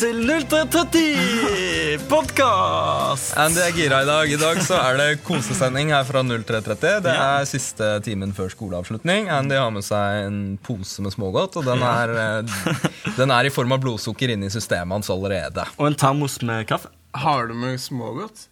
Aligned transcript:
Til 0.00 0.16
0330 0.24 2.06
podkast! 2.08 3.34
Andy 3.36 3.60
er 3.60 3.74
gira 3.76 3.98
i 4.00 4.06
dag. 4.08 4.30
I 4.32 4.38
dag 4.40 4.60
så 4.64 4.78
er 4.80 4.96
det 4.96 5.08
kosesending 5.26 5.90
her 5.92 6.06
fra 6.08 6.22
0330. 6.24 7.02
Det 7.04 7.12
er 7.12 7.44
siste 7.48 7.88
timen 8.06 8.32
før 8.36 8.48
skoleavslutning. 8.54 9.28
Andy 9.28 9.58
har 9.60 9.68
med 9.74 9.84
seg 9.84 10.22
en 10.30 10.38
pose 10.64 11.04
med 11.04 11.12
smågodt, 11.12 11.60
og 11.60 11.68
den 11.68 11.84
er, 11.84 12.14
eh, 12.16 12.88
den 13.18 13.34
er 13.36 13.44
i 13.44 13.52
form 13.52 13.76
av 13.76 13.84
blodsukker 13.84 14.32
inne 14.32 14.48
i 14.48 14.54
systemet 14.54 14.96
hans 14.96 15.12
allerede. 15.12 15.68
Og 15.76 15.90
en 15.90 16.00
termos 16.00 16.40
med 16.40 16.64
kaffe. 16.70 16.88
Har 17.20 17.50
du 17.50 17.54
med 17.60 17.76
smågodt? 17.82 18.46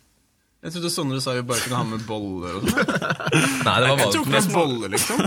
Jeg 0.58 0.74
trodde 0.74 0.90
Sondre 0.90 1.20
sa 1.22 1.32
vi 1.38 1.46
bare 1.48 1.62
kunne 1.64 1.80
ha 1.80 1.84
med 1.86 2.04
boller 2.04 2.56
og 2.58 2.64
sånn. 2.68 2.88
Nei, 3.64 3.76
det 3.78 3.88
var 3.88 4.00
Jeg 4.02 4.16
tok 4.18 4.32
med 4.36 4.48
boller, 4.52 4.88
liksom. 4.98 5.20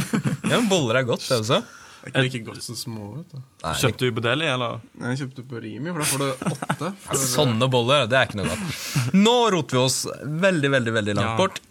ja, 0.52 0.58
men 0.59 0.67
Boller 0.69 1.02
er 1.02 1.08
godt, 1.08 1.23
det 1.25 1.38
også. 1.41 1.63
Det 2.01 2.11
er 2.17 2.25
ikke 2.25 2.39
like 2.39 2.45
godt 2.49 2.63
som 2.65 2.75
små. 2.79 3.07
vet 3.19 3.33
du. 3.35 3.41
Nei, 3.63 3.73
Kjøpte 3.77 4.07
du 4.07 4.15
på 4.17 4.23
Deli, 4.25 4.45
eller? 4.49 4.79
Nei, 4.97 5.11
Jeg 5.13 5.19
kjøpte 5.23 5.43
på 5.51 5.59
Rimi, 5.61 5.91
for 5.93 5.99
da 6.01 6.07
får 6.09 6.21
du 6.23 6.45
åtte. 6.51 6.93
For, 7.05 7.25
Sånne 7.35 7.67
boller, 7.69 8.07
det 8.09 8.17
er 8.17 8.29
ikke 8.29 8.39
noe 8.41 8.49
godt. 8.49 9.13
Nå 9.21 9.35
roter 9.53 9.77
vi 9.77 9.83
oss 9.83 9.99
veldig, 10.47 10.71
veldig 10.77 10.95
veldig 10.97 11.15
langt 11.19 11.29
Ja. 11.29 11.37
bort. 11.37 11.61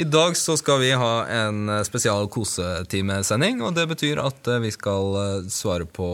I 0.00 0.06
dag 0.08 0.32
så 0.40 0.54
skal 0.56 0.78
vi 0.80 0.88
ha 0.96 1.10
en 1.28 1.68
eh, 1.68 1.82
spesial 1.84 2.24
kosetimesending, 2.32 3.60
og 3.66 3.74
det 3.76 3.84
betyr 3.90 4.22
at 4.24 4.48
eh, 4.48 4.62
vi 4.64 4.70
skal 4.72 5.18
eh, 5.20 5.50
svare 5.52 5.84
på 5.84 6.06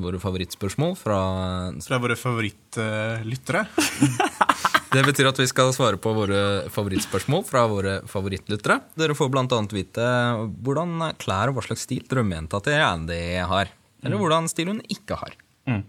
våre 0.00 0.18
favorittspørsmål 0.22 0.94
fra 0.98 1.20
fra 1.84 1.98
våre 2.00 2.16
favorittlyttere. 2.16 3.66
Det 4.90 5.04
betyr 5.06 5.28
at 5.30 5.38
vi 5.38 5.46
skal 5.46 5.70
svare 5.70 6.00
på 6.02 6.10
våre 6.16 6.66
favorittspørsmål 6.74 7.44
fra 7.46 7.62
våre 7.70 7.92
favorittlyttere. 8.10 8.80
Dere 8.98 9.14
får 9.14 9.28
bl.a. 9.30 9.60
vite 9.70 10.06
hvordan 10.66 11.12
klær 11.20 11.52
og 11.52 11.58
hva 11.58 11.62
slags 11.68 11.84
stil 11.86 12.02
drømmejenta 12.10 12.58
til 12.66 12.82
Andy 12.82 13.20
har. 13.38 13.70
Eller 14.02 14.18
hvordan 14.18 14.50
stil 14.50 14.72
hun 14.72 14.80
ikke 14.90 15.20
har. 15.20 15.36
Mm. 15.70 15.84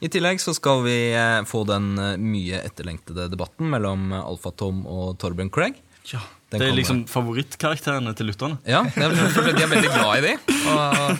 I 0.00 0.08
tillegg 0.12 0.40
så 0.40 0.54
skal 0.56 0.80
vi 0.86 0.96
eh, 1.16 1.42
få 1.48 1.62
den 1.68 1.92
eh, 2.00 2.16
mye 2.20 2.62
etterlengtede 2.64 3.28
debatten 3.32 3.68
mellom 3.72 4.08
Alfa-Tom 4.16 4.84
og 4.88 5.18
Torben 5.20 5.52
Craig. 5.52 5.76
Ja. 6.08 6.22
Den 6.46 6.60
Det 6.60 6.66
er 6.66 6.70
kommer. 6.70 6.78
liksom 6.78 6.98
favorittkarakterene 7.10 8.12
til 8.14 8.26
lytterne. 8.28 8.58
Ja, 8.70 8.84
De 8.94 9.02
er 9.02 9.66
veldig 9.66 9.88
glad 9.90 10.12
i 10.14 10.20
de, 10.28 10.34
og, 10.70 11.18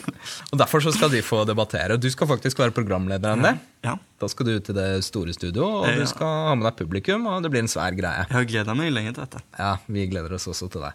og 0.53 0.59
derfor 0.61 0.79
så 0.85 0.93
skal 0.95 1.11
de 1.11 1.19
få 1.27 1.41
debattere. 1.49 1.97
Du 1.99 2.07
skal 2.15 2.29
faktisk 2.31 2.59
være 2.63 2.71
programleder 2.77 3.35
enn 3.35 3.43
det. 3.43 3.55
Ja. 3.83 3.97
Da 4.23 4.29
skal 4.31 4.47
du 4.47 4.53
ut 4.55 4.65
til 4.71 4.75
det 4.79 4.87
store 5.05 5.35
studio, 5.35 5.67
og 5.81 5.89
Ja. 5.91 5.97
du 5.99 6.07
skal 6.07 6.31
ha 6.47 6.55
med 6.55 6.69
deg 6.69 6.77
publikum, 6.79 7.27
og 7.27 7.43
det 7.43 7.51
blir 7.51 7.65
en 7.67 7.73
svær 7.73 7.91
greie. 7.99 8.23
Jeg 8.29 8.37
har 8.39 8.45
gleda 8.53 8.75
meg 8.79 8.93
lenge 8.95 9.15
til 9.19 9.25
dette. 9.27 9.43
Ja, 9.59 9.73
vi 9.91 10.07
gleder 10.07 10.33
oss 10.39 10.47
også 10.47 10.71
til 10.71 10.81
deg. 10.87 10.95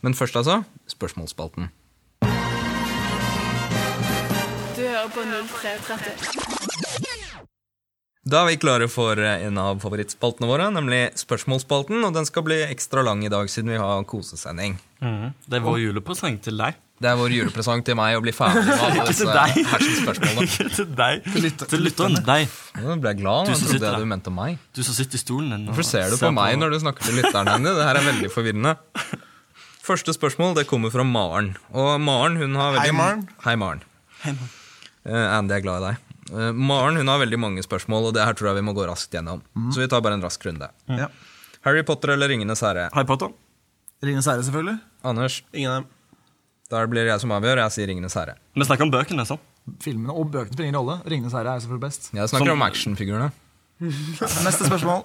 Men 0.00 0.14
først, 0.16 0.34
altså, 0.40 0.62
spørsmålsspalten. 0.88 1.68
Du 4.72 4.82
hører 4.86 5.08
på 5.12 5.20
0330. 5.28 7.17
Da 8.28 8.42
er 8.42 8.50
vi 8.50 8.58
klare 8.60 8.90
for 8.92 9.16
en 9.16 9.60
av 9.60 9.78
favorittspaltene 9.80 10.48
våre, 10.50 10.66
nemlig 10.74 11.14
spørsmålsspalten. 11.16 12.02
Og 12.04 12.12
den 12.12 12.26
skal 12.28 12.44
bli 12.44 12.58
ekstra 12.66 13.00
lang 13.06 13.22
i 13.24 13.30
dag, 13.32 13.48
siden 13.48 13.72
vi 13.72 13.78
har 13.80 14.04
kosesending. 14.10 14.74
Det 15.00 15.56
er 15.56 15.64
vår 15.64 15.78
julepresang 15.86 16.36
til 16.44 16.60
deg. 16.60 16.76
Det 16.98 17.06
er 17.06 17.14
vår 17.14 17.30
julepresang 17.30 17.84
til 17.86 17.94
meg 17.94 18.16
å 18.18 18.22
bli 18.24 18.32
ferdig 18.34 18.64
med 18.66 18.80
alle 18.82 19.04
til 19.06 19.12
disse 19.12 19.28
deg. 19.30 19.60
Ikke 20.42 20.66
til 20.74 20.90
deg. 20.98 21.28
Til 21.70 21.84
lytteren. 21.86 22.18
Deg. 22.26 22.56
Nå 22.82 22.96
ble 22.98 23.12
jeg 23.14 23.20
glad. 23.20 23.52
Du 23.52 23.54
trodde 23.54 23.92
jeg 23.92 24.02
du 24.02 24.10
mente 24.10 24.34
meg. 24.34 24.58
Du 24.74 24.82
som 24.82 24.98
sitter 24.98 25.20
i 25.20 25.22
stolen 25.22 25.54
din. 25.54 25.68
Hvorfor 25.70 25.86
ser 25.86 26.10
du 26.10 26.18
på 26.20 26.32
meg 26.34 26.58
når 26.58 26.74
du 26.74 26.80
snakker 26.82 27.08
til 27.08 27.20
lytteren 27.20 27.52
dine? 27.54 27.76
Det 27.78 27.86
her 27.86 28.00
er 28.02 28.08
veldig 28.10 28.32
forvirrende. 28.34 28.74
Første 29.88 30.12
spørsmål 30.12 30.58
det 30.58 30.66
kommer 30.68 30.92
fra 30.92 31.06
Maren. 31.06 31.54
Og 31.70 31.94
Maren 32.02 32.36
hun 32.42 32.58
har 32.60 32.74
veldig... 32.74 32.90
Hei, 32.90 32.98
Maren. 32.98 33.24
Hei, 33.46 33.56
Maren. 33.62 33.86
Hei, 34.26 34.34
Maren. 34.36 34.54
Uh, 35.08 35.24
Andy 35.38 35.54
er 35.56 35.64
glad 35.64 35.80
i 35.80 35.86
deg. 35.92 36.07
Eh, 36.32 36.52
Maren 36.52 36.96
hun 37.00 37.08
har 37.08 37.18
veldig 37.22 37.38
mange 37.40 37.62
spørsmål, 37.64 38.08
og 38.10 38.14
det 38.16 38.24
her 38.24 38.34
tror 38.38 38.50
jeg 38.52 38.58
vi 38.60 38.66
må 38.68 38.74
gå 38.76 38.86
raskt 38.88 39.12
gjennom. 39.14 39.42
Så 39.72 39.80
vi 39.82 39.88
tar 39.88 40.00
bare 40.04 40.14
en 40.18 40.22
rask 40.24 40.44
runde. 40.46 40.68
Ja. 40.88 41.08
Harry 41.66 41.82
Potter 41.82 42.14
eller 42.14 42.28
Ringenes 42.28 42.60
herre? 42.64 42.88
Harry 42.94 43.06
Potter. 43.08 43.32
Ringenes 44.04 44.26
herre, 44.30 44.42
selvfølgelig. 44.46 44.78
Anders, 45.04 45.42
Ingen 45.52 45.70
av 45.72 45.82
dem. 45.82 45.88
da 46.70 46.84
blir 46.86 47.04
det 47.04 47.10
jeg 47.14 47.20
som 47.24 47.30
avgjør. 47.34 47.62
Jeg 47.64 47.72
sier 47.74 47.86
Ringenes 47.90 48.14
herre. 48.14 48.36
Vi 48.54 48.64
snakker 48.68 48.82
om 48.86 48.90
bøkene, 48.94 49.24
så. 49.26 49.38
Filmene 49.84 50.14
og 50.14 50.30
bøkene 50.32 50.52
spiller 50.54 50.68
ingen 50.70 50.78
rolle. 50.80 51.00
Ringenes 51.08 51.32
herre 51.36 51.56
er 51.56 51.60
selvfølgelig 51.64 51.86
best. 51.88 52.10
Jeg 52.14 52.28
snakker 52.28 52.46
Som- 52.52 52.62
om 52.62 52.68
actionfigurene. 52.68 53.32
Neste 54.46 54.66
spørsmål. 54.66 55.04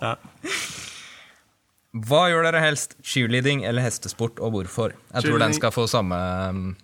Hva 1.93 2.23
gjør 2.31 2.47
dere 2.47 2.57
helst? 2.63 2.95
Cheerleading 3.05 3.59
eller 3.69 3.85
hestesport, 3.85 4.39
og 4.41 4.55
hvorfor? 4.55 4.95
Jeg 5.13 5.27
tror 5.27 5.43
den 5.43 5.53
skal 5.53 5.69
få 5.75 5.83
samme 5.85 6.17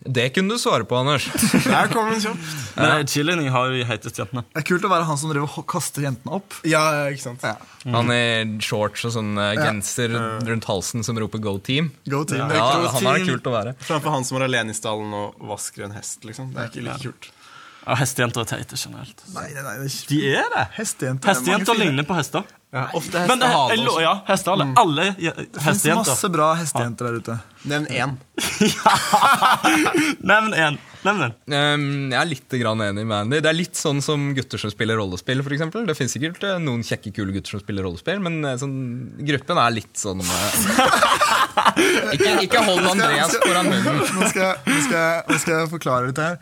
Det 0.06 0.28
kunne 0.36 0.54
du 0.54 0.62
svare 0.62 0.86
på, 0.86 1.00
Anders. 1.00 1.26
Der 1.66 1.90
kom 1.90 2.12
den 2.12 2.22
kjapt. 2.22 2.52
Nei, 2.78 3.00
Cheerleading 3.10 3.50
har 3.50 3.72
jo 3.72 3.80
de 3.80 3.88
jentene. 3.90 4.44
Det 4.54 4.62
er 4.62 4.68
kult 4.70 4.86
å 4.86 4.92
være 4.92 5.08
han 5.10 5.18
som 5.18 5.34
driver 5.34 5.50
og 5.64 5.66
kaster 5.74 6.06
jentene 6.06 6.38
opp. 6.38 6.60
Ja, 6.70 6.84
ikke 7.10 7.24
sant. 7.26 7.42
Ja. 7.42 7.56
Han 7.96 8.14
i 8.14 8.22
shorts 8.62 9.08
og 9.10 9.16
sånn 9.18 9.34
genser 9.34 9.80
genser 10.14 10.14
rundt 10.46 10.70
halsen 10.70 11.04
som 11.04 11.18
roper 11.18 11.42
'Go 11.42 11.58
Team'. 11.58 11.90
Go 12.06 12.24
team. 12.24 12.46
Ja, 12.46 12.70
Go 12.78 12.94
han 13.00 13.10
er 13.16 13.26
kult 13.26 13.50
å 13.50 13.56
være. 13.56 13.76
Framfor 13.82 14.14
han 14.14 14.30
som 14.30 14.38
er 14.38 14.46
alene 14.46 14.76
i 14.76 14.78
stallen 14.78 15.14
og 15.14 15.42
vasker 15.42 15.90
en 15.90 15.98
hest, 15.98 16.22
liksom. 16.22 16.54
Det 16.54 16.62
er 16.62 16.70
ikke 16.70 16.86
like 16.86 17.02
kult. 17.10 17.32
Ja, 17.88 17.96
Hestejenter 17.96 18.44
er 18.44 18.48
teite 18.52 18.78
generelt. 18.78 19.22
Nei, 19.34 19.48
nei, 19.56 19.62
nei. 19.66 19.76
det 19.80 19.86
er 19.86 19.94
ikke- 19.94 20.10
De 20.10 20.20
er 20.36 20.50
det. 20.56 20.66
Hestejenter. 20.78 21.30
Hestejenter 21.32 21.78
ligner 21.80 22.04
på 22.06 22.16
hester. 22.20 22.44
Ja, 22.72 22.84
ofte 22.94 23.24
Men 23.26 23.42
eh, 23.42 23.50
jeg 23.72 23.80
lo- 23.82 23.96
også. 23.96 24.02
ja, 24.04 24.12
hestehale. 24.28 24.66
Alle 24.78 25.06
je- 25.18 25.34
Det 25.34 25.62
hestejenter. 25.64 26.06
masse 26.12 26.30
bra 26.30 26.50
hestejenter 26.60 27.08
der 27.08 27.16
ute. 27.18 27.40
Nevn 27.66 27.88
én. 27.90 28.18
Nevn 30.22 30.54
en. 30.54 30.78
Nevn 31.02 31.22
en. 31.24 31.34
Um, 31.48 31.86
jeg 32.12 32.20
er 32.20 32.28
litt 32.30 32.56
grann 32.62 32.82
enig 32.84 33.06
med 33.08 33.18
Andy. 33.24 33.40
Det 33.42 33.50
er 33.50 33.56
litt 33.58 33.80
sånn 33.80 34.02
som 34.04 34.30
gutter 34.38 34.60
som 34.62 34.70
spiller 34.74 35.00
rollespill. 35.00 35.42
For 35.46 35.56
eksempel. 35.56 35.86
det 35.88 35.96
finnes 35.98 36.14
sikkert 36.14 36.44
eh, 36.46 36.58
noen 36.62 36.84
kjekke, 36.86 37.14
kule 37.16 37.34
gutter 37.36 37.56
som 37.56 37.64
spiller 37.64 37.88
rollespill, 37.88 38.20
men 38.22 38.38
eh, 38.46 38.58
sånn, 38.62 38.76
gruppen 39.26 39.62
er 39.64 39.72
litt 39.80 39.96
sånn 40.00 40.22
eh, 40.22 42.14
ikke, 42.16 42.34
ikke 42.46 42.64
hold 42.68 42.86
Andreas 42.92 43.34
foran 43.42 43.70
munnen. 43.72 44.04
Nå 44.20 44.30
skal, 44.30 44.44
jeg, 44.44 44.58
nå, 44.68 44.80
skal 44.86 45.00
jeg, 45.00 45.24
nå 45.32 45.40
skal 45.44 45.56
jeg 45.58 45.72
forklare 45.74 46.12
dette 46.12 46.28
her. 46.28 46.38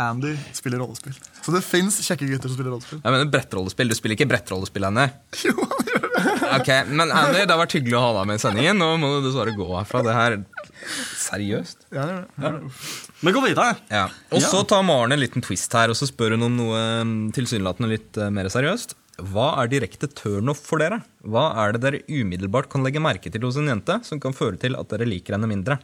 Andy 0.00 0.32
spiller 0.56 0.80
rollespill. 0.80 1.14
Så 1.42 1.52
det 1.54 1.60
fins 1.66 1.98
kjekke 2.06 2.28
gutter 2.30 2.48
som 2.48 2.56
spiller 2.56 2.72
rollespill. 2.72 3.00
Jeg 3.02 3.14
mener 3.14 3.30
brettrollespill. 3.32 3.92
Du 3.92 3.96
spiller 3.98 4.16
ikke 4.16 4.28
brettrollespill, 4.30 4.88
Andy. 4.88 5.08
Jo, 5.46 5.56
han 5.58 5.90
gjør 5.90 6.06
det. 6.06 6.10
Ok, 6.52 6.70
Men 6.92 7.10
Andy, 7.10 7.42
det 7.42 7.52
har 7.52 7.60
vært 7.60 7.76
hyggelig 7.76 7.96
å 7.98 8.02
ha 8.04 8.12
deg 8.18 8.30
med 8.30 8.40
i 8.40 8.42
sendingen. 8.42 8.80
Nå 8.80 8.90
må 9.00 9.12
du 9.16 9.26
dessverre 9.26 9.54
gå 9.56 9.68
herfra. 9.74 10.02
Det 10.06 10.16
her 10.16 10.38
Seriøst? 11.22 11.86
Ja, 11.94 12.04
det 12.08 12.14
gjør 12.16 12.24
det. 12.24 12.42
Han 12.42 12.56
Men 13.22 13.36
gå 13.36 13.44
videre. 13.44 13.76
Ja. 13.92 14.06
Og 14.34 14.42
så 14.44 14.64
tar 14.68 14.82
Maren 14.86 15.14
en 15.14 15.22
liten 15.22 15.44
twist 15.44 15.72
her, 15.78 15.92
og 15.92 15.98
så 15.98 16.08
spør 16.10 16.34
hun 16.36 16.48
om 16.48 16.58
noe 16.58 16.80
mm, 17.06 17.14
tilsynelatende 17.36 17.92
litt 17.92 18.18
eh, 18.18 18.32
mer 18.34 18.50
seriøst. 18.52 18.96
Hva 19.32 19.52
er 19.62 19.70
direkte 19.70 20.08
turnoff 20.10 20.62
for 20.66 20.82
dere? 20.82 21.02
Hva 21.22 21.50
er 21.62 21.76
det 21.76 21.82
dere 21.84 22.02
umiddelbart 22.08 22.70
kan 22.72 22.82
legge 22.82 23.02
merke 23.02 23.30
til 23.30 23.44
hos 23.46 23.58
en 23.60 23.68
jente 23.70 24.00
som 24.08 24.20
kan 24.22 24.34
føre 24.34 24.58
til 24.60 24.74
at 24.78 24.88
dere 24.90 25.06
liker 25.08 25.36
henne 25.36 25.50
mindre? 25.50 25.78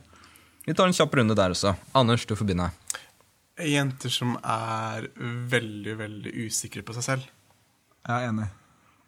Vi 0.67 0.75
tar 0.77 0.89
en 0.89 0.97
kjapp 0.97 1.15
runde 1.17 1.37
der 1.39 1.55
også. 1.55 1.77
Anders, 1.97 2.27
du 2.29 2.35
får 2.37 2.49
begynne. 2.51 2.71
Jenter 3.67 4.09
som 4.13 4.37
er 4.45 5.09
veldig, 5.51 5.97
veldig 5.99 6.33
usikre 6.47 6.83
på 6.87 6.95
seg 6.95 7.03
selv. 7.07 7.27
Jeg 8.09 8.15
er 8.25 8.29
enig. 8.31 8.47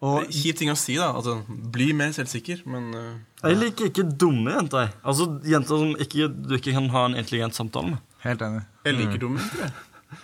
Det 0.00 0.08
Og 0.08 0.22
er 0.22 0.30
Kjip 0.32 0.56
ting 0.56 0.70
å 0.72 0.76
si, 0.80 0.94
da. 0.96 1.10
Altså, 1.12 1.34
bli 1.72 1.90
mer 1.92 2.12
selvsikker, 2.16 2.62
men 2.72 2.86
uh, 2.96 3.48
Jeg 3.50 3.58
liker 3.60 3.90
ikke 3.90 4.06
dumme 4.16 4.54
jenter. 4.56 4.94
Altså 5.04 5.26
Jenter 5.44 5.82
som 5.82 5.92
ikke, 6.00 6.28
du 6.48 6.54
ikke 6.56 6.72
kan 6.72 6.88
ha 6.94 7.02
en 7.10 7.18
intelligent 7.20 7.54
samtale 7.54 7.90
med. 7.94 7.98
helt 8.24 8.40
enig. 8.46 8.62
jeg 8.86 8.96
liker 8.96 9.18
dumme 9.26 9.38
jenter. 9.44 9.60
jeg. 9.66 10.18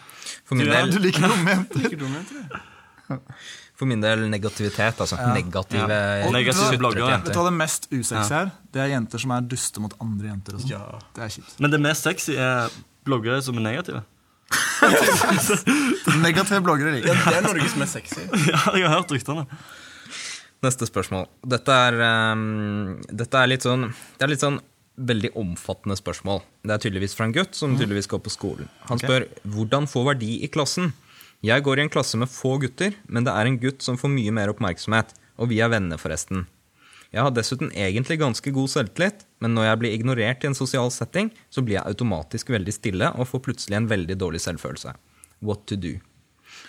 For 0.47 0.55
min 0.57 0.67
Du 0.67 0.73
er- 0.73 0.91
Du 0.91 0.99
liker 0.99 1.21
dumme 1.29 1.51
jenter. 1.57 1.79
Liker 1.85 1.97
dumme 2.01 2.23
jenter. 2.23 3.31
for 3.77 3.87
min 3.87 4.01
del 4.01 4.25
negativitet. 4.33 4.97
Altså 5.05 5.17
negative 5.35 5.87
Ja. 5.93 6.27
Og 6.27 6.33
Negative 6.33 6.79
bloggere. 6.81 7.21
Vet 7.23 7.33
du 7.35 7.39
hva 7.39 7.45
det 7.51 7.57
mest 7.61 7.89
usexy 7.93 8.33
er? 8.41 8.51
Det 8.73 8.81
er 8.81 8.89
jenter 8.97 9.19
som 9.21 9.31
er 9.37 9.41
duste 9.43 9.81
mot 9.85 9.93
andre 10.01 10.33
jenter. 10.33 10.55
og 10.57 10.61
sånn. 10.65 10.71
Ja. 10.73 10.99
Det 11.15 11.23
er 11.23 11.29
kjipt. 11.37 11.61
Men 11.61 11.71
det 11.71 11.81
mest 11.85 12.03
sexy 12.09 12.35
er 12.41 12.71
bloggere 13.05 13.43
som 13.45 13.57
er 13.61 13.67
negative. 13.69 14.03
Negative 16.23 16.61
bloggere 16.63 16.93
liker 16.95 17.11
ja, 17.11 17.17
Det 17.27 17.39
er 17.41 17.45
Norges 17.49 17.75
mest 17.81 17.97
sexy. 17.99 18.23
ja, 18.53 18.61
jeg 18.77 18.87
har 18.87 18.95
hørt 19.01 19.13
ryktene. 19.15 19.47
Neste 20.65 20.89
spørsmål. 20.89 21.27
Dette 21.47 21.75
er, 21.89 21.99
um, 22.33 22.97
dette 23.11 23.43
er 23.43 23.51
litt 23.51 23.67
sånn 23.67 23.91
Det 23.91 24.27
er 24.27 24.33
litt 24.33 24.45
sånn 24.45 24.61
veldig 24.97 25.35
omfattende 25.37 25.97
spørsmål. 25.99 26.41
Det 26.65 26.73
er 26.73 26.81
tydeligvis 26.81 27.17
fra 27.19 27.27
en 27.29 27.35
gutt 27.37 27.59
som 27.59 27.75
tydeligvis 27.77 28.09
går 28.09 28.23
på 28.25 28.33
skolen. 28.33 28.71
Han 28.89 29.03
spør 29.03 29.27
hvordan 29.53 29.89
få 29.93 30.07
verdi 30.07 30.39
i 30.47 30.49
klassen. 30.49 30.95
Jeg 31.45 31.61
går 31.67 31.79
i 31.79 31.85
en 31.85 31.93
klasse 31.93 32.17
med 32.17 32.33
få 32.33 32.55
gutter, 32.63 32.97
men 33.13 33.27
det 33.27 33.35
er 33.37 33.51
en 33.51 33.59
gutt 33.61 33.85
som 33.85 33.99
får 34.01 34.09
mye 34.15 34.33
mer 34.33 34.55
oppmerksomhet. 34.55 35.13
Og 35.37 35.51
vi 35.51 35.61
er 35.61 35.69
venner, 35.69 36.01
forresten. 36.01 36.47
Jeg 37.15 37.23
har 37.23 37.33
dessuten 37.35 37.71
egentlig 37.73 38.19
ganske 38.21 38.51
god 38.55 38.73
selvtillit, 38.73 39.25
men 39.41 39.55
når 39.55 39.71
jeg 39.71 39.81
blir 39.83 39.95
ignorert 39.97 40.45
i 40.45 40.51
en 40.51 40.59
sosial 40.59 40.91
setting, 40.95 41.31
så 41.51 41.63
blir 41.63 41.79
jeg 41.79 41.87
automatisk 41.87 42.51
veldig 42.55 42.75
stille 42.75 43.13
og 43.15 43.31
får 43.31 43.45
plutselig 43.47 43.79
en 43.79 43.91
veldig 43.91 44.19
dårlig 44.19 44.43
selvfølelse. 44.43 44.97
What 45.45 45.67
to 45.71 45.79
do? 45.79 45.97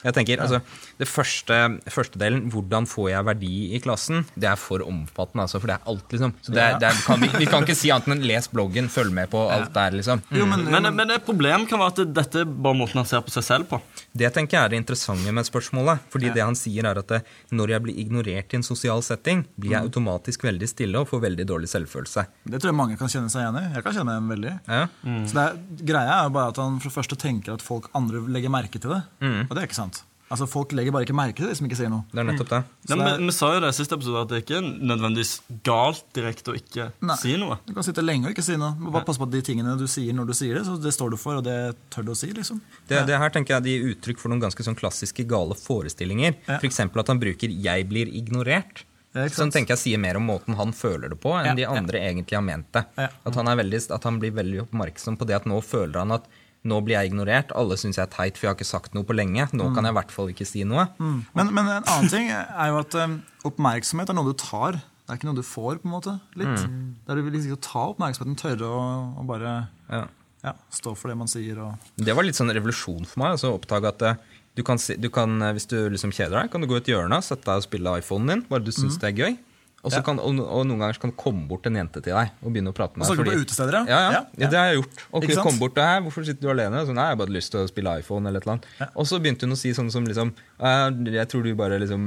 Jeg 0.04 0.16
tenker, 0.16 0.42
altså, 0.44 0.62
det 1.00 1.08
første, 1.10 1.58
første 1.92 2.22
delen, 2.22 2.48
hvordan 2.54 2.88
får 2.90 3.10
jeg 3.12 3.28
verdi 3.28 3.54
i 3.76 3.82
klassen, 3.84 4.26
det 4.36 4.50
er 4.52 4.60
for 4.60 4.84
omfattende. 4.86 5.48
Altså, 5.48 5.62
for 5.62 5.72
det 5.72 5.78
er 5.78 5.92
alt, 5.92 6.08
liksom. 6.14 6.36
Så 6.46 6.56
det 6.56 6.64
ja. 6.64 6.78
det 6.82 6.90
er, 6.92 7.02
kan, 7.06 7.22
vi, 7.22 7.32
vi 7.42 7.50
kan 7.50 7.66
ikke 7.66 7.78
si 7.78 7.92
annet 7.94 8.14
enn 8.16 8.26
les 8.28 8.50
bloggen, 8.52 8.90
følg 8.94 9.14
med 9.16 9.32
på 9.34 9.42
alt 9.54 9.74
der, 9.76 9.98
liksom. 10.00 10.24
Jo, 10.36 10.48
men, 10.50 10.66
Men, 10.68 10.90
men 10.96 11.16
et 11.16 11.26
problem 11.26 11.66
kan 11.70 11.82
være 11.82 11.96
at 11.96 12.16
dette 12.22 12.44
er 12.44 12.50
bare 12.50 12.78
måten 12.78 13.02
han 13.02 13.10
ser 13.10 13.24
på 13.26 13.34
seg 13.34 13.46
selv 13.46 13.70
på. 13.72 13.82
Det 14.18 14.30
tenker 14.36 14.58
jeg 14.58 14.64
er 14.66 14.74
det 14.74 14.82
interessante 14.82 15.34
med 15.34 15.48
spørsmålet. 15.48 16.06
Fordi 16.14 16.32
det 16.34 16.44
han 16.44 16.58
sier 16.58 16.88
er 16.88 17.00
at 17.02 17.12
det, 17.12 17.22
når 17.56 17.74
jeg 17.76 17.86
blir 17.86 18.00
ignorert 18.04 18.54
i 18.54 18.60
en 18.60 18.66
sosial 18.66 19.04
setting, 19.06 19.44
blir 19.60 19.76
jeg 19.76 19.88
automatisk 19.90 20.46
veldig 20.48 20.70
stille 20.70 21.02
og 21.02 21.10
får 21.12 21.24
veldig 21.28 21.46
dårlig 21.50 21.70
selvfølelse. 21.72 22.26
det 22.48 22.62
tror 22.62 22.72
jeg 22.72 22.78
mange 22.80 22.98
kan 23.00 23.12
kjenne 23.12 23.32
seg 23.34 23.44
igjen 23.44 23.60
i. 23.62 23.66
Jeg 23.78 23.86
kan 23.86 23.98
kjenne 23.98 24.08
meg 24.08 24.18
igjen 24.18 24.32
veldig. 24.34 24.54
Ja? 24.68 24.82
Så 25.30 25.38
det 25.38 25.88
greia 25.92 26.16
er 26.20 26.30
jo 26.30 26.34
bare 26.38 26.54
at 26.54 26.62
han 26.62 26.80
for 26.82 26.90
det 26.90 26.96
første 26.98 27.20
tenker 27.20 27.56
at 27.58 27.66
folk 27.66 27.90
andre 27.98 28.24
legger 28.34 28.54
merke 28.54 28.82
til 28.82 28.94
det. 28.96 29.02
Og 29.48 29.54
det 29.54 29.64
er 29.64 29.70
ikke 29.70 29.77
sant. 29.78 30.04
Altså 30.28 30.44
Folk 30.52 30.74
legger 30.76 30.92
bare 30.92 31.06
ikke 31.08 31.16
merke 31.16 31.38
til 31.40 31.48
det 31.48 31.54
som 31.56 31.68
ikke 31.70 31.78
sier 31.80 31.88
noe. 31.88 32.04
Det 32.12 32.20
er 32.20 32.26
nettopp 32.28 32.50
det. 32.52 32.58
Ja, 32.90 32.96
det 32.96 32.96
er- 32.98 33.04
men, 33.22 33.30
vi 33.30 33.32
sa 33.38 33.48
jo 33.54 33.62
det 33.64 33.70
i 33.72 33.76
siste 33.78 33.96
episode 33.96 34.24
at 34.26 34.28
det 34.34 34.42
ikke 34.44 34.58
er 34.58 34.66
nødvendigvis 34.90 35.32
galt 35.64 36.04
direkte 36.18 36.52
å 36.52 36.56
ikke 36.60 36.88
Nei. 37.08 37.16
si 37.16 37.38
noe. 37.40 37.56
Du 37.66 37.72
kan 37.78 37.86
sitte 37.88 38.04
lenge 38.04 38.28
og 38.28 38.34
ikke 38.36 38.44
si 38.44 38.58
noe. 38.60 38.74
Må 38.76 38.92
Bare 38.92 39.06
passe 39.08 39.22
på 39.22 39.24
at 39.24 39.32
de 39.32 39.42
tingene 39.42 39.78
du 39.80 39.86
sier 39.88 40.12
når 40.18 40.28
du 40.28 40.34
sier 40.36 40.60
det, 40.60 40.66
så 40.68 40.76
det 40.84 40.92
står 40.92 41.12
du 41.12 41.18
for, 41.22 41.40
og 41.40 41.46
det 41.48 41.78
tør 41.90 42.04
du 42.10 42.12
å 42.12 42.18
si. 42.20 42.28
liksom. 42.36 42.60
Det, 42.90 43.06
det 43.08 43.18
her 43.18 43.30
tenker 43.30 43.56
jeg 43.56 43.64
de 43.64 43.78
gir 43.78 43.96
uttrykk 43.96 44.20
for 44.20 44.28
noen 44.34 44.44
ganske 44.44 44.68
sånn 44.68 44.76
klassiske 44.76 45.24
gale 45.26 45.56
forestillinger. 45.56 46.36
Ja. 46.44 46.60
For 46.60 46.68
eksempel 46.68 47.00
at 47.00 47.08
han 47.08 47.20
bruker 47.24 47.48
'jeg 47.48 47.88
blir 47.88 48.12
ignorert'. 48.12 48.84
Ja, 49.16 49.30
Som 49.30 49.50
tenker 49.50 49.70
jeg 49.74 49.80
sier 49.80 49.98
mer 49.98 50.18
om 50.18 50.28
måten 50.28 50.56
han 50.56 50.74
føler 50.74 51.10
det 51.10 51.22
på, 51.22 51.32
enn 51.40 51.46
Ja, 51.46 51.56
de 51.56 51.62
ja. 51.62 51.72
andre 51.72 51.98
egentlig 52.04 52.36
har 52.36 52.42
ment 52.44 52.70
det. 52.74 52.86
Ja. 52.98 53.08
At, 53.26 53.34
han 53.34 53.48
er 53.48 53.56
veldig, 53.56 53.92
at 53.96 54.04
han 54.04 54.20
blir 54.20 54.32
veldig 54.32 54.68
oppmerksom 54.68 55.18
på 55.18 55.26
det 55.26 55.36
at 55.38 55.46
nå 55.46 55.62
føler 55.64 56.00
han 56.04 56.12
at 56.12 56.26
nå 56.68 56.80
blir 56.84 56.98
jeg 56.98 57.12
ignorert, 57.12 57.54
alle 57.56 57.78
syns 57.80 58.00
jeg 58.00 58.08
er 58.08 58.14
teit 58.14 58.38
for 58.38 58.48
jeg 58.48 58.52
har 58.52 58.58
ikke 58.58 58.68
sagt 58.68 58.96
noe 58.98 59.06
på 59.08 59.16
lenge. 59.16 59.46
Nå 59.56 59.70
kan 59.76 59.86
jeg 59.86 59.94
i 59.94 59.98
hvert 60.00 60.14
fall 60.14 60.32
ikke 60.34 60.48
si 60.48 60.66
noe. 60.68 60.88
Mm. 60.98 61.18
Men, 61.38 61.52
men 61.56 61.72
en 61.78 61.86
annen 61.86 62.12
ting 62.12 62.30
er 62.34 62.72
jo 62.72 62.80
at 62.82 62.98
um, 63.04 63.18
oppmerksomhet 63.48 64.12
er 64.12 64.18
noe 64.18 64.32
du 64.32 64.38
tar. 64.42 64.80
Det 65.08 65.14
er 65.14 65.20
ikke 65.22 65.30
noe 65.30 65.40
du 65.40 65.46
får. 65.48 65.78
på 65.80 65.88
en 65.88 65.94
måte, 65.94 66.18
litt. 66.36 66.66
Det 67.06 67.14
er 67.14 67.20
du 67.20 67.24
vil 67.24 67.38
liksom 67.38 67.62
ta 67.64 67.86
oppmerksomheten, 67.94 68.40
tørre 68.40 68.68
å, 68.68 68.82
å 69.22 69.28
bare 69.30 69.54
Ja. 69.88 70.02
ja, 70.44 70.54
stå 70.74 70.92
for 71.00 71.14
det 71.14 71.16
man 71.20 71.32
sier. 71.32 71.62
og... 71.64 71.92
Det 71.96 72.16
var 72.18 72.28
litt 72.28 72.36
sånn 72.40 72.52
revolusjon 72.52 73.08
for 73.08 73.24
meg. 73.24 73.38
Altså, 73.38 73.54
å 73.54 73.62
oppdage 73.62 73.94
at 73.94 74.04
eh, 74.04 74.20
du 74.60 74.66
kan, 74.68 74.76
du 74.76 75.10
kan, 75.14 75.38
eh, 75.46 75.54
Hvis 75.56 75.70
du 75.72 75.78
liksom 75.94 76.12
kjeder 76.12 76.42
deg, 76.42 76.52
kan 76.52 76.60
du 76.60 76.68
gå 76.68 76.76
i 76.76 76.84
et 76.84 76.92
hjørne, 76.92 77.22
sette 77.24 77.48
deg 77.48 77.62
og 77.62 77.68
spille 77.70 77.96
iPhonen 78.02 78.34
din. 78.34 78.44
Bare 78.50 78.66
du 78.66 78.74
syns 78.76 79.00
det 79.00 79.14
er 79.14 79.22
gøy. 79.22 79.38
Og, 79.86 79.92
så 79.94 80.00
Ja. 80.00 80.04
kan, 80.04 80.18
og, 80.20 80.40
og 80.42 80.64
noen 80.68 80.80
ganger 80.82 80.98
kan 81.00 81.12
det 81.14 81.18
komme 81.22 81.46
bort 81.48 81.68
en 81.70 81.76
jente 81.78 82.02
til 82.04 82.12
deg 82.12 82.32
og 82.44 82.50
begynne 82.52 82.72
å 82.74 82.76
prate 82.76 82.98
med 82.98 83.06
Og 83.06 83.14
deg. 83.16 83.22
snakke 83.24 83.38
på 83.38 83.44
utesteder, 83.46 83.76
ja. 83.78 83.84
ja, 83.88 84.12
ja. 84.12 84.22
Det 84.50 84.58
har 84.58 84.66
jeg 84.74 84.80
gjort. 84.82 85.04
Og 85.14 85.24
Ikke 85.28 85.44
komme 85.46 85.60
bort 85.62 85.76
til 85.78 85.86
her, 85.86 86.02
hvorfor 86.02 86.26
sitter 86.28 86.42
du 86.42 86.50
alene? 86.52 86.82
Så, 86.84 86.96
nei, 86.98 87.06
jeg 87.08 87.14
har 87.16 87.20
bare 87.22 87.36
lyst 87.38 87.52
til 87.54 87.62
å 87.62 87.70
spille 87.70 87.94
iPhone 88.02 88.28
eller 88.28 88.42
et 88.42 88.48
eller 88.50 88.58
annet. 88.58 88.92
Og 88.98 89.08
så 89.08 89.20
begynte 89.22 89.48
hun 89.48 89.54
å 89.56 89.60
si 89.62 89.72
sånn 89.78 89.92
som 89.94 90.04
liksom 90.10 90.34
«Eh, 90.60 90.90
Jeg 91.14 91.28
tror 91.32 91.44
du 91.46 91.54
bare 91.56 91.78
liksom 91.80 92.04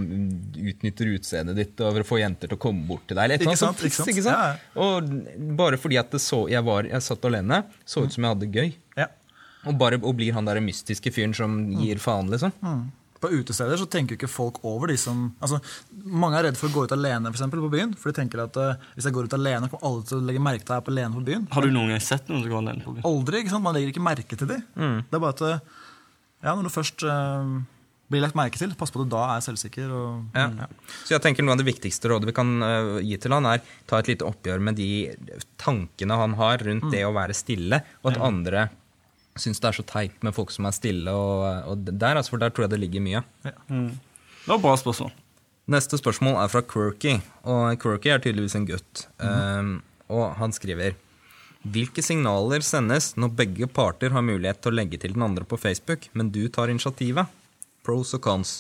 utnytter 0.59 1.15
utseendet 1.15 1.57
ditt 1.57 1.81
og 1.81 1.95
for 1.95 2.03
å 2.05 2.09
få 2.11 2.21
jenter 2.21 2.51
til 2.51 2.59
å 2.59 2.61
komme 2.61 2.85
bort 2.91 3.07
til 3.09 3.17
deg. 3.17 3.25
Eller 3.25 3.39
et 3.39 3.47
eller 3.47 3.55
Ikke 3.55 3.71
annet 3.71 3.79
sant, 3.79 3.87
ikke 3.87 4.01
sant? 4.03 4.13
ikke 4.13 4.27
sant? 4.27 4.61
Og 4.77 5.57
bare 5.57 5.79
fordi 5.81 5.97
at 6.03 6.11
det 6.11 6.21
så, 6.27 6.45
jeg, 6.51 6.63
var, 6.67 6.85
jeg 6.91 7.07
satt 7.07 7.25
alene, 7.31 7.63
så 7.87 8.05
ut 8.05 8.13
som 8.13 8.25
jeg 8.27 8.35
hadde 8.35 8.47
det 8.51 8.53
gøy. 8.61 8.73
Ja. 8.99 9.07
Og, 9.65 9.77
bare, 9.79 9.97
og 10.03 10.17
blir 10.19 10.33
han 10.37 10.45
der 10.49 10.59
mystiske 10.65 11.13
fyren 11.15 11.35
som 11.37 11.63
gir 11.81 11.99
faen, 12.03 12.29
liksom. 12.33 12.51
På 13.21 13.29
utesteder 13.29 13.77
så 13.77 13.85
tenker 13.91 14.15
jo 14.15 14.21
ikke 14.23 14.31
folk 14.33 14.63
over 14.65 14.89
de 14.89 14.97
som 15.01 15.27
altså, 15.45 15.59
Mange 16.09 16.39
er 16.39 16.47
redd 16.49 16.57
for 16.57 16.71
å 16.71 16.73
gå 16.73 16.85
ut 16.89 16.95
alene 16.97 17.29
for 17.29 17.37
eksempel, 17.37 17.61
på 17.67 17.73
byen. 17.75 17.93
For 18.01 18.11
de 18.11 18.17
tenker 18.21 18.41
at 18.47 18.57
uh, 18.57 18.87
hvis 18.95 19.09
jeg 19.09 19.17
går 19.17 19.29
ut 19.29 19.37
alene, 19.37 19.69
kommer 19.69 19.91
alle 19.91 20.07
til 20.09 20.21
å 20.21 20.25
legge 20.25 20.41
merke 20.43 20.65
til 20.65 20.73
at 20.73 20.79
jeg 20.79 20.85
er 20.85 20.87
på 20.89 20.95
alene 20.95 21.19
på 21.19 21.27
byen. 21.27 21.45
Har 21.53 21.67
du 21.67 21.75
noen 21.75 21.93
gang 21.93 22.01
sett 22.05 22.31
noen 22.33 22.41
som 22.45 22.55
går 22.55 22.63
alene 22.63 22.87
på 22.87 22.95
byen? 22.97 23.05
Aldri. 23.11 23.43
ikke 23.45 23.53
sant? 23.53 23.67
Man 23.67 23.77
legger 23.77 23.93
ikke 23.93 24.07
merke 24.09 24.41
til 24.41 24.49
de. 24.51 24.59
Det 24.73 25.21
er 25.21 25.23
bare 25.27 25.37
at 25.37 25.45
eh, 25.51 25.77
ja, 26.47 26.55
når 26.57 26.71
du 26.71 26.73
først 26.73 27.05
uh, 27.05 27.61
blir 28.11 28.25
lagt 28.25 28.35
merke 28.39 28.59
til, 28.59 28.73
pass 28.79 28.91
på 28.91 29.03
at 29.03 29.07
du 29.07 29.13
da 29.13 29.23
er 29.37 29.45
selvsikker. 29.45 29.93
Og, 29.95 30.35
Ja. 30.35 30.49
Så 31.05 31.15
jeg 31.15 31.23
tenker 31.27 31.45
Noe 31.47 31.55
av 31.55 31.61
det 31.61 31.69
viktigste 31.69 32.11
rådet 32.11 32.33
vi 32.33 32.37
kan 32.41 32.57
uh, 32.65 32.97
gi 33.05 33.21
til 33.21 33.37
han 33.37 33.47
er 33.53 33.61
ta 33.91 34.01
et 34.01 34.11
lite 34.11 34.27
oppgjør 34.27 34.65
med 34.71 34.81
de 34.81 34.91
tankene 35.61 36.17
han 36.25 36.35
har 36.41 36.65
rundt 36.67 36.89
det 36.91 37.05
å 37.07 37.13
være 37.15 37.37
stille, 37.37 37.85
og 38.03 38.15
at 38.15 38.23
andre 38.25 38.69
syns 39.43 39.61
det 39.63 39.71
er 39.71 39.79
så 39.81 39.85
teit 39.89 40.23
med 40.27 40.37
folk 40.37 40.53
som 40.55 40.69
er 40.69 40.77
stille. 40.77 41.13
Og, 41.13 41.45
og 41.73 41.91
der, 41.91 42.17
altså, 42.21 42.35
for 42.35 42.43
der 42.43 42.53
tror 42.55 42.67
jeg 42.67 42.75
det 42.75 42.81
ligger 42.83 43.05
mye. 43.05 43.25
Det 43.69 44.49
var 44.49 44.63
bra 44.63 44.77
spørsmål. 44.81 45.13
Neste 45.71 45.99
spørsmål 46.01 46.41
er 46.43 46.51
fra 46.51 46.63
Quirky, 46.67 47.19
og 47.47 47.77
Quirky 47.83 48.11
er 48.11 48.23
tydeligvis 48.23 48.57
en 48.59 48.67
gutt. 48.67 49.05
Um, 49.23 49.77
og 50.11 50.33
han 50.41 50.55
skriver 50.57 50.97
Hvilke 51.61 52.01
signaler 52.03 52.65
sendes 52.65 53.13
når 53.21 53.35
begge 53.37 53.69
parter 53.69 54.15
har 54.17 54.25
mulighet 54.25 54.63
til 54.65 54.73
å 54.73 54.79
legge 54.79 54.99
til 54.99 55.13
den 55.13 55.23
andre 55.27 55.45
på 55.45 55.59
Facebook, 55.61 56.09
men 56.17 56.33
du 56.33 56.47
tar 56.49 56.73
initiativet? 56.73 57.29
Pros 57.85 58.15
og 58.17 58.23
cons. 58.25 58.55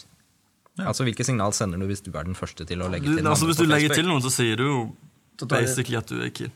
Altså 0.80 1.04
Hvilke 1.04 1.24
signal 1.26 1.52
sender 1.56 1.80
du 1.80 1.88
hvis 1.88 2.04
du 2.04 2.12
er 2.12 2.28
den 2.28 2.36
første 2.38 2.64
til 2.68 2.84
å 2.84 2.88
legge 2.92 3.08
Du, 3.08 3.14
til 3.16 3.24
den 3.24 3.30
altså, 3.32 3.48
andre 3.48 3.54
hvis 3.54 3.60
du 3.60 3.66
legger 3.68 3.88
Facebook? 3.88 4.02
til 4.02 4.10
noen, 4.12 4.22
så 4.24 4.32
sier 4.36 4.60
du 4.60 4.66
jo 4.68 5.46
basically 5.48 5.98
at 5.98 6.12
du 6.12 6.20
er 6.20 6.30
keen. 6.36 6.52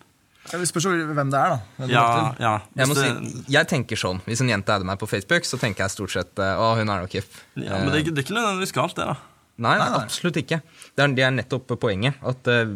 Vi 0.52 0.66
spørs 0.68 0.86
hvem 0.90 1.30
det 1.32 1.38
er, 1.40 1.54
da. 1.54 1.86
Ja, 1.88 2.06
ja. 2.38 2.54
Jeg, 2.76 2.96
si, 2.98 3.44
jeg 3.54 3.68
tenker 3.70 3.96
sånn. 3.98 4.20
Hvis 4.26 4.42
en 4.44 4.50
jente 4.52 4.74
adder 4.74 4.86
meg 4.88 4.98
på 5.00 5.08
Facebook, 5.08 5.46
så 5.48 5.56
tenker 5.60 5.86
jeg 5.86 5.94
stort 5.94 6.12
sett 6.12 6.42
eh, 6.42 6.58
å, 6.60 6.74
hun 6.78 6.90
er 6.92 7.04
nok 7.06 7.16
hipp. 7.16 7.38
ja, 7.56 7.78
men 7.80 7.88
det 7.90 7.94
er, 7.96 8.02
ikke- 8.04 8.12
det 8.14 8.20
er 8.22 8.26
ikke 8.28 8.36
nødvendigvis 8.36 8.74
galt, 8.76 8.98
det. 8.98 9.06
da 9.08 9.16
Nei, 9.64 9.76
nei, 9.78 9.88
absolutt 10.02 10.36
ikke. 10.42 10.58
Det 10.96 11.02
er, 11.04 11.12
det 11.14 11.22
er 11.24 11.30
nettopp 11.30 11.76
poenget. 11.78 12.16
At 12.26 12.48
uh, 12.50 12.74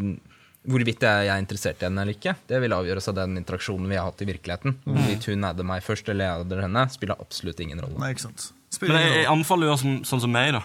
Hvorvidt 0.68 1.00
jeg 1.02 1.28
er 1.32 1.40
interessert 1.40 1.80
i 1.80 1.86
henne 1.86 2.02
eller 2.04 2.12
ikke, 2.12 2.34
det 2.50 2.58
vil 2.60 2.74
avgjøres 2.76 3.06
av 3.08 3.14
den 3.16 3.38
interaksjonen 3.40 3.88
vi 3.88 3.96
har 3.96 4.04
hatt 4.10 4.20
i 4.20 4.26
virkeligheten. 4.28 4.74
Hvorvidt 4.84 5.26
hun 5.30 5.46
adder 5.48 5.64
meg 5.64 5.82
først 5.86 6.10
eller 6.12 6.26
jeg 6.28 6.42
adder 6.44 6.60
henne, 6.66 6.82
spiller 6.92 7.16
absolutt 7.24 7.62
ingen 7.64 7.80
rolle. 7.80 7.96
Nei, 8.02 8.10
ikke 8.12 8.26
sant. 8.26 8.50
Spiller 8.74 8.98
Men 8.98 9.06
jeg, 9.06 9.14
jeg 9.22 9.30
anbefaler 9.32 9.70
gjøre 9.70 9.80
som, 9.80 9.94
sånn 10.10 10.22
som 10.26 10.34
meg, 10.34 10.52
da. 10.58 10.62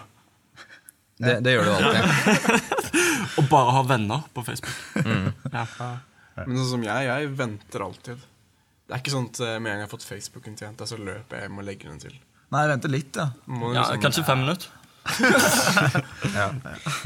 Det, 1.24 1.36
det 1.46 1.54
gjør 1.54 1.70
du 1.70 1.72
alltid. 1.78 2.68
Å 3.40 3.46
bare 3.48 3.74
ha 3.78 3.82
venner 3.94 4.26
på 4.34 4.44
Facebook. 4.44 4.74
Ja. 5.54 5.64
Men 6.36 6.56
sånn 6.58 6.70
som 6.76 6.82
jeg, 6.86 7.06
jeg 7.08 7.32
venter 7.38 7.84
alltid. 7.86 8.22
Det 8.84 8.92
er 8.96 9.00
ikke 9.00 9.14
sånn 9.14 9.28
at 9.30 9.40
eh, 9.40 9.58
med 9.58 9.70
en 9.70 9.76
gang 9.76 9.82
jeg 9.84 9.88
har 9.88 9.92
fått 9.96 10.06
Facebooken 10.08 10.56
til 10.58 10.66
jenta, 10.68 10.86
så 10.90 10.98
løper 11.00 11.38
jeg 11.38 11.46
hjem 11.48 11.60
og 11.62 11.64
legger 11.68 11.92
den 11.94 12.00
til. 12.02 12.16
Nei, 12.54 12.64
venter 12.68 12.90
litt, 12.92 13.16
ja. 13.16 13.28
Må 13.46 13.70
Ja, 13.74 13.84
liksom- 13.86 14.02
kanskje 14.02 14.24
fem 14.26 14.42
minutter. 14.44 14.68
Ja. 16.34 16.46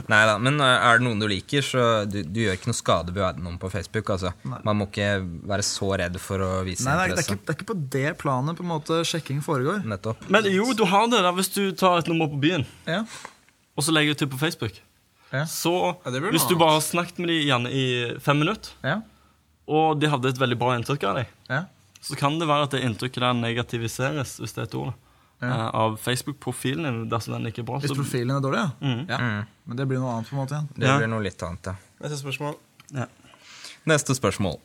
Nei 0.09 0.21
da, 0.29 0.37
men 0.41 0.61
eh, 0.63 0.67
er 0.87 0.99
det 1.01 1.05
noen 1.07 1.19
du 1.21 1.27
liker, 1.31 1.65
så 1.67 1.85
du, 2.09 2.21
du 2.25 2.41
gjør 2.45 2.57
ikke 2.59 2.71
noe 2.71 2.79
skade 2.79 3.13
ved 3.13 3.21
å 3.23 3.27
være 3.27 3.43
noen 3.45 3.59
på 3.61 3.71
Facebook. 3.73 4.11
Altså. 4.15 4.31
Man 4.47 4.79
må 4.79 4.87
ikke 4.89 5.09
være 5.51 5.65
så 5.67 5.91
redd 6.01 6.19
for 6.23 6.43
å 6.45 6.51
vise 6.67 6.87
Nei, 6.87 6.95
det, 6.95 7.03
er 7.03 7.13
interesse. 7.13 7.35
ikke, 7.35 7.45
det 7.49 7.53
er 7.55 7.59
ikke 7.59 7.69
på 7.73 7.79
det 7.97 8.13
planet 8.23 8.59
på 8.59 8.65
en 8.67 8.71
måte 8.73 9.01
sjekking 9.09 9.43
foregår. 9.45 9.83
Nettopp. 9.91 10.23
Men 10.33 10.47
jo, 10.53 10.69
du 10.79 10.85
har 10.89 11.09
det 11.13 11.23
da 11.27 11.33
hvis 11.37 11.51
du 11.55 11.63
tar 11.79 12.01
et 12.03 12.11
nummer 12.11 12.31
på 12.33 12.41
byen, 12.47 12.65
Ja. 12.89 13.03
og 13.77 13.85
så 13.87 13.95
legger 13.95 14.15
du 14.17 14.23
til 14.25 14.31
på 14.33 14.41
Facebook. 14.41 14.79
Ja. 15.33 15.43
Så 15.51 15.75
Ja, 16.05 16.11
det 16.15 16.23
blir 16.25 16.33
hvis 16.33 16.47
du 16.49 16.55
bare 16.57 16.79
har 16.79 16.85
snakket 16.87 17.19
med 17.21 17.29
dem 17.35 17.43
gjerne 17.51 17.73
i 17.75 17.85
fem 18.25 18.39
minutter, 18.41 18.71
Ja. 18.87 19.01
Og 19.69 19.99
de 20.01 20.09
hadde 20.11 20.31
et 20.33 20.41
veldig 20.41 20.59
bra 20.61 20.73
inntrykk 20.79 21.05
av 21.11 21.19
deg, 21.21 21.35
ja. 21.53 21.63
så 22.01 22.17
kan 22.19 22.39
det 22.41 22.49
være 22.49 22.69
at 22.69 22.75
det 22.77 22.81
inntrykket 22.87 23.25
der 23.25 23.37
negativiseres, 23.37 24.39
hvis 24.41 24.57
det 24.57 24.65
er 24.65 24.71
et 24.71 24.77
ord, 24.81 24.95
ja. 25.43 25.51
eh, 25.51 25.67
av 25.83 25.99
Facebook-profilen 26.03 26.89
din 26.89 27.03
dersom 27.13 27.37
den 27.37 27.51
ikke 27.53 27.63
er 27.63 27.69
bra. 27.69 27.81
Hvis 27.83 27.93
Så, 27.93 27.99
profilen 28.01 28.33
er 28.37 28.43
dårlig, 28.45 28.65
ja. 28.65 28.71
Mm. 28.81 29.05
ja. 29.13 29.21
Men 29.69 29.81
det 29.83 29.87
blir 29.91 30.01
noe 30.03 30.17
annet, 30.17 30.31
på 30.31 30.37
en 30.37 30.41
måte 30.43 30.57
igjen. 30.57 30.71
Det 30.79 30.89
Ja. 30.89 30.97
blir 31.03 31.13
noe 31.13 31.25
litt 31.29 31.45
annet, 31.47 31.71
ja. 31.73 31.77
Neste 32.03 32.21
spørsmål. 32.25 32.59
ja. 32.97 33.07
Neste 33.89 34.13
spørsmål. 34.19 34.59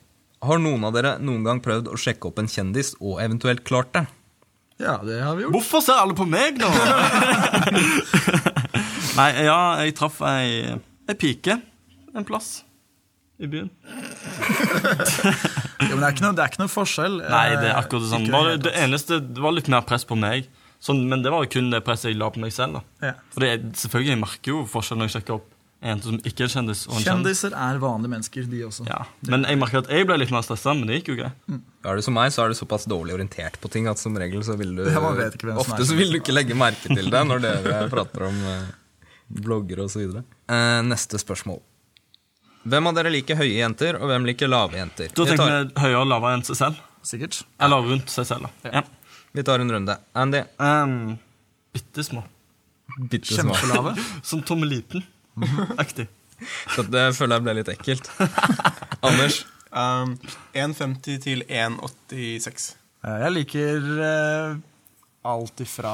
Har 0.44 0.60
noen 0.60 0.82
av 0.84 0.92
dere 0.96 1.14
noen 1.24 1.46
gang 1.46 1.62
prøvd 1.64 1.86
å 1.94 1.96
sjekke 1.96 2.28
opp 2.28 2.40
en 2.42 2.50
kjendis 2.52 2.90
og 3.00 3.22
eventuelt 3.24 3.62
klart 3.64 3.94
det? 3.96 4.02
Ja, 4.82 4.98
det 5.06 5.20
har 5.24 5.38
vi 5.38 5.46
gjort. 5.46 5.54
Hvorfor 5.54 5.84
ser 5.86 6.02
alle 6.02 6.16
på 6.18 6.26
meg 6.28 6.58
nå? 6.60 6.68
Nei, 9.20 9.30
ja, 9.46 9.60
jeg 9.86 9.94
traff 9.96 10.18
ei, 10.28 10.74
ei 11.08 11.16
pike 11.20 11.56
en 12.18 12.26
plass 12.28 12.64
i 13.40 13.48
byen. 13.50 13.70
Ja, 15.84 15.98
men 15.98 16.00
det 16.00 16.08
er 16.08 16.14
ikke 16.16 16.24
noe, 16.24 16.36
det 16.38 16.44
er 16.44 16.52
ikke 16.54 16.62
noe 16.62 16.72
forskjell. 16.72 17.16
Nei, 17.28 17.48
det 17.60 17.66
er 17.68 17.74
eh, 17.74 17.80
akkurat 17.82 18.06
det 18.06 18.10
samme. 18.14 18.28
ikke 18.30 18.34
Bare, 18.38 18.60
det 18.64 18.72
eneste, 18.80 19.18
det 19.36 19.42
var 19.44 19.52
litt 19.56 19.68
mer 19.70 19.84
press 19.86 20.06
på 20.08 20.16
meg. 20.18 20.48
Sånn, 20.84 21.02
men 21.12 21.22
det 21.24 21.32
var 21.34 21.44
jo 21.46 21.50
kun 21.54 21.68
det 21.74 21.82
presset 21.86 22.12
jeg 22.12 22.20
la 22.20 22.30
på 22.34 22.42
meg 22.44 22.54
selv. 22.56 22.80
da. 22.80 23.10
Ja. 23.10 23.18
For 23.36 23.44
det, 23.44 23.50
er- 23.52 23.66
selvfølgelig, 23.82 24.14
jeg 24.14 24.22
merker 24.24 24.54
jo 24.54 24.62
forskjell 24.72 25.00
når 25.02 25.10
jeg 25.10 25.16
sjekker 25.18 25.36
opp 25.38 25.50
en 25.84 26.00
som 26.04 26.16
ikke 26.24 26.46
er 26.46 26.52
kjendis. 26.54 26.86
og 26.88 26.94
en 26.96 27.04
kjendis. 27.04 27.08
Kjendiser 27.44 27.56
er 27.60 27.80
vanlige 27.84 28.14
mennesker, 28.14 28.46
de 28.48 28.62
også. 28.70 28.86
Ja. 28.88 29.02
Men 29.28 29.44
jeg 29.50 29.60
merker 29.60 29.82
at 29.84 29.90
jeg 29.92 30.08
ble 30.08 30.18
litt 30.22 30.32
mer 30.32 30.46
stressa, 30.48 30.76
men 30.80 30.88
det 30.88 31.02
gikk 31.02 31.12
jo 31.12 31.18
greit. 31.20 31.50
Er 31.84 32.00
du 32.00 32.06
som 32.06 32.16
meg, 32.16 32.32
så 32.32 32.46
er 32.46 32.54
du 32.54 32.56
såpass 32.56 32.88
dårlig 32.88 33.18
orientert 33.18 33.60
på 33.60 33.72
ting 33.72 33.90
at 33.92 34.00
som 34.00 34.16
regel 34.16 34.46
så 34.48 34.56
vil 34.60 34.72
du 34.80 34.86
Ofte 34.88 35.84
så 35.84 35.98
vil 36.00 36.16
du 36.16 36.22
ikke 36.22 36.36
legge 36.36 36.56
merke 36.56 36.88
til 36.88 37.12
det 37.12 37.26
når 37.28 37.44
dere 37.44 37.84
prater 37.92 38.30
om 38.30 38.40
eh, 38.54 38.72
blogger 39.44 39.84
osv. 39.84 40.08
Uh, 40.48 40.80
neste 40.88 41.20
spørsmål. 41.20 41.60
Hvem 42.64 42.88
av 42.90 42.96
dere 42.96 43.12
liker 43.12 43.36
høye 43.40 43.58
jenter, 43.60 43.98
og 44.00 44.08
hvem 44.12 44.26
liker 44.30 44.48
lave 44.52 44.78
jenter? 44.80 45.10
Da 45.12 45.26
Vi 45.26 45.34
tenker 45.34 45.70
tar, 45.74 45.82
høyere 45.84 46.02
og 46.06 46.10
lavere 46.14 46.38
enn 46.38 46.46
seg 46.48 46.60
selv. 46.60 46.82
Sikkert. 47.04 47.42
Eller 47.60 47.84
rundt 47.90 48.12
seg 48.14 48.28
selv. 48.30 48.48
da. 48.64 48.72
Ja. 48.80 48.84
vi 49.36 49.44
tar 49.44 49.60
en 49.60 49.72
runde. 49.74 49.98
Andy. 50.16 50.44
Um, 50.64 51.18
Bitte 51.74 52.04
små. 52.06 52.24
Kjempelave. 53.10 53.96
Som 54.30 54.44
Tommeliten-aktig. 54.46 56.08
Det 56.94 57.04
føler 57.18 57.36
jeg 57.40 57.44
ble 57.48 57.56
litt 57.60 57.72
ekkelt. 57.74 58.10
Anders. 59.08 59.42
Um, 59.74 60.16
1,50 60.54 61.20
til 61.24 61.44
1,86. 61.50 62.70
Eh, 63.04 63.18
Jeg 63.26 63.34
liker 63.36 63.88
uh, 63.98 64.56
alt 65.34 65.64
ifra 65.66 65.94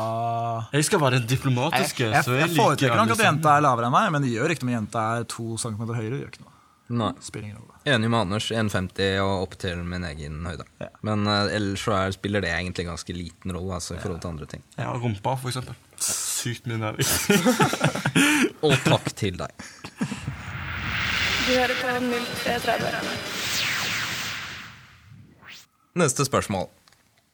Jeg 0.75 0.85
skal 0.89 1.01
være 1.01 1.21
diplomatisk. 1.25 2.01
jeg, 2.03 2.11
jeg, 2.11 2.25
så 2.27 2.35
jeg 2.35 2.43
jeg 2.43 2.51
liker 2.51 2.61
foretrekker 2.63 2.99
nok 2.99 3.15
at 3.15 3.23
jenta 3.23 3.55
er 3.55 3.63
lavere 3.65 3.88
enn 3.89 3.95
meg, 3.95 4.09
men 4.13 4.25
det 4.25 4.33
gjør 4.35 4.53
ikke 4.53 4.67
noe 4.67 4.73
om 4.75 4.77
jenta 4.81 5.05
er 5.15 5.27
to 5.31 5.45
centimeter 5.61 5.97
høyere. 5.97 6.11
Det 6.17 6.21
gjør 6.25 6.33
ikke 6.35 6.45
noe. 6.45 6.55
Nei. 6.89 7.12
Spiller 7.22 7.48
ingen 7.48 7.58
rolle. 7.58 7.75
Enig 7.86 8.10
med 8.10 8.19
Anders. 8.19 8.48
1,50 8.51 9.19
og 9.22 9.43
opp 9.43 9.58
til 9.62 9.84
min 9.86 10.05
egen 10.08 10.39
høyde. 10.46 10.65
Ja. 10.81 10.88
Men 11.05 11.27
uh, 11.29 11.46
ellers 11.53 11.84
så 11.86 11.93
er, 11.93 12.15
spiller 12.15 12.41
det 12.41 12.50
egentlig 12.50 12.88
ganske 12.88 13.13
liten 13.13 13.53
rolle 13.53 13.77
altså, 13.77 13.93
i 13.93 14.01
forhold 14.01 14.22
til 14.24 14.31
andre 14.31 14.48
ting. 14.50 14.63
Ja, 14.79 14.89
rumpa, 14.98 15.36
for 15.38 15.51
eksempel. 15.51 15.77
Sykt 16.01 16.65
mye 16.69 16.79
nærmere. 16.81 17.05
Og 18.65 18.74
takk 18.88 19.12
til 19.19 19.38
deg. 19.38 19.53
Du 20.00 21.53
hører 21.53 21.77
på 21.77 21.88
0330. 21.93 23.13
Neste 26.00 26.25
spørsmål. 26.25 26.67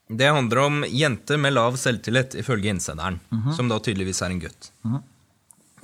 Det 0.07 0.27
handler 0.29 0.61
om 0.61 0.83
jenter 0.87 1.39
med 1.41 1.55
lav 1.55 1.79
selvtillit, 1.81 2.35
ifølge 2.37 2.69
innsenderen. 2.75 3.19
Som 3.55 3.71
da 3.71 3.79
tydeligvis 3.79 4.21
er 4.21 4.35
en 4.35 4.43
gutt. 4.43 4.69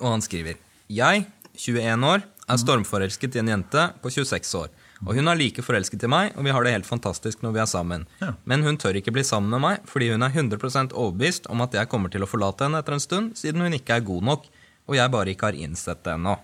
Og 0.02 0.08
han 0.12 0.24
skriver 0.26 0.60
Jeg, 0.92 1.26
21 1.56 2.08
år, 2.08 2.24
er 2.52 2.60
stormforelsket 2.62 3.38
i 3.38 3.42
en 3.42 3.52
jente 3.54 3.88
på 4.04 4.12
26 4.12 4.54
år. 4.60 4.70
Og 5.02 5.18
hun 5.18 5.32
er 5.32 5.40
like 5.40 5.64
forelsket 5.66 6.04
i 6.06 6.10
meg, 6.12 6.36
og 6.38 6.46
vi 6.46 6.54
har 6.54 6.66
det 6.66 6.76
helt 6.76 6.90
fantastisk 6.90 7.42
når 7.42 7.56
vi 7.56 7.62
er 7.64 7.70
sammen. 7.72 8.06
Ja. 8.22 8.34
Men 8.46 8.66
hun 8.68 8.78
tør 8.78 9.00
ikke 9.00 9.14
bli 9.16 9.24
sammen 9.26 9.50
med 9.56 9.64
meg, 9.64 9.88
fordi 9.90 10.12
hun 10.12 10.22
er 10.26 10.36
100% 10.36 10.94
overbevist 10.94 11.50
om 11.50 11.64
at 11.66 11.74
jeg 11.78 11.90
kommer 11.90 12.14
til 12.14 12.26
å 12.26 12.30
forlate 12.30 12.68
henne 12.68 12.84
etter 12.84 12.98
en 12.98 13.04
stund, 13.04 13.34
siden 13.40 13.66
hun 13.66 13.78
ikke 13.78 13.98
er 13.98 14.06
god 14.06 14.28
nok, 14.30 14.46
og 14.90 14.98
jeg 14.98 15.14
bare 15.14 15.34
ikke 15.34 15.50
har 15.50 15.58
innsett 15.58 16.04
det 16.06 16.14
ennå. 16.14 16.38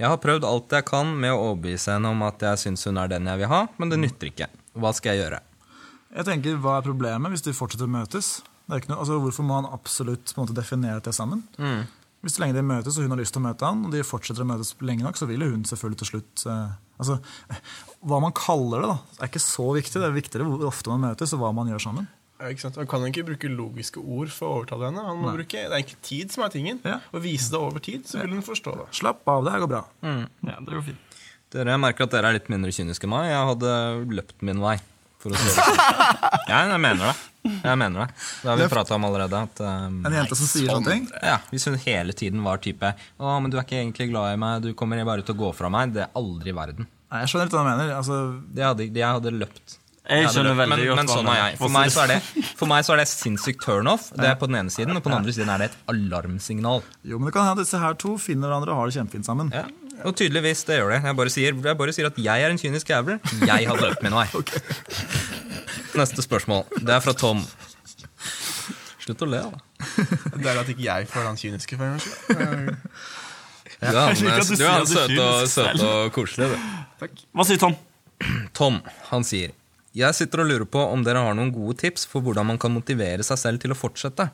Jeg 0.00 0.10
har 0.10 0.18
prøvd 0.18 0.44
alt 0.48 0.72
jeg 0.74 0.86
kan 0.88 1.12
med 1.14 1.30
å 1.30 1.42
overbevise 1.50 1.94
henne 1.94 2.10
om 2.10 2.22
at 2.26 2.42
jeg 2.42 2.64
syns 2.64 2.84
hun 2.88 2.98
er 2.98 3.12
den 3.12 3.30
jeg 3.30 3.44
vil 3.44 3.52
ha, 3.52 3.60
men 3.78 3.92
det 3.92 4.00
nytter 4.02 4.32
ikke. 4.32 4.50
Hva 4.74 4.90
skal 4.96 5.14
jeg 5.14 5.22
gjøre? 5.22 5.38
Jeg 6.14 6.26
tenker, 6.28 6.58
Hva 6.62 6.78
er 6.78 6.86
problemet 6.86 7.32
hvis 7.32 7.46
de 7.46 7.54
fortsetter 7.54 7.86
å 7.86 7.94
møtes? 7.94 8.40
Noe, 8.70 8.80
altså, 8.96 9.18
hvorfor 9.20 9.44
må 9.46 9.58
han 9.60 9.68
absolutt 9.70 10.32
måte, 10.38 10.56
definere 10.56 10.98
at 10.98 11.06
de 11.06 11.12
er 11.12 11.16
sammen? 11.16 11.44
Hvis 12.24 12.38
så 12.38 12.40
lenge 12.40 12.56
de 12.56 12.64
møtes, 12.64 12.96
og 12.96 13.04
hun 13.04 13.12
har 13.12 13.20
lyst 13.20 13.34
til 13.36 13.42
å 13.42 13.44
møte 13.44 13.68
han, 13.68 13.84
og 13.84 13.92
de 13.92 14.00
fortsetter 14.06 14.44
å 14.44 14.48
møtes 14.48 14.72
lenge 14.80 15.04
nok, 15.04 15.18
så 15.20 15.28
vil 15.28 15.44
jo 15.44 15.50
hun 15.52 15.64
selvfølgelig 15.68 16.00
til 16.00 16.08
slutt 16.08 16.44
eh, 16.48 16.74
altså, 17.02 17.18
Hva 18.08 18.20
man 18.24 18.32
kaller 18.36 18.84
det, 18.84 18.92
da, 18.94 19.18
er 19.20 19.32
ikke 19.32 19.42
så 19.44 19.66
viktig. 19.76 20.00
Det 20.00 20.08
er 20.08 20.14
viktigere 20.16 20.46
hvor 20.48 20.64
ofte 20.70 20.92
man 20.94 21.04
møtes, 21.10 21.34
og 21.36 21.42
hva 21.44 21.52
man 21.56 21.68
gjør 21.68 21.84
sammen. 21.90 22.08
Ja, 22.40 22.48
ikke 22.50 22.64
sant? 22.64 22.80
Han 22.80 22.88
kan 22.90 23.04
ikke 23.10 23.26
bruke 23.28 23.50
logiske 23.52 24.00
ord 24.02 24.32
for 24.34 24.48
å 24.48 24.56
overtale 24.60 24.88
henne. 24.88 25.04
Han 25.06 25.20
må 25.20 25.36
bruke, 25.36 25.66
Det 25.68 25.76
er 25.76 25.84
ikke 25.84 26.00
tid 26.04 26.32
som 26.34 26.46
er 26.46 26.54
tingen. 26.56 26.80
Ja. 26.84 26.98
Og 27.12 27.22
vise 27.24 27.52
det 27.52 27.60
over 27.60 27.84
tid, 27.84 28.08
så 28.10 28.24
vil 28.24 28.34
hun 28.34 28.44
forstå 28.44 28.74
det. 28.80 28.88
Slapp 28.98 29.22
av, 29.30 29.44
det 29.46 29.54
her 29.54 29.62
går 29.66 29.70
bra. 29.76 29.84
Ja, 30.02 30.56
det 30.58 30.72
går 30.72 30.88
fint. 30.88 31.20
Dere 31.54 31.76
jeg 31.76 31.84
merker 31.84 32.08
at 32.08 32.16
dere 32.16 32.32
er 32.32 32.40
litt 32.40 32.50
mindre 32.50 32.72
kyniske 32.74 33.06
enn 33.06 33.14
meg. 33.14 33.28
Jeg 33.30 33.48
hadde 33.52 33.76
løpt 34.18 34.42
min 34.42 34.64
vei. 34.64 34.74
For 35.24 35.32
å 35.32 35.40
si 35.40 35.48
det 35.48 35.54
sånn. 35.56 35.78
Ja, 36.50 36.58
jeg 36.68 36.80
mener 36.84 37.08
det. 37.08 37.14
Jeg 37.64 37.76
mener 37.80 38.04
det. 38.04 38.08
Det 38.42 38.48
har 38.50 38.58
vi 38.60 38.66
prata 38.72 38.96
om 38.96 39.04
allerede. 39.08 39.40
At, 39.48 39.60
um, 39.64 40.00
En 40.04 40.16
jente 40.16 40.36
som 40.36 40.48
sier 40.48 40.68
sånne 40.72 40.92
ting. 40.92 41.06
ja, 41.24 41.38
hvis 41.50 41.64
hun 41.68 41.78
hele 41.80 42.12
tiden 42.16 42.42
var 42.44 42.60
type 42.64 42.92
'Å, 42.94 43.38
men 43.40 43.52
du 43.52 43.56
er 43.56 43.64
ikke 43.64 43.80
egentlig 43.80 44.10
glad 44.12 44.34
i 44.34 44.40
meg. 44.40 44.62
Du 44.64 44.74
kommer 44.76 45.00
bare 45.04 45.24
til 45.24 45.34
å 45.34 45.40
gå 45.40 45.54
fra 45.56 45.70
meg.' 45.72 45.94
Det 45.96 46.04
er 46.04 46.12
aldri 46.20 46.52
i 46.52 46.56
verden. 46.56 46.86
Nei, 47.12 47.22
jeg 47.24 47.32
skjønner 47.32 47.48
ikke 47.48 47.56
hva 47.56 47.64
du 47.64 47.70
mener. 47.72 47.96
Altså, 47.96 48.18
Det 48.54 48.64
hadde, 48.64 48.88
jeg 48.92 49.08
hadde 49.16 49.32
løpt. 49.32 49.78
Jeg 50.04 50.28
skjønner 50.28 50.52
løpt, 50.52 50.60
veldig 50.60 50.76
men, 50.76 50.88
godt 50.88 51.00
Men 51.00 51.08
sånn 51.08 51.28
er 51.32 51.38
jeg. 51.40 51.58
For 51.60 51.72
meg, 51.72 51.92
så 51.94 52.00
er 52.04 52.08
det, 52.12 52.18
for 52.58 52.68
meg 52.68 52.84
så 52.84 52.92
er 52.92 53.00
det 53.00 53.06
sinnssykt 53.08 53.62
turnoff. 53.64 54.10
Det 54.12 54.28
er 54.28 54.36
på 54.36 54.48
den 54.50 54.56
ene 54.60 54.72
siden, 54.72 54.96
og 54.96 55.04
på 55.04 55.08
den 55.08 55.16
andre 55.22 55.32
siden 55.32 55.48
er 55.48 55.64
det 55.64 55.70
et 55.70 55.78
alarmsignal. 55.88 56.82
jo, 57.04 57.18
men 57.18 57.30
det 57.30 57.32
kan 57.32 57.48
hende 57.48 57.60
at 57.60 57.64
disse 57.64 57.80
her 57.80 57.94
to 57.96 58.18
finner 58.20 58.50
hverandre 58.52 58.74
og 58.74 58.82
har 58.82 58.90
det 58.90 58.98
kjempefint 58.98 59.24
sammen. 59.24 59.52
Ja, 59.54 59.64
Og 60.02 60.16
tydeligvis, 60.18 60.64
det 60.66 60.80
gjør 60.80 60.90
det. 60.94 61.00
Jeg 61.06 61.16
bare 61.20 61.32
sier, 61.32 61.58
jeg 61.68 61.78
bare 61.78 61.94
sier 61.94 62.08
at 62.10 62.18
jeg 62.18 62.44
er 62.44 62.50
en 62.52 62.58
kynisk 62.60 62.90
jævel. 62.90 63.20
Jeg 63.46 63.68
har 63.70 63.78
løpt 63.80 64.02
min 64.04 64.16
vei. 64.16 64.26
Neste 66.00 66.24
spørsmål. 66.24 66.64
Det 66.80 66.96
er 66.96 67.04
fra 67.04 67.14
Tom. 67.16 67.44
Slutt 69.04 69.22
å 69.22 69.28
le, 69.28 69.42
da. 69.52 69.60
Det 70.40 70.48
er 70.50 70.60
at 70.62 70.70
ikke 70.72 70.84
jeg 70.86 71.06
får 71.12 71.28
den 71.28 71.38
kyniske 71.40 71.78
for 71.78 71.86
en 71.86 71.94
gangs 71.94 72.08
skyld. 72.08 72.74
Du 73.84 73.90
er 73.90 73.98
han, 73.98 74.14
du 74.16 74.62
er 74.64 74.70
han 74.70 74.86
søt 74.88 75.10
og, 75.18 75.48
søt 75.50 75.80
og 75.84 76.12
koselig, 76.14 76.46
du. 76.54 77.18
Hva 77.36 77.44
sier 77.44 77.58
Tom? 77.60 77.74
Tom, 78.56 78.78
han 79.10 79.26
sier 79.26 79.50
Jeg 79.98 80.16
sitter 80.16 80.40
og 80.40 80.48
lurer 80.48 80.64
på 80.70 80.80
om 80.94 81.02
dere 81.04 81.20
har 81.26 81.36
noen 81.36 81.50
gode 81.52 81.76
tips 81.82 82.06
for 82.08 82.24
hvordan 82.24 82.48
man 82.48 82.60
kan 82.62 82.72
motivere 82.72 83.26
seg 83.26 83.40
selv 83.42 83.60
til 83.60 83.74
å 83.74 83.76
fortsette. 83.76 84.30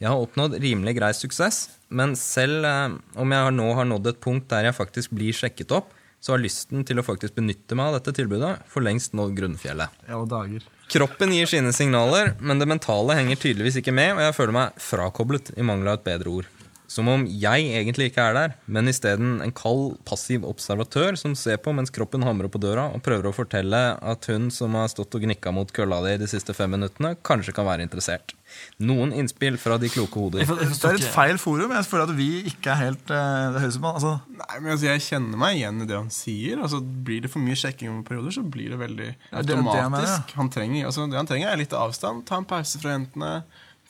Jeg 0.00 0.08
har 0.08 0.22
oppnådd 0.24 0.54
rimelig 0.62 0.94
grei 0.96 1.10
suksess, 1.12 1.66
men 1.92 2.14
selv 2.16 2.64
eh, 2.64 2.94
om 3.20 3.32
jeg 3.36 3.52
nå 3.52 3.66
har 3.76 3.84
nådd 3.84 4.06
et 4.14 4.20
punkt 4.24 4.46
der 4.48 4.70
jeg 4.70 4.76
faktisk 4.78 5.12
blir 5.12 5.36
sjekket 5.36 5.74
opp, 5.76 5.90
så 6.20 6.32
har 6.32 6.40
lysten 6.40 6.86
til 6.88 7.00
å 7.00 7.04
faktisk 7.04 7.36
benytte 7.36 7.76
meg 7.76 7.90
av 7.90 7.98
dette 7.98 8.14
tilbudet 8.16 8.54
for 8.68 8.84
lengst 8.84 9.12
nådd 9.16 9.34
grunnfjellet. 9.36 10.00
Ja, 10.08 10.22
dager. 10.28 10.64
Kroppen 10.90 11.34
gir 11.36 11.48
sine 11.48 11.72
signaler, 11.76 12.32
men 12.40 12.60
det 12.60 12.68
mentale 12.68 13.18
henger 13.18 13.40
tydeligvis 13.44 13.76
ikke 13.82 13.94
med, 13.96 14.14
og 14.16 14.24
jeg 14.24 14.36
føler 14.38 14.56
meg 14.56 14.80
frakoblet, 14.80 15.52
i 15.60 15.68
mangel 15.68 15.92
av 15.92 16.00
et 16.00 16.08
bedre 16.08 16.32
ord. 16.40 16.48
Som 16.90 17.06
om 17.06 17.22
jeg 17.22 17.68
egentlig 17.70 18.08
ikke 18.10 18.24
er 18.32 18.34
der, 18.34 18.54
men 18.66 18.90
isteden 18.90 19.36
en 19.44 19.52
kald, 19.54 19.92
passiv 20.08 20.42
observatør 20.48 21.14
som 21.20 21.36
ser 21.38 21.60
på 21.62 21.70
mens 21.76 21.92
kroppen 21.94 22.24
hamrer 22.26 22.50
på 22.50 22.58
døra 22.58 22.88
og 22.90 23.04
prøver 23.06 23.28
å 23.30 23.34
fortelle 23.34 23.82
at 23.94 24.26
hun 24.26 24.48
som 24.50 24.74
har 24.74 24.88
stått 24.90 25.14
og 25.14 25.22
gnikka 25.22 25.52
mot 25.54 25.70
kølla 25.70 26.00
di 26.08 26.16
de 26.24 26.26
siste 26.30 26.50
fem 26.56 26.72
minuttene, 26.74 27.12
kanskje 27.22 27.54
kan 27.54 27.68
være 27.68 27.86
interessert. 27.86 28.34
Noen 28.82 29.12
innspill 29.14 29.54
fra 29.62 29.76
de 29.78 29.86
kloke 29.92 30.18
hoder. 30.18 30.42
Det 30.42 30.88
er 30.88 30.98
et 30.98 31.06
feil 31.14 31.38
forum. 31.38 31.70
Jeg 31.76 31.86
føler 31.86 32.08
at 32.08 32.16
vi 32.18 32.26
ikke 32.50 32.72
er 32.72 32.80
helt 32.80 33.12
eh, 33.14 33.44
Det 33.54 33.62
høres 33.62 33.76
ut 33.76 33.78
som 33.78 33.86
altså, 33.92 34.14
Nei, 34.40 34.56
men 34.56 34.72
altså, 34.74 34.88
Jeg 34.88 35.04
kjenner 35.04 35.40
meg 35.44 35.60
igjen 35.60 35.84
i 35.84 35.86
det 35.86 35.94
han 35.94 36.10
sier. 36.14 36.64
Altså, 36.64 36.80
Blir 36.82 37.22
det 37.22 37.30
for 37.30 37.44
mye 37.44 37.58
sjekking 37.60 37.92
over 37.92 38.02
perioder, 38.08 38.34
så 38.34 38.42
blir 38.42 38.74
det 38.74 38.80
veldig 38.80 39.06
Ja, 39.12 39.44
det 39.44 39.46
det 39.52 39.60
automatisk. 39.60 40.34
Han 40.40 40.50
trenger, 40.50 40.88
altså, 40.90 41.06
det 41.06 41.20
han 41.20 41.30
trenger, 41.30 41.52
er 41.52 41.62
litt 41.62 41.76
avstand. 41.76 42.26
Ta 42.26 42.40
en 42.42 42.48
pause 42.50 42.82
fra 42.82 42.96
jentene. 42.96 43.30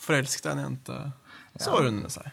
Forelsk 0.05 0.45
deg 0.45 0.53
i 0.53 0.59
en 0.59 0.67
jente. 0.67 1.01
Så 1.57 1.73
ordner 1.81 2.05
det 2.05 2.13
seg. 2.19 2.29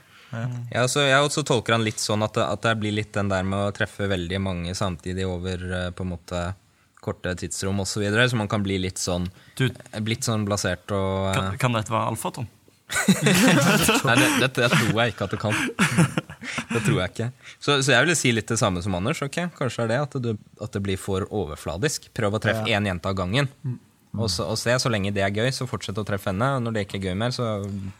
Jeg 0.71 0.81
altså, 0.81 1.03
jeg 1.07 1.25
også 1.25 1.43
tolker 1.47 1.77
han 1.77 1.85
litt 1.85 2.01
sånn 2.01 2.25
at 2.25 2.37
det, 2.37 2.45
at 2.45 2.63
det 2.65 2.75
blir 2.81 2.95
litt 2.95 3.13
den 3.15 3.31
der 3.31 3.45
med 3.47 3.69
å 3.69 3.73
treffe 3.75 4.09
veldig 4.09 4.39
mange 4.43 4.75
samtidig 4.77 5.27
over 5.27 5.63
eh, 5.67 5.89
på 5.95 6.05
en 6.05 6.13
måte 6.15 6.43
korte 7.03 7.33
tidsrom 7.39 7.81
osv., 7.83 7.93
så, 7.93 8.03
videre, 8.03 8.27
så 8.29 8.39
man 8.39 8.49
kan 8.51 8.63
bli 8.65 8.79
litt 8.81 8.99
sånn 8.99 9.29
Du, 9.55 9.69
Blitt 10.03 10.27
sånn 10.27 10.43
blasert 10.47 10.91
og 10.91 11.29
eh, 11.31 11.37
kan, 11.37 11.59
kan 11.61 11.77
dette 11.79 11.93
være 11.93 12.13
alfaton? 12.13 12.49
Nei, 14.07 14.15
det, 14.15 14.27
det, 14.39 14.49
det 14.55 14.67
tror 14.71 14.99
jeg 15.01 15.11
ikke 15.11 15.25
at 15.25 15.33
det 15.33 15.39
kan. 15.41 15.57
Det 16.71 16.79
tror 16.85 17.01
jeg 17.01 17.11
ikke. 17.11 17.25
Så, 17.59 17.81
så 17.83 17.91
jeg 17.91 18.05
ville 18.05 18.15
si 18.15 18.31
litt 18.31 18.47
det 18.47 18.55
samme 18.61 18.79
som 18.83 18.95
Anders. 18.95 19.19
Okay? 19.25 19.49
Kanskje 19.57 19.83
er 19.83 19.91
det 19.91 19.97
at 20.05 20.15
det, 20.23 20.37
at 20.63 20.71
det 20.71 20.81
blir 20.85 20.99
for 21.01 21.25
overfladisk. 21.27 22.07
Prøv 22.15 22.37
å 22.37 22.41
treffe 22.43 22.63
én 22.71 22.87
jente 22.87 23.11
av 23.11 23.17
gangen. 23.19 23.49
Og, 24.15 24.29
så, 24.31 24.47
og 24.47 24.57
se, 24.59 24.73
så 24.79 24.89
lenge 24.91 25.11
det 25.13 25.23
er 25.25 25.35
gøy, 25.35 25.49
så 25.53 25.67
fortsett 25.69 25.99
å 25.99 26.05
treffe 26.07 26.31
henne. 26.31 26.47
Og 26.57 26.63
når 26.63 26.77
det 26.77 26.85
ikke 26.87 27.01
er 27.01 27.09
gøy 27.09 27.17
mer, 27.19 27.35
så 27.35 27.57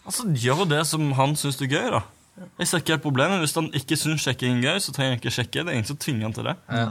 Altså, 0.08 0.30
Gjør 0.32 0.64
det 0.72 0.84
som 0.90 1.12
han 1.20 1.36
syns 1.40 1.60
er 1.62 1.72
gøy, 1.72 1.90
da. 1.98 2.06
Jeg 2.60 2.68
ser 2.70 2.82
ikke 2.84 2.94
helt 2.96 3.04
problemet. 3.06 3.40
Hvis 3.42 3.56
han 3.58 3.68
ikke 3.74 3.98
syns 3.98 4.22
sjekking 4.28 4.60
er 4.60 4.74
gøy, 4.76 4.80
så 4.84 4.94
trenger 4.94 5.16
han 5.16 5.20
ikke 5.22 5.34
sjekke. 5.34 5.64
Det 5.64 5.72
er 5.72 5.78
ingen 5.80 5.90
som 5.90 5.98
tvinger 6.02 6.28
han 6.28 6.36
til 6.38 6.46
det. 6.50 6.56
ja. 6.70 6.88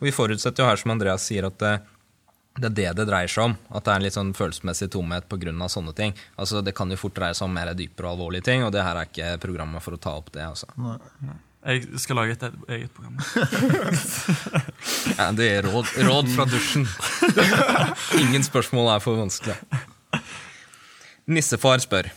Og 0.00 0.06
vi 0.08 0.12
forutsetter 0.14 0.64
jo 0.64 0.68
her, 0.70 0.80
som 0.80 0.90
Andreas 0.94 1.26
sier, 1.30 1.46
at 1.46 1.58
det, 1.62 1.74
det 2.58 2.66
er 2.70 2.74
det 2.74 2.88
det 2.98 3.06
dreier 3.10 3.30
seg 3.30 3.44
om. 3.50 3.54
At 3.70 3.86
det 3.86 3.92
er 3.92 4.00
en 4.00 4.06
litt 4.08 4.16
sånn 4.18 4.32
følelsesmessig 4.34 4.90
tomhet 4.94 5.28
pga. 5.30 5.68
sånne 5.70 5.94
ting. 5.94 6.14
Altså, 6.36 6.62
Det 6.66 6.74
kan 6.74 6.90
jo 6.90 6.96
fort 6.98 7.14
dreie 7.14 7.34
seg 7.38 7.46
om 7.46 7.54
mer 7.54 7.70
dypere 7.78 8.10
og 8.10 8.16
alvorlige 8.18 8.48
ting, 8.50 8.64
og 8.66 8.72
det 8.74 8.82
her 8.82 8.96
er 8.98 9.06
ikke 9.06 9.38
programmet 9.46 9.82
for 9.82 9.94
å 9.94 10.00
ta 10.02 10.16
opp 10.18 10.32
det. 10.34 10.42
altså. 10.42 10.66
Jeg 11.60 12.00
skal 12.00 12.16
lage 12.16 12.32
et 12.32 12.44
eget 12.72 12.94
program. 12.96 13.18
Ja, 15.18 15.26
det 15.36 15.46
er 15.58 15.66
råd, 15.68 15.86
råd 16.06 16.30
fra 16.32 16.46
dusjen. 16.48 16.86
Ingen 18.22 18.42
spørsmål 18.46 18.94
er 18.94 19.02
for 19.04 19.18
vanskelig. 19.20 19.56
Nissefar 21.30 21.78
spør 21.84 22.08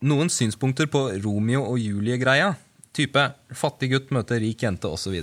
noen 0.00 0.30
synspunkter 0.30 0.88
på 0.90 1.04
Romeo 1.24 1.64
og 1.66 1.78
Julie-greia. 1.82 2.54
Type 2.94 3.24
fattig 3.54 3.92
gutt 3.92 4.10
møter 4.14 4.40
rik 4.42 4.62
jente 4.62 4.90
osv. 4.90 5.20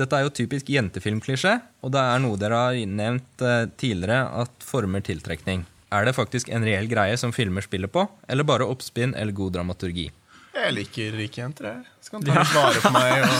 Dette 0.00 0.16
er 0.16 0.24
jo 0.24 0.32
typisk 0.32 0.70
jentefilmklisjé, 0.72 1.58
og 1.84 1.92
det 1.94 2.00
er 2.00 2.22
noe 2.22 2.38
dere 2.40 2.60
har 2.60 2.78
nevnt 2.88 3.44
eh, 3.44 3.66
tidligere 3.80 4.22
at 4.42 4.64
former 4.64 5.04
tiltrekning. 5.04 5.66
Er 5.90 6.06
det 6.06 6.14
faktisk 6.14 6.48
en 6.54 6.64
reell 6.64 6.86
greie 6.88 7.16
som 7.18 7.34
filmer 7.34 7.66
spiller 7.66 7.90
på, 7.90 8.06
eller 8.30 8.46
bare 8.46 8.68
oppspinn 8.70 9.12
eller 9.18 9.34
god 9.36 9.58
dramaturgi? 9.58 10.06
Jeg 10.50 10.74
liker 10.74 11.14
rike 11.14 11.40
jenter. 11.40 11.66
jeg. 11.70 11.82
Så 12.02 12.14
kan 12.14 12.24
ta 12.26 12.40
litt 12.40 12.54
vare 12.54 12.82
på 12.82 12.90
meg. 12.94 13.22
Og... 13.22 13.34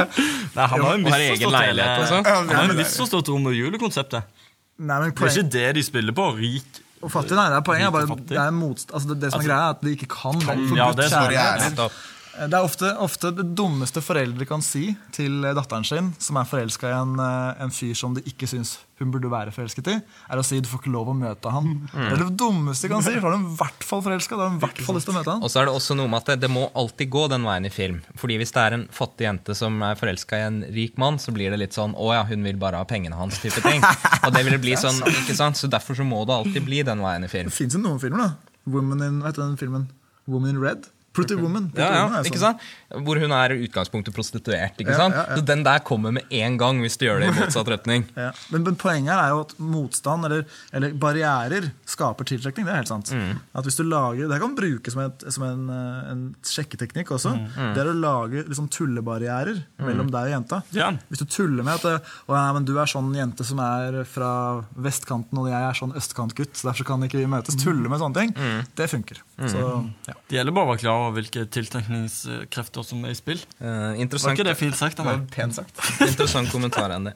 Nei, 0.56 0.66
Han 0.70 0.84
har 0.84 0.92
jo 0.92 1.00
misforstått 1.02 1.54
leilighet 1.56 2.08
sånn. 2.10 2.28
Han 2.30 2.52
har 2.54 2.74
misforstått 2.78 3.30
Romeo 3.32 3.50
og 3.50 3.58
Julie-konseptet. 3.58 4.42
Nei, 4.78 4.98
men 5.02 5.14
Det 5.14 5.26
er 5.26 5.32
ikke 5.32 5.54
det 5.54 5.66
de 5.78 5.84
spiller 5.86 6.16
på. 6.16 6.28
Rik 6.38 6.80
og 7.04 7.12
fattig, 7.12 7.36
nei, 7.38 7.46
det 7.52 7.58
er 7.60 7.64
poenget 7.68 7.92
bare 7.94 8.16
det, 8.32 8.38
er 8.40 8.50
motst, 8.56 8.90
altså 8.94 9.08
det, 9.12 9.20
det 9.22 9.30
som 9.32 9.40
er 9.40 9.42
Altså, 9.42 9.50
greia, 9.50 9.68
er 9.68 9.76
at 9.76 9.80
de 9.84 9.90
ikke 9.94 10.08
kan. 10.10 10.40
kan- 10.40 10.64
ja, 10.76 10.90
det 10.96 11.04
er 11.04 11.14
sorry. 11.14 11.88
Det 12.34 12.56
er 12.56 12.64
ofte, 12.66 12.88
ofte 12.98 13.30
det 13.34 13.44
dummeste 13.56 14.02
foreldre 14.02 14.46
kan 14.48 14.62
si 14.64 14.88
til 15.14 15.44
datteren 15.54 15.84
sin, 15.86 16.10
som 16.18 16.38
er 16.40 16.48
forelska 16.48 16.88
i 16.90 16.96
en, 16.96 17.14
eh, 17.22 17.62
en 17.62 17.70
fyr 17.74 17.94
som 17.98 18.16
de 18.16 18.24
ikke 18.26 18.48
syns 18.50 18.78
hun 18.98 19.10
burde 19.10 19.30
være 19.30 19.52
forelsket 19.54 19.88
i, 19.90 19.94
er 20.30 20.38
å 20.40 20.44
si 20.46 20.60
du 20.62 20.68
får 20.70 20.82
ikke 20.82 20.92
lov 20.94 21.10
å 21.10 21.14
møte 21.18 21.50
han. 21.50 21.68
Det 21.90 22.12
er 22.14 22.20
det 22.22 22.36
dummeste 22.38 22.86
de 22.86 22.92
kan 22.92 23.02
si. 23.02 23.14
for 23.18 23.30
Da 23.30 23.36
er 23.36 23.42
de 23.42 23.50
i 23.50 23.56
hvert 23.58 23.86
fall 23.86 24.02
forelska. 24.06 24.38
Har 24.38 24.54
i 24.54 24.62
hvert 24.62 24.82
fall 24.86 24.98
lyst 24.98 25.08
til 25.08 25.14
å 25.14 25.18
møte 25.18 25.32
han. 25.32 25.42
Og 25.42 25.50
så 25.50 25.60
er 25.60 25.68
det 25.68 25.74
også 25.74 25.96
noe 25.98 26.10
med 26.10 26.22
at 26.22 26.30
det, 26.32 26.36
det 26.46 26.50
må 26.54 26.68
alltid 26.78 27.10
gå 27.10 27.24
den 27.32 27.46
veien 27.46 27.66
i 27.66 27.72
film. 27.74 28.00
Fordi 28.20 28.38
hvis 28.38 28.54
det 28.54 28.62
er 28.62 28.78
en 28.78 28.86
fattig 28.94 29.26
jente 29.26 29.58
som 29.58 29.82
er 29.82 29.98
forelska 29.98 30.38
i 30.38 30.46
en 30.46 30.62
rik 30.74 30.98
mann, 31.02 31.18
så 31.22 31.34
blir 31.34 31.50
det 31.54 31.58
litt 31.58 31.74
sånn 31.74 31.94
'Å 31.94 32.14
ja, 32.14 32.22
hun 32.30 32.46
vil 32.46 32.56
bare 32.56 32.78
ha 32.78 32.84
pengene 32.86 33.18
hans', 33.18 33.42
type 33.42 33.62
ting. 33.62 33.82
Og 34.22 34.32
det 34.34 34.44
vil 34.46 34.58
bli 34.62 34.78
sånn, 34.84 35.02
ikke 35.02 35.34
sant? 35.34 35.58
Så 35.58 35.70
derfor 35.70 35.98
så 35.98 36.06
må 36.06 36.24
det 36.26 36.34
alltid 36.38 36.64
bli 36.64 36.82
den 36.82 37.02
veien 37.02 37.24
i 37.24 37.28
film. 37.28 37.50
Det 37.50 37.58
fins 37.58 37.74
jo 37.74 37.82
noen 37.82 37.98
filmer, 37.98 38.18
da. 38.18 38.54
Woman 38.66 39.02
in, 39.02 39.22
vet 39.22 39.34
du 39.34 39.42
den 39.42 39.58
filmen? 39.58 39.90
Woman 40.26 40.54
in 40.54 40.62
Red? 40.62 40.86
Pretty 41.14 41.36
Woman. 41.38 41.70
Pretty 41.70 41.80
Ja, 41.84 41.94
ja, 41.94 42.04
Woman 42.08 42.24
ikke 42.28 42.40
sånn. 42.42 42.58
sant? 42.58 43.04
Hvor 43.06 43.18
hun 43.22 43.32
er 43.34 43.54
i 43.54 43.60
utgangspunktet 43.68 44.14
prostituert. 44.14 44.76
ikke 44.78 44.90
Ja, 44.92 44.98
sant? 44.98 45.14
ja, 45.14 45.24
ja. 45.30 45.36
Så 45.38 45.44
Den 45.46 45.62
der 45.66 45.78
kommer 45.86 46.12
med 46.12 46.24
en 46.30 46.56
gang 46.58 46.80
hvis 46.82 46.98
du 46.98 47.06
gjør 47.06 47.20
det 47.22 47.28
i 47.30 47.36
motsatt 47.40 47.68
retning. 47.70 48.04
Ja. 48.24 48.30
Men, 48.50 48.62
men 48.64 48.76
poenget 48.78 49.14
er 49.14 49.30
jo 49.34 49.40
at 49.44 49.54
motstand 49.58 50.24
eller, 50.28 50.44
eller 50.72 50.92
barrierer 50.98 51.70
skaper 51.86 52.24
tiltrekning. 52.28 52.66
Det 52.66 52.72
er 52.74 52.80
helt 52.82 52.90
sant. 52.92 53.10
Mm. 53.14 53.40
At 53.54 53.64
hvis 53.66 53.76
du 53.80 53.84
lager, 53.84 54.28
Det 54.28 54.40
kan 54.40 54.54
brukes 54.58 54.92
som, 54.94 55.02
et, 55.06 55.24
som 55.34 55.42
en, 55.46 55.64
eh, 55.70 56.10
en 56.12 56.22
sjekketeknikk 56.44 57.10
også. 57.16 57.34
Mm. 57.34 57.74
Det 57.74 57.82
er 57.84 57.90
å 57.90 57.96
lage 57.98 58.44
liksom, 58.48 58.68
tullebarrierer 58.74 59.62
mellom 59.82 60.10
deg 60.12 60.28
og 60.28 60.34
jenta. 60.34 60.62
Ja. 60.76 60.90
Hvis 61.10 61.22
du 61.22 61.26
tuller 61.30 61.62
med 61.66 61.74
at 61.78 61.84
eh, 61.90 62.12
å, 62.28 62.34
ja, 62.38 62.52
men 62.56 62.64
du 62.68 62.74
er 62.78 62.90
sånn 62.90 63.12
jente 63.14 63.44
som 63.46 63.60
er 63.64 64.02
fra 64.08 64.30
vestkanten, 64.76 65.38
og 65.42 65.48
jeg 65.50 65.60
er 65.68 65.78
sånn 65.78 65.94
østkantgutt, 65.98 66.54
så 66.58 66.70
derfor 66.70 66.88
kan 66.92 67.04
ikke 67.06 67.20
vi 67.20 67.26
møtes. 67.30 67.58
Tulle 67.60 67.88
med 67.90 68.00
sånne 68.02 68.18
ting. 68.22 68.34
Mm. 68.36 68.62
Det 68.78 68.88
funker. 68.90 69.20
Så, 69.50 69.64
ja. 70.08 70.14
Det 70.30 70.38
gjelder 70.38 70.54
bare 70.54 70.68
å 70.68 70.72
være 70.74 70.82
klar 70.84 71.03
over 71.08 71.20
hvilke 71.20 71.44
tiltrekningskrefter 71.54 72.84
som 72.86 73.04
er 73.04 73.14
i 73.14 73.18
spill. 73.18 73.40
Eh, 73.60 74.00
Var 74.00 74.34
ikke 74.34 74.46
det 74.48 74.56
fint 74.58 74.76
sagt 74.78 74.98
Det 75.00 75.06
var 75.06 75.22
pent 75.34 75.56
sagt. 75.60 75.80
interessant 76.10 76.50
kommentar, 76.52 76.90
Andy. 76.94 77.12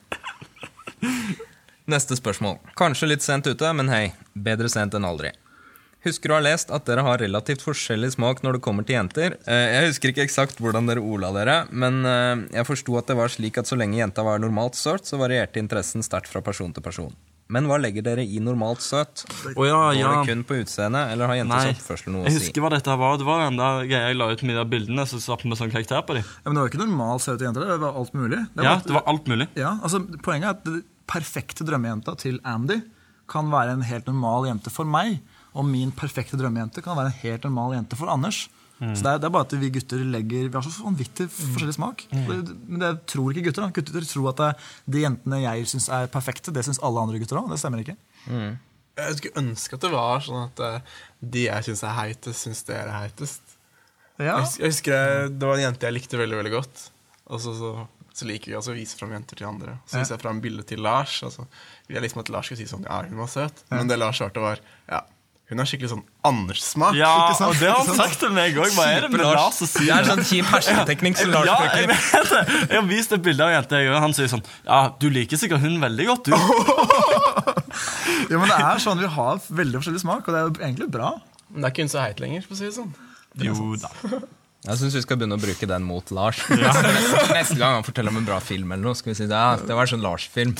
Neste 1.88 2.16
spørsmål. 2.18 2.59
Kanskje 2.76 3.09
litt 3.09 3.25
sent 3.25 3.47
ute, 3.49 3.71
men 3.73 3.88
hei, 3.88 4.09
bedre 4.37 4.68
sent 4.73 4.95
enn 4.99 5.07
aldri. 5.09 5.33
Husker 6.07 6.30
du 6.30 6.35
har 6.37 6.45
lest 6.45 6.71
at 6.71 6.85
dere 6.87 7.02
har 7.02 7.18
relativt 7.18 7.64
forskjellig 7.64 8.12
smak 8.14 8.45
når 8.45 8.59
det 8.59 8.62
kommer 8.62 8.87
til 8.87 8.95
jenter. 8.95 9.35
Eh, 9.50 9.64
Jeg 9.75 9.88
husker 9.88 10.12
ikke 10.12 10.26
eksakt 10.28 10.61
hvordan 10.62 10.87
dere 10.87 11.02
ola 11.02 11.33
dere, 11.35 11.57
men 11.73 12.04
eh, 12.07 12.45
jeg 12.61 12.68
forsto 12.68 12.99
at 13.00 13.09
det 13.11 13.16
var 13.18 13.33
slik 13.33 13.59
at 13.59 13.66
så 13.66 13.78
lenge 13.80 13.99
jenta 13.99 14.23
var 14.23 14.38
normalt 14.38 14.78
sort, 14.78 15.09
så 15.09 15.18
varierte 15.18 15.59
interessen 15.59 16.04
sterkt 16.07 16.30
fra 16.30 16.45
person 16.45 16.71
til 16.76 16.85
person. 16.85 17.16
Men 17.49 17.64
hva 17.64 17.78
legger 17.81 18.05
dere 18.05 18.25
i 18.28 18.40
normalt 18.45 18.83
søt? 18.85 19.23
Oh, 19.55 19.64
ja, 19.64 19.76
Går 19.88 19.97
ja. 19.97 20.09
det 20.21 20.28
kun 20.28 20.43
på 20.45 20.59
utseendet, 20.61 21.14
eller 21.14 21.31
har 21.31 21.38
jenters 21.38 21.71
oppførsel 21.78 22.12
noe 22.12 22.21
å 22.21 22.26
si? 22.26 22.35
Jeg 22.35 22.43
husker 22.43 22.64
hva 22.64 22.71
dette 22.75 22.97
var. 23.00 23.14
Det 23.17 23.25
var 23.28 23.45
den 23.47 23.57
der 23.57 23.87
greia 23.88 24.11
jeg 24.11 24.19
la 24.21 24.26
ut 24.28 24.43
med 24.45 24.52
de 24.52 24.59
der 24.59 24.69
bildene, 24.69 25.07
så 25.09 25.21
satt 25.25 25.47
vi 25.47 25.49
med 25.49 25.61
sånn 25.61 25.73
karakter 25.73 26.05
på 26.05 26.19
dem. 26.19 26.26
Ja, 26.28 26.45
men 26.45 26.59
det 26.59 26.61
var 26.61 26.69
jo 26.69 26.73
ikke 26.75 26.83
normalt 26.83 27.25
søte 27.25 27.47
jenter. 27.49 27.64
Det 27.73 27.78
var 27.87 27.97
alt 28.02 28.12
mulig. 28.21 28.43
Det 28.52 28.67
Ja, 28.69 28.75
det 28.85 28.97
var 28.99 29.09
alt 29.14 29.33
mulig. 29.33 29.49
Ja, 29.57 29.73
altså 29.81 30.02
Poenget 30.21 30.45
er 30.50 30.55
at 30.59 30.69
den 30.69 30.85
perfekte 31.09 31.64
drømmejenta 31.64 32.19
til 32.21 32.37
Andy 32.45 32.83
kan 33.33 33.49
være 33.52 33.78
en 33.78 33.87
helt 33.88 34.07
normal 34.12 34.50
jente 34.50 34.73
for 34.73 34.85
meg. 34.88 35.17
Og 35.57 35.64
min 35.64 35.88
perfekte 35.97 36.37
drømmejente 36.37 36.85
kan 36.85 37.00
være 37.00 37.14
en 37.14 37.21
helt 37.25 37.49
normal 37.49 37.78
jente 37.78 37.97
for 37.97 38.12
Anders. 38.12 38.45
Så 38.78 39.02
det 39.02 39.11
er, 39.11 39.18
det 39.18 39.26
er 39.26 39.32
bare 39.35 39.47
at 39.49 39.52
vi 39.58 39.70
gutter 39.75 39.99
legger 40.06 40.49
Vi 40.49 40.54
har 40.54 40.62
så 40.62 40.85
vanvittig 40.85 41.25
forskjellig 41.35 41.75
smak. 41.75 42.04
Det, 42.12 42.37
men 42.68 42.78
det 42.85 42.90
tror 43.11 43.32
ikke 43.35 43.49
gutter. 43.49 43.64
da 43.66 43.70
Gutter 43.75 44.06
tror 44.06 44.28
at 44.30 44.37
det, 44.42 44.50
de 44.94 45.00
jentene 45.02 45.40
jeg 45.42 45.66
syns 45.66 45.88
er 45.90 46.06
perfekte, 46.06 46.52
det 46.54 46.62
syns 46.64 46.78
alle 46.87 47.00
andre 47.02 47.18
gutter 47.18 47.40
òg. 47.40 47.49
Det 47.50 47.58
stemmer 47.58 47.82
ikke. 47.82 47.97
Jeg 48.99 49.16
skulle 49.18 49.42
ønske 49.42 49.75
at 49.78 49.80
det 49.87 49.90
var 49.92 50.20
sånn 50.26 50.44
at 50.49 50.61
eh, 50.61 50.80
de 51.23 51.42
jeg 51.49 51.64
syns 51.68 51.82
er 51.87 51.94
heitest, 51.99 52.44
syns 52.47 52.62
dere 52.70 52.87
er 52.90 52.97
heitest. 53.08 53.42
Ja, 54.18 54.38
Jeg 54.38 54.47
husker, 54.47 54.62
jeg 54.64 54.73
husker 54.73 54.92
jeg- 54.94 55.38
Det 55.38 55.47
var 55.47 55.54
en 55.54 55.62
jente 55.68 55.87
jeg 55.87 55.94
likte 55.94 56.18
veldig 56.18 56.38
veldig 56.40 56.54
godt. 56.56 56.90
Og 57.30 57.40
så, 57.42 57.52
så, 57.54 57.75
så 58.14 58.26
liker 58.26 58.50
vi 58.50 58.56
også 58.58 58.73
å 58.73 58.78
vise 58.78 58.97
fram 58.99 59.11
jenter 59.14 59.37
til 59.38 59.47
andre. 59.47 59.76
Så 59.87 59.99
viser 60.00 60.14
jeg 60.16 60.23
fram 60.23 60.40
bildet 60.40 60.66
til 60.70 60.80
Lars. 60.82 61.18
Altså, 61.23 61.44
så 61.47 61.92
jeg 61.94 62.02
liksom 62.02 62.23
at 62.25 62.28
Lars 62.35 62.47
skulle 62.50 62.58
si 62.62 62.66
sånn 62.70 62.87
Ja, 62.87 63.02
hun 63.06 63.18
var 63.18 63.26
søt. 63.30 63.62
Men 63.70 63.87
det 63.90 63.99
Lars 63.99 64.18
svarte, 64.18 64.40
var 64.42 64.58
Ja, 64.88 65.02
hun 65.49 65.61
har 65.62 65.69
skikkelig 65.71 65.88
sånn 65.95 66.02
Anders-smak. 66.28 66.93
Ja, 66.99 67.09
Ikke 67.31 67.37
sant? 67.38 67.55
og 67.55 67.61
det 67.62 67.69
har 67.73 67.78
han 67.87 67.97
sagt 68.02 68.19
til 68.21 68.33
meg 68.37 68.57
òg. 68.61 68.69
Hva 68.76 68.85
er 68.93 69.07
det 69.07 69.11
med 69.14 69.23
Lars. 69.25 69.38
Lars 69.38 69.61
å 69.64 69.69
si 69.71 69.87
Det 69.87 69.95
er 69.95 70.09
sånn 70.11 70.21
kjip 70.28 70.50
hersketeknikk 70.52 71.17
som 71.23 71.33
Lars 71.33 71.49
Ja, 71.49 71.57
jeg 71.64 71.88
bruker. 71.88 72.02
vet 72.12 72.33
det. 72.35 72.59
Jeg 72.69 72.76
har 72.81 72.88
vist 72.90 73.14
et 73.17 73.25
bilde 73.25 73.47
av 73.47 73.52
en 73.52 73.57
jente, 73.57 73.81
jeg, 73.81 73.93
og 73.95 74.02
han 74.05 74.17
sier 74.19 74.28
sånn 74.35 74.45
Ja, 74.67 74.81
du 75.00 75.07
liker 75.14 75.40
sikkert 75.40 75.64
hun 75.64 75.78
veldig 75.81 76.09
godt, 76.11 76.28
du. 76.28 76.37
ja, 78.31 78.37
men 78.37 78.49
det 78.50 78.59
er 78.61 78.83
sånn 78.85 79.00
Vi 79.00 79.09
har 79.17 79.40
veldig 79.62 79.81
forskjellig 79.81 80.02
smak, 80.05 80.28
og 80.28 80.35
det 80.37 80.40
er 80.43 80.49
jo 80.50 80.52
egentlig 80.69 80.90
bra. 80.99 81.14
Men 81.49 81.62
det 81.64 81.71
er 81.71 81.75
ikke 81.76 81.87
hun 81.88 81.95
så 81.97 82.02
heit 82.05 82.21
lenger, 82.21 82.45
for 82.45 82.52
å 82.52 82.61
si 82.61 82.69
det 82.69 82.76
sånn. 82.76 82.93
Jo 83.40 83.73
da. 83.81 83.88
Jeg 84.69 84.81
syns 84.81 84.97
vi 84.99 85.00
skal 85.05 85.17
begynne 85.21 85.37
å 85.38 85.40
bruke 85.40 85.69
den 85.71 85.85
mot 85.87 86.11
Lars. 86.12 86.41
Neste, 86.50 87.28
neste 87.32 87.56
gang 87.61 87.76
han 87.78 87.87
forteller 87.87 88.11
om 88.13 88.19
en 88.21 88.26
bra 88.26 88.41
film, 88.43 88.73
eller 88.75 88.91
noe, 88.91 88.99
skal 88.99 89.15
vi 89.15 89.19
si 89.21 89.28
ja, 89.30 89.52
det 89.63 89.73
var 89.78 89.87
en 89.87 89.93
sånn 89.95 90.02
Lars-film. 90.04 90.52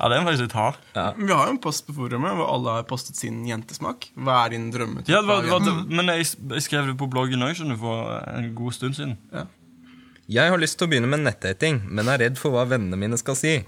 Ja, 0.00 0.08
det 0.08 0.16
er 0.16 0.22
faktisk 0.24 0.46
litt 0.46 0.54
hard. 0.56 0.76
Ja. 0.96 1.06
Vi 1.18 1.28
har 1.28 1.44
jo 1.44 1.52
en 1.52 1.60
post 1.60 1.84
på 1.84 1.92
forumet 1.92 2.38
hvor 2.38 2.48
alle 2.48 2.76
har 2.78 2.86
postet 2.88 3.18
sin 3.20 3.42
jentesmak. 3.44 4.06
Hva 4.16 4.46
er 4.46 4.54
din 4.54 4.70
drømmetype? 4.72 5.12
Ja, 5.12 5.20
det 5.20 5.28
var, 5.28 5.42
det 5.44 5.52
var, 5.52 5.66
det, 5.66 5.74
men 5.92 6.08
jeg, 6.14 6.30
jeg 6.54 6.64
skrev 6.64 6.88
det 6.88 6.94
på 7.00 7.08
bloggen 7.12 7.44
òg, 7.44 7.60
for 7.82 8.14
en 8.32 8.48
god 8.56 8.76
stund 8.78 8.96
siden. 8.96 9.18
Jeg 10.30 10.52
har 10.54 10.62
lyst 10.62 10.78
til 10.80 10.88
å 10.88 10.92
begynne 10.92 11.10
med 11.10 11.26
nettdating, 11.26 11.82
men 11.90 12.08
er 12.08 12.24
redd 12.24 12.40
for 12.40 12.54
hva 12.54 12.64
vennene 12.70 12.96
mine 12.96 13.18
skal 13.20 13.36
si. 13.36 13.58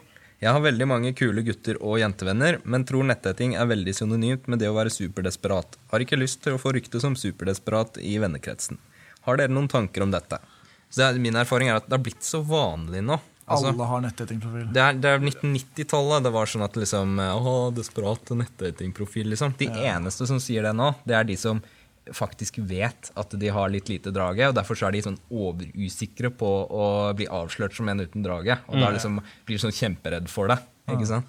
Jeg 0.43 0.57
har 0.57 0.65
veldig 0.65 0.87
mange 0.89 1.13
kule 1.15 1.45
gutter 1.47 1.77
og 1.85 2.01
jentevenner, 2.01 2.57
men 2.65 2.87
tror 2.89 3.05
nettdating 3.07 3.53
er 3.55 3.69
veldig 3.71 3.93
synonymt 3.95 4.49
med 4.51 4.59
det 4.59 4.73
å 4.73 4.75
være 4.75 4.91
superdesperat. 4.91 5.77
Har 5.93 6.03
ikke 6.03 6.19
lyst 6.19 6.41
til 6.47 6.57
å 6.57 6.63
få 6.63 6.73
rykte 6.75 6.99
som 7.03 7.15
superdesperat 7.19 8.01
i 8.03 8.17
vennekretsen. 8.23 8.81
Har 9.29 9.39
dere 9.39 9.53
noen 9.55 9.69
tanker 9.71 10.03
om 10.03 10.11
dette? 10.11 10.41
Så 10.89 11.03
det 11.03 11.07
er, 11.07 11.21
min 11.23 11.39
erfaring 11.39 11.71
er 11.71 11.79
at 11.79 11.87
det 11.87 11.95
har 11.95 12.03
blitt 12.03 12.27
så 12.27 12.41
vanlig 12.43 13.05
nå. 13.07 13.21
Altså, 13.53 13.71
Alle 13.73 13.87
har 13.91 14.03
nettdatingprofil. 14.07 14.67
det 14.73 14.83
er, 14.83 14.99
det 15.03 15.13
er 15.13 15.23
1990-tallet. 15.23 16.25
Det 16.27 16.33
var 16.35 16.51
sånn 16.51 16.65
at 16.67 16.79
liksom 16.81 17.21
Å, 17.23 17.55
desperat 17.77 18.33
nettdatingprofil, 18.41 19.29
liksom. 19.35 19.55
De 19.61 19.69
eneste 19.69 20.27
som 20.31 20.41
sier 20.43 20.67
det 20.67 20.75
nå, 20.79 20.93
det 21.09 21.19
er 21.19 21.29
de 21.29 21.37
som 21.41 21.63
faktisk 22.11 22.57
vet 22.67 23.13
at 23.15 23.35
de 23.39 23.51
har 23.55 23.71
litt 23.71 23.87
lite 23.93 24.11
drage, 24.11 24.49
og 24.51 24.57
derfor 24.57 24.75
så 24.75 24.89
er 24.89 24.97
de 24.97 25.05
sånn 25.05 25.21
overusikre 25.31 26.33
på 26.35 26.49
å 26.67 26.87
bli 27.15 27.29
avslørt 27.31 27.77
som 27.77 27.89
en 27.93 28.03
uten 28.03 28.25
drage. 28.27 28.57
Og 28.67 28.81
da 28.83 28.91
liksom 28.91 29.21
blir 29.47 29.55
de 29.59 29.63
sånn 29.63 29.77
kjemperedd 29.77 30.27
for 30.33 30.51
det. 30.51 30.59
Ikke 30.91 31.07
sant? 31.07 31.29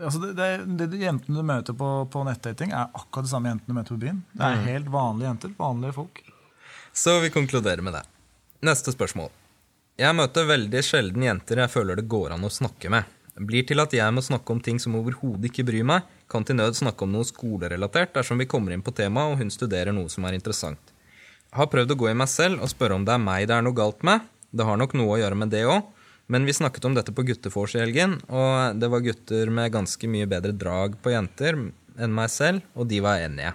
Altså 0.00 0.22
det, 0.22 0.30
det, 0.38 0.46
det 0.80 0.86
de 0.94 1.02
jentene 1.02 1.36
du 1.36 1.44
møter 1.44 1.76
på, 1.76 1.90
på 2.08 2.22
nettdating, 2.24 2.72
er 2.72 2.88
akkurat 2.96 3.26
de 3.28 3.32
samme 3.34 3.52
jentene 3.52 3.74
du 3.74 3.76
møter 3.76 3.92
på 3.92 4.00
byen. 4.06 4.22
Det 4.32 4.48
er 4.48 4.64
helt 4.70 4.88
vanlige 4.94 5.28
jenter. 5.28 5.52
Vanlige 5.58 5.96
folk. 5.98 6.22
Så 6.96 7.18
vi 7.20 7.28
konkluderer 7.34 7.84
med 7.84 7.98
det. 7.98 8.02
Neste 8.64 8.94
spørsmål. 8.96 9.28
Jeg 10.00 10.16
møter 10.16 10.46
veldig 10.48 10.80
sjelden 10.80 11.24
jenter 11.26 11.58
jeg 11.60 11.68
føler 11.68 11.98
det 11.98 12.08
går 12.08 12.32
an 12.32 12.46
å 12.46 12.50
snakke 12.50 12.88
med. 12.92 13.04
Blir 13.36 13.64
til 13.68 13.80
at 13.82 13.92
jeg 13.92 14.12
må 14.16 14.22
snakke 14.24 14.54
om 14.54 14.60
ting 14.64 14.78
som 14.80 14.94
overhodet 14.96 15.50
ikke 15.50 15.66
bryr 15.68 15.84
meg, 15.84 16.06
kan 16.32 16.46
til 16.48 16.56
nød 16.56 16.78
snakke 16.78 17.04
om 17.04 17.12
noe 17.12 17.28
skolerelatert 17.28 18.14
dersom 18.16 18.40
vi 18.40 18.48
kommer 18.48 18.72
inn 18.72 18.84
på 18.84 18.94
temaet 18.96 19.34
og 19.34 19.42
hun 19.42 19.52
studerer 19.52 19.92
noe 19.92 20.08
som 20.12 20.24
er 20.24 20.38
interessant. 20.38 20.80
Har 21.52 21.68
prøvd 21.68 21.92
å 21.92 21.98
gå 22.00 22.08
i 22.08 22.16
meg 22.16 22.30
selv 22.32 22.64
og 22.64 22.72
spørre 22.72 22.96
om 22.96 23.04
det 23.04 23.12
er 23.12 23.20
meg 23.20 23.44
det 23.50 23.58
er 23.58 23.66
noe 23.66 23.76
galt 23.76 24.00
med. 24.08 24.24
Det 24.48 24.64
har 24.64 24.80
nok 24.80 24.96
noe 24.96 25.12
å 25.12 25.20
gjøre 25.20 25.38
med 25.42 25.52
det 25.52 25.66
òg. 25.68 25.84
Men 26.32 26.48
vi 26.48 26.54
snakket 26.56 26.86
om 26.88 26.96
dette 26.96 27.12
på 27.12 27.24
guttefors 27.28 27.74
i 27.76 27.82
helgen, 27.82 28.14
og 28.32 28.78
det 28.80 28.88
var 28.88 29.02
gutter 29.04 29.50
med 29.52 29.74
ganske 29.74 30.08
mye 30.08 30.28
bedre 30.30 30.54
drag 30.56 30.94
på 31.04 31.12
jenter 31.12 31.58
enn 32.00 32.16
meg 32.16 32.32
selv, 32.32 32.64
og 32.72 32.88
de 32.88 33.02
var 33.04 33.20
enige. 33.26 33.52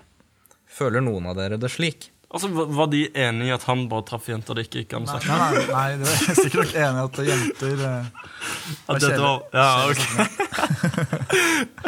Føler 0.69 1.01
noen 1.01 1.31
av 1.31 1.39
dere 1.39 1.57
det 1.57 1.71
slik? 1.73 2.11
Altså, 2.27 2.49
var- 2.51 2.67
Var 2.75 2.87
de 2.91 3.01
enige 3.15 3.47
i 3.47 3.51
at 3.55 3.63
han 3.69 3.85
bare 3.87 4.03
traff 4.03 4.25
jenter 4.27 4.53
det 4.57 4.65
ikke 4.67 4.81
gikk 4.83 4.93
an 4.97 5.05
å 5.07 5.11
snakke 5.13 5.27
Nei, 5.31 5.37
nei, 5.53 5.61
nei, 5.71 5.89
de 6.01 6.03
er 6.11 6.35
sikkert 6.43 6.59
nok 6.59 6.73
enig 6.75 6.97
i 6.97 7.03
at 7.05 7.15
jenter 7.31 7.77
uh, 7.87 8.03
var, 9.23 9.37
ja, 9.55 9.69
ok. 9.87 10.01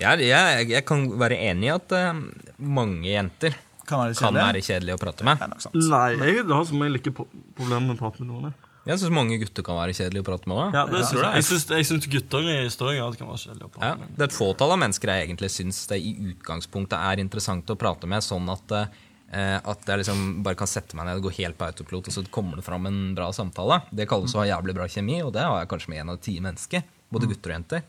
Jeg, 0.00 0.20
jeg, 0.28 0.68
jeg 0.70 0.84
kan 0.86 1.06
være 1.20 1.38
enig 1.48 1.68
i 1.70 1.72
at 1.74 1.94
uh, 1.96 2.12
mange 2.60 3.08
jenter 3.08 3.56
kan 3.86 4.02
være 4.02 4.14
kan 4.18 4.34
kjedelige. 4.34 4.44
være 4.44 4.62
kjedelige 4.66 4.96
å 4.96 5.00
prate 5.00 5.26
med. 5.26 5.42
Nei, 5.86 6.06
jeg 6.18 6.44
har 6.50 6.64
som 6.68 6.80
regel 6.82 6.98
ikke 7.00 7.12
problemer 7.16 7.84
med 7.86 7.94
å 7.96 8.00
prate 8.00 8.18
med 8.22 8.28
noen. 8.32 8.48
jeg. 8.50 8.62
Jeg 8.86 9.00
syns 9.02 9.14
mange 9.14 9.34
gutter 9.40 9.64
kan 9.66 9.78
være 9.80 9.94
kjedelige 9.98 10.22
å 10.22 10.26
prate 10.28 10.50
med. 10.50 10.74
Ja, 10.76 10.82
det 10.90 11.00
jeg. 11.02 11.22
Jeg 11.40 11.46
syns, 11.48 11.64
jeg 11.74 11.86
synes 11.88 12.06
gutter 12.10 12.50
i 12.52 12.56
større 12.70 12.94
grad 12.98 13.16
kan 13.18 13.30
være 13.32 13.40
kjedelige 13.44 13.66
å 13.66 13.72
prate 13.74 13.88
Ja, 13.88 13.94
med. 13.98 14.12
det 14.18 14.22
er 14.26 14.28
et 14.30 14.36
fåtall 14.36 14.74
av 14.76 14.80
mennesker 14.82 15.10
jeg 15.14 15.26
egentlig 15.28 15.50
syns 15.54 15.80
det 15.90 15.98
i 16.02 16.12
utgangspunktet 16.34 16.98
er 16.98 17.22
interessant 17.24 17.72
å 17.74 17.78
prate 17.80 18.10
med, 18.10 18.22
sånn 18.26 18.46
at, 18.52 18.76
eh, 18.78 18.86
at 19.32 19.88
jeg 19.90 19.98
liksom 19.98 20.20
bare 20.46 20.54
kan 20.58 20.68
sette 20.70 20.94
meg 20.96 21.08
ned 21.08 21.18
og 21.18 21.24
gå 21.26 21.32
helt 21.40 21.56
på 21.58 21.66
autopilot, 21.66 22.06
og 22.08 22.14
så 22.14 22.22
kommer 22.30 22.60
det 22.60 22.64
fram 22.66 22.86
en 22.86 23.00
bra 23.16 23.26
samtale. 23.34 23.80
Det 23.90 24.06
kalles 24.08 24.34
å 24.36 24.42
ha 24.42 24.46
jævlig 24.46 24.76
bra 24.76 24.86
kjemi, 24.86 25.16
og 25.26 25.32
det 25.34 25.42
har 25.42 25.58
jeg 25.64 25.70
kanskje 25.72 25.90
med 25.90 26.02
én 26.04 26.12
av 26.12 26.20
ti 26.22 26.36
mennesker. 26.44 26.84
Både 27.10 27.28
gutter 27.30 27.52
og 27.52 27.56
jenter. 27.56 27.82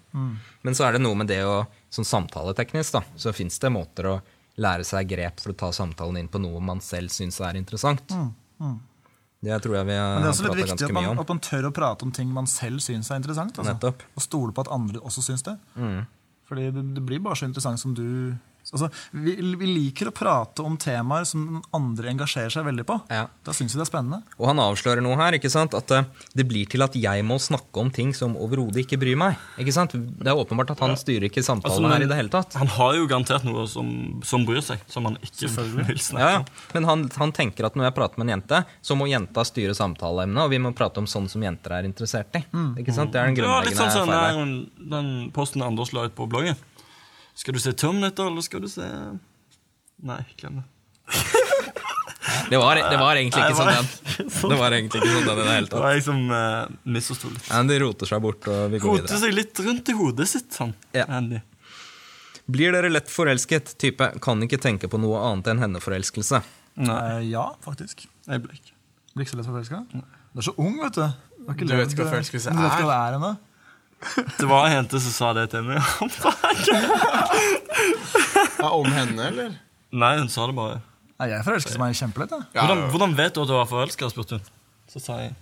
Men 0.66 0.78
så 0.78 0.88
er 0.88 0.98
det 0.98 1.02
noe 1.02 1.18
med 1.18 1.30
det 1.30 1.44
å 1.46 1.60
Sånn 1.94 2.06
samtaleteknisk, 2.06 2.98
da, 2.98 3.02
så 3.16 3.32
fins 3.32 3.56
det 3.64 3.70
måter 3.72 4.10
å 4.10 4.16
lære 4.60 4.84
seg 4.86 5.08
grep 5.08 5.40
for 5.40 5.54
å 5.54 5.58
ta 5.58 5.70
samtalen 5.72 6.18
inn 6.20 6.28
på 6.28 6.42
noe 6.42 6.60
man 6.60 6.82
selv 6.84 7.14
syns 7.16 7.40
er 7.46 7.56
interessant. 7.60 8.12
Det 9.40 9.58
tror 9.64 9.78
jeg 9.78 9.88
vi 9.88 9.96
har 9.96 10.18
Men 10.18 10.26
har 10.26 10.26
det 10.26 10.28
er 10.28 10.34
også 10.34 10.46
litt 10.50 10.60
viktig 10.66 10.88
at 10.90 10.96
man, 10.98 11.22
at 11.22 11.32
man 11.32 11.40
tør 11.46 11.70
å 11.70 11.72
prate 11.72 12.06
om 12.08 12.12
ting 12.12 12.30
man 12.34 12.50
selv 12.50 12.82
syns 12.84 13.12
er 13.14 13.22
interessant. 13.22 13.60
Altså. 13.62 13.94
Og 14.18 14.26
stole 14.26 14.52
på 14.52 14.66
at 14.66 14.72
andre 14.74 15.00
også 15.00 15.24
syns 15.30 15.46
det. 15.46 15.56
Fordi 16.48 16.70
det, 16.74 16.84
det 16.98 17.04
blir 17.08 17.24
bare 17.24 17.38
så 17.40 17.48
interessant 17.48 17.80
som 17.80 17.94
du 17.96 18.36
altså, 18.74 18.90
vi, 19.14 19.36
vi 19.60 19.68
liker 19.70 20.10
å 20.10 20.14
prate 20.16 20.64
om 20.66 20.76
temaer 20.82 21.26
som 21.30 21.62
andre 21.76 22.10
engasjerer 22.12 22.52
seg 22.54 22.66
veldig 22.68 22.86
på. 22.90 22.98
Ja. 23.14 23.28
Da 23.46 23.54
syns 23.56 23.76
vi 23.76 23.80
det 23.82 23.86
er 23.88 23.92
spennende. 23.92 24.22
Og 24.40 24.48
han 24.50 24.60
avslører 24.64 25.02
noe 25.06 25.18
her, 25.20 25.38
ikke 25.38 25.52
sant? 25.54 25.74
at 25.78 25.92
eh, 25.96 26.04
det 26.38 26.48
blir 26.50 26.68
til 26.70 26.84
at 26.86 26.96
jeg 26.98 27.24
må 27.28 27.38
snakke 27.42 27.82
om 27.84 27.92
ting 27.94 28.14
som 28.18 28.36
overhodet 28.40 28.84
ikke 28.86 29.00
bryr 29.02 29.18
meg. 29.20 29.38
Ikke 29.62 29.74
sant? 29.76 29.94
Det 29.96 30.28
er 30.32 30.38
åpenbart 30.40 30.72
at 30.76 30.82
han 30.86 30.96
styrer 31.00 31.30
ikke 31.30 31.44
samtalen 31.46 31.72
Altså, 31.78 31.84
men- 31.86 31.96
her 31.98 32.06
i 32.06 32.10
det 32.12 32.18
hele 32.20 32.34
tatt. 32.34 32.54
Han 32.60 32.72
har 32.78 32.96
jo 32.98 33.08
garantert 33.10 33.44
noe 33.48 33.68
som, 33.72 33.90
som 34.26 34.46
bryr 34.48 34.62
seg, 34.66 34.82
som 34.92 35.06
han 35.10 35.18
ikke 35.24 35.52
vil 35.88 36.00
snakke 36.02 36.24
Ja, 36.24 36.30
ja. 36.38 36.44
om. 36.44 36.46
Men 36.74 36.90
han, 36.92 37.08
han 37.18 37.32
tenker 37.36 37.68
at 37.70 37.76
når 37.78 37.90
jeg 37.90 37.98
prater 37.98 38.20
med 38.22 38.28
en 38.30 38.36
jente, 38.38 38.64
så 38.82 38.96
må 39.00 39.08
jenta 39.12 39.44
styre 39.48 39.76
samtaleemnet, 39.78 40.44
og 40.46 40.52
vi 40.54 40.60
må 40.64 40.74
prate 40.78 41.02
om 41.04 41.08
sånn 41.10 41.28
som 41.32 41.44
jenter 41.46 41.78
er 41.80 41.88
interessert 41.90 42.36
i. 42.40 42.44
Ikke 42.82 42.96
sant? 42.96 43.14
Det 43.14 43.22
er 43.22 43.32
den 43.32 43.38
Ja, 43.42 43.62
litt 43.62 43.76
grunnleggende 43.78 43.78
sånn 43.78 43.94
som 43.96 44.12
feilen. 44.12 44.56
den, 44.78 44.90
den 44.92 45.32
posten 45.36 45.64
Anders 45.66 45.94
la 45.96 46.08
ut 46.08 46.16
på 46.18 46.28
bloggen. 46.30 46.58
Skal 47.38 47.54
du 47.54 47.60
se 47.62 47.74
Terminator, 47.78 48.32
eller 48.32 48.42
skal 48.46 48.64
du 48.66 48.70
se 48.72 48.86
Nei, 50.08 50.22
glem 50.40 50.60
det. 50.62 50.66
Det 52.50 52.58
var, 52.60 52.76
det 52.80 52.98
var 53.00 53.18
egentlig 53.18 53.42
ikke 53.44 53.56
sånn 53.58 53.70
den. 53.72 53.88
Det 54.52 54.58
var 54.60 54.74
egentlig 54.76 55.00
ikke 55.02 55.12
sånn 55.16 55.26
den 55.28 55.40
i 55.42 55.44
det 55.48 55.54
hele 55.56 55.68
tatt. 55.68 55.74
Det 55.74 55.84
var 55.84 55.94
jeg 55.96 56.04
som 56.06 56.20
uh, 56.32 56.76
misforsto 56.96 57.32
litt. 57.32 57.48
Andy 57.56 57.78
roter 57.82 58.08
seg 58.08 58.22
bort, 58.24 58.48
og 58.52 58.70
vi 58.72 58.80
går 58.84 58.92
Roter 58.94 59.04
videre. 59.08 59.20
seg 59.24 59.34
litt 59.36 59.62
rundt 59.66 59.92
i 59.92 59.96
hodet 59.98 60.28
sitt, 60.32 60.58
han. 60.62 60.72
Ja. 60.96 61.06
Andy. 61.18 61.40
Blir 62.52 62.76
dere 62.76 62.92
lett 62.92 63.12
forelsket? 63.12 63.74
Type 63.82 64.08
kan 64.24 64.44
ikke 64.46 64.60
tenke 64.64 64.88
på 64.92 65.00
noe 65.02 65.20
annet 65.28 65.50
enn 65.52 65.64
henne-forelskelse. 65.66 66.40
Nei, 66.88 67.02
ja, 67.34 67.48
faktisk. 67.66 68.06
jeg 68.30 68.44
ble 68.46 68.56
ikke. 68.60 68.76
Blir 69.16 69.28
ikke 69.28 69.34
så 69.34 69.42
lett 69.42 69.50
forelska. 69.52 69.82
Du 69.98 70.40
er 70.44 70.48
så 70.48 70.56
ung, 70.62 70.78
vet 70.84 71.00
du. 71.00 71.04
Du, 71.04 71.44
har 71.50 71.60
Du 71.60 71.66
levd 71.68 71.84
vet 71.84 71.96
ikke 71.96 72.04
hva 72.04 72.08
det- 72.12 72.16
forelskelse 72.16 72.54
Du 72.56 72.62
vet 72.64 72.78
ikke 72.78 72.88
hva 72.92 72.96
det 72.96 73.02
er 73.10 73.20
ennå. 73.20 73.34
Det 74.38 74.46
var 74.48 74.68
en 74.68 74.74
jente 74.78 75.00
som 75.02 75.12
sa 75.16 75.32
det 75.34 75.48
til 75.54 75.64
meg. 75.66 75.82
Ja, 78.58 78.70
om 78.74 78.86
henne, 78.92 79.28
eller? 79.32 79.56
Nei, 79.94 80.14
hun 80.20 80.30
sa 80.34 80.48
det 80.50 80.56
bare. 80.58 80.80
Nei, 81.18 81.28
Jeg 81.32 81.46
forelsket 81.46 81.78
meg 81.82 81.96
kjempelett. 81.98 82.34
Jeg. 82.34 82.46
Ja, 82.56 82.66
Hvordan, 82.66 82.84
hvordan 82.94 83.14
vet 83.18 83.36
du 83.36 83.42
at 83.44 83.50
du 83.50 83.54
var 83.58 83.68
forelska? 83.70 84.10
spurte 84.14 84.38
hun. 84.40 84.48
Så 84.92 85.02
sa 85.04 85.20
jeg 85.26 85.36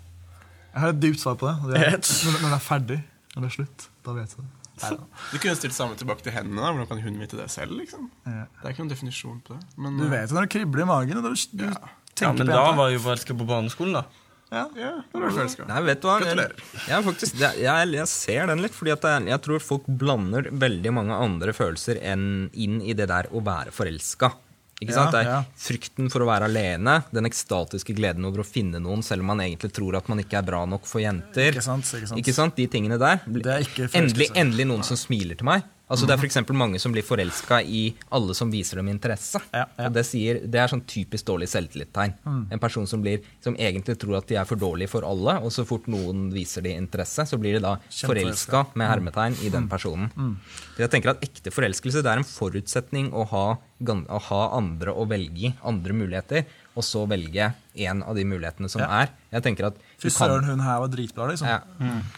jeg 0.76 0.82
har 0.84 0.92
et 0.92 0.98
dypt 1.00 1.22
svar 1.22 1.38
på 1.40 1.48
det. 1.48 1.54
og 1.64 1.70
det 1.72 1.78
er, 1.80 1.94
når, 1.96 2.34
når 2.44 2.50
det 2.52 2.56
er 2.58 2.64
ferdig, 2.66 2.96
når 3.32 3.44
det 3.46 3.48
er 3.48 3.54
slutt, 3.56 3.84
da 4.04 4.12
vet 4.18 4.34
jeg 4.34 4.42
det. 4.44 4.48
Neida. 4.82 5.06
Du 5.32 5.36
kunne 5.40 5.54
stilt 5.56 5.76
samme 5.78 5.96
tilbake 5.96 6.26
til 6.26 6.34
henne. 6.36 6.52
da 6.60 6.72
Hvordan 6.76 6.90
kan 6.90 7.00
hun 7.06 7.20
vite 7.22 7.38
det 7.40 7.46
selv? 7.54 7.78
liksom? 7.80 8.10
Ja. 8.28 8.42
Det 8.60 8.66
er 8.68 8.74
ikke 8.74 8.84
noen 8.84 8.92
definisjon 8.92 9.38
på 9.48 9.56
det. 9.56 9.62
Men, 9.80 9.96
Du 10.02 10.10
vet 10.12 10.28
jo 10.28 10.36
når 10.36 10.50
det 10.50 10.52
kribler 10.58 10.84
i 10.84 10.88
magen. 10.90 11.22
og 11.22 11.24
Du, 11.24 11.32
du 11.32 11.64
Ja, 11.64 11.72
tenker 12.12 12.44
Men 12.44 12.44
på 12.44 12.52
da 12.52 12.58
jenta. 12.60 12.76
var 12.82 12.90
jeg 12.92 12.98
jo 13.00 13.04
forelska 13.06 13.38
på 13.40 13.48
barneskolen, 13.54 13.96
da. 13.96 14.04
Ja. 14.52 14.64
Ja, 14.78 14.92
er. 15.16 15.68
Nei, 15.68 15.82
vet 15.88 16.02
du 16.04 16.08
hva? 16.08 16.20
Gratulerer. 16.22 16.64
jeg, 16.86 17.04
faktisk, 17.10 17.38
jeg, 17.42 17.92
jeg 17.96 18.08
ser 18.12 18.50
den 18.52 18.64
litt, 18.64 18.76
fordi 18.78 18.94
jeg, 18.94 19.28
jeg 19.32 19.44
tror 19.48 19.64
folk 19.64 19.90
blander 20.02 20.50
veldig 20.54 20.94
mange 20.96 21.18
andre 21.18 21.56
følelser 21.56 22.00
enn 22.06 22.50
inn 22.54 22.82
i 22.86 22.96
det 22.98 23.10
der 23.12 23.32
å 23.34 23.42
være 23.46 23.74
forelska. 23.76 24.32
Ikke 24.84 24.92
Ja, 24.92 25.06
sant? 25.06 25.16
Er 25.16 25.28
ja. 25.30 25.38
frykten 25.56 26.10
for 26.12 26.26
å 26.26 26.28
være 26.28 26.50
alene, 26.50 26.98
den 27.16 27.28
ekstatiske 27.30 27.96
gleden 27.96 28.28
over 28.28 28.44
å 28.44 28.48
finne 28.48 28.82
noen, 28.84 29.04
selv 29.08 29.24
om 29.24 29.32
man 29.32 29.44
egentlig 29.46 29.72
tror 29.76 29.96
at 29.96 30.10
man 30.12 30.20
ikke 30.20 30.42
er 30.42 30.48
bra 30.50 30.66
nok 30.68 30.84
for 30.90 31.00
jenter. 31.00 31.56
Ikke 31.56 31.64
sant, 31.64 31.88
ikke 31.88 32.10
sant. 32.12 32.20
Ikke 32.20 32.36
sant? 32.36 32.58
De 32.60 32.68
tingene 32.68 33.00
der. 33.00 33.24
Er 33.24 33.70
endelig, 33.96 34.30
endelig 34.36 34.68
noen 34.68 34.84
som 34.84 35.00
smiler 35.00 35.40
til 35.40 35.48
meg. 35.48 35.64
Altså 35.86 36.08
Det 36.08 36.16
er 36.16 36.18
for 36.18 36.26
eksempel 36.26 36.58
mange 36.58 36.80
som 36.82 36.94
blir 36.96 37.06
forelska 37.06 37.60
i 37.62 37.84
alle 38.16 38.34
som 38.38 38.50
viser 38.50 38.80
dem 38.82 38.88
interesse. 38.90 39.38
Ja, 39.54 39.68
ja. 39.78 39.90
Det, 39.94 40.02
sier, 40.08 40.40
det 40.42 40.62
er 40.62 40.72
sånn 40.72 40.82
typisk 40.90 41.28
dårlig 41.28 41.50
selvtillitstegn. 41.52 42.16
En 42.26 42.62
person 42.62 42.88
som, 42.90 43.04
blir, 43.06 43.22
som 43.44 43.58
egentlig 43.60 43.98
tror 44.02 44.18
at 44.18 44.30
de 44.32 44.40
er 44.42 44.50
for 44.50 44.58
dårlige 44.62 44.90
for 44.90 45.06
alle, 45.06 45.38
og 45.46 45.54
så 45.54 45.66
fort 45.68 45.86
noen 45.92 46.32
viser 46.34 46.66
de 46.66 46.74
interesse, 46.74 47.28
så 47.30 47.38
blir 47.42 47.60
de 47.60 47.64
da 47.68 47.76
forelska 47.94 48.66
med 48.74 48.90
hermetegn 48.90 49.38
i 49.46 49.52
den 49.54 49.70
personen. 49.70 50.10
Jeg 50.80 50.90
tenker 50.94 51.14
at 51.14 51.24
Ekte 51.26 51.54
forelskelse 51.54 52.02
det 52.02 52.12
er 52.16 52.24
en 52.24 52.28
forutsetning 52.28 53.12
å 53.14 53.28
ha, 53.30 53.46
å 53.84 54.20
ha 54.30 54.42
andre 54.58 54.94
å 54.96 55.04
velge 55.08 55.50
i, 55.50 55.54
andre 55.68 55.94
muligheter, 55.94 56.46
og 56.76 56.84
så 56.84 57.06
velge 57.08 57.54
en 57.76 58.02
av 58.04 58.16
de 58.16 58.24
mulighetene 58.24 58.70
som 58.70 58.82
Ja. 58.82 59.02
er. 59.04 59.10
Jeg 59.32 59.44
tenker 59.44 59.66
at 59.68 59.76
Fy 60.00 60.08
søren, 60.10 60.44
hun 60.46 60.60
her 60.60 60.80
var 60.80 60.88
dritbra, 60.88 61.28
liksom. 61.30 61.48
ja. 61.48 61.60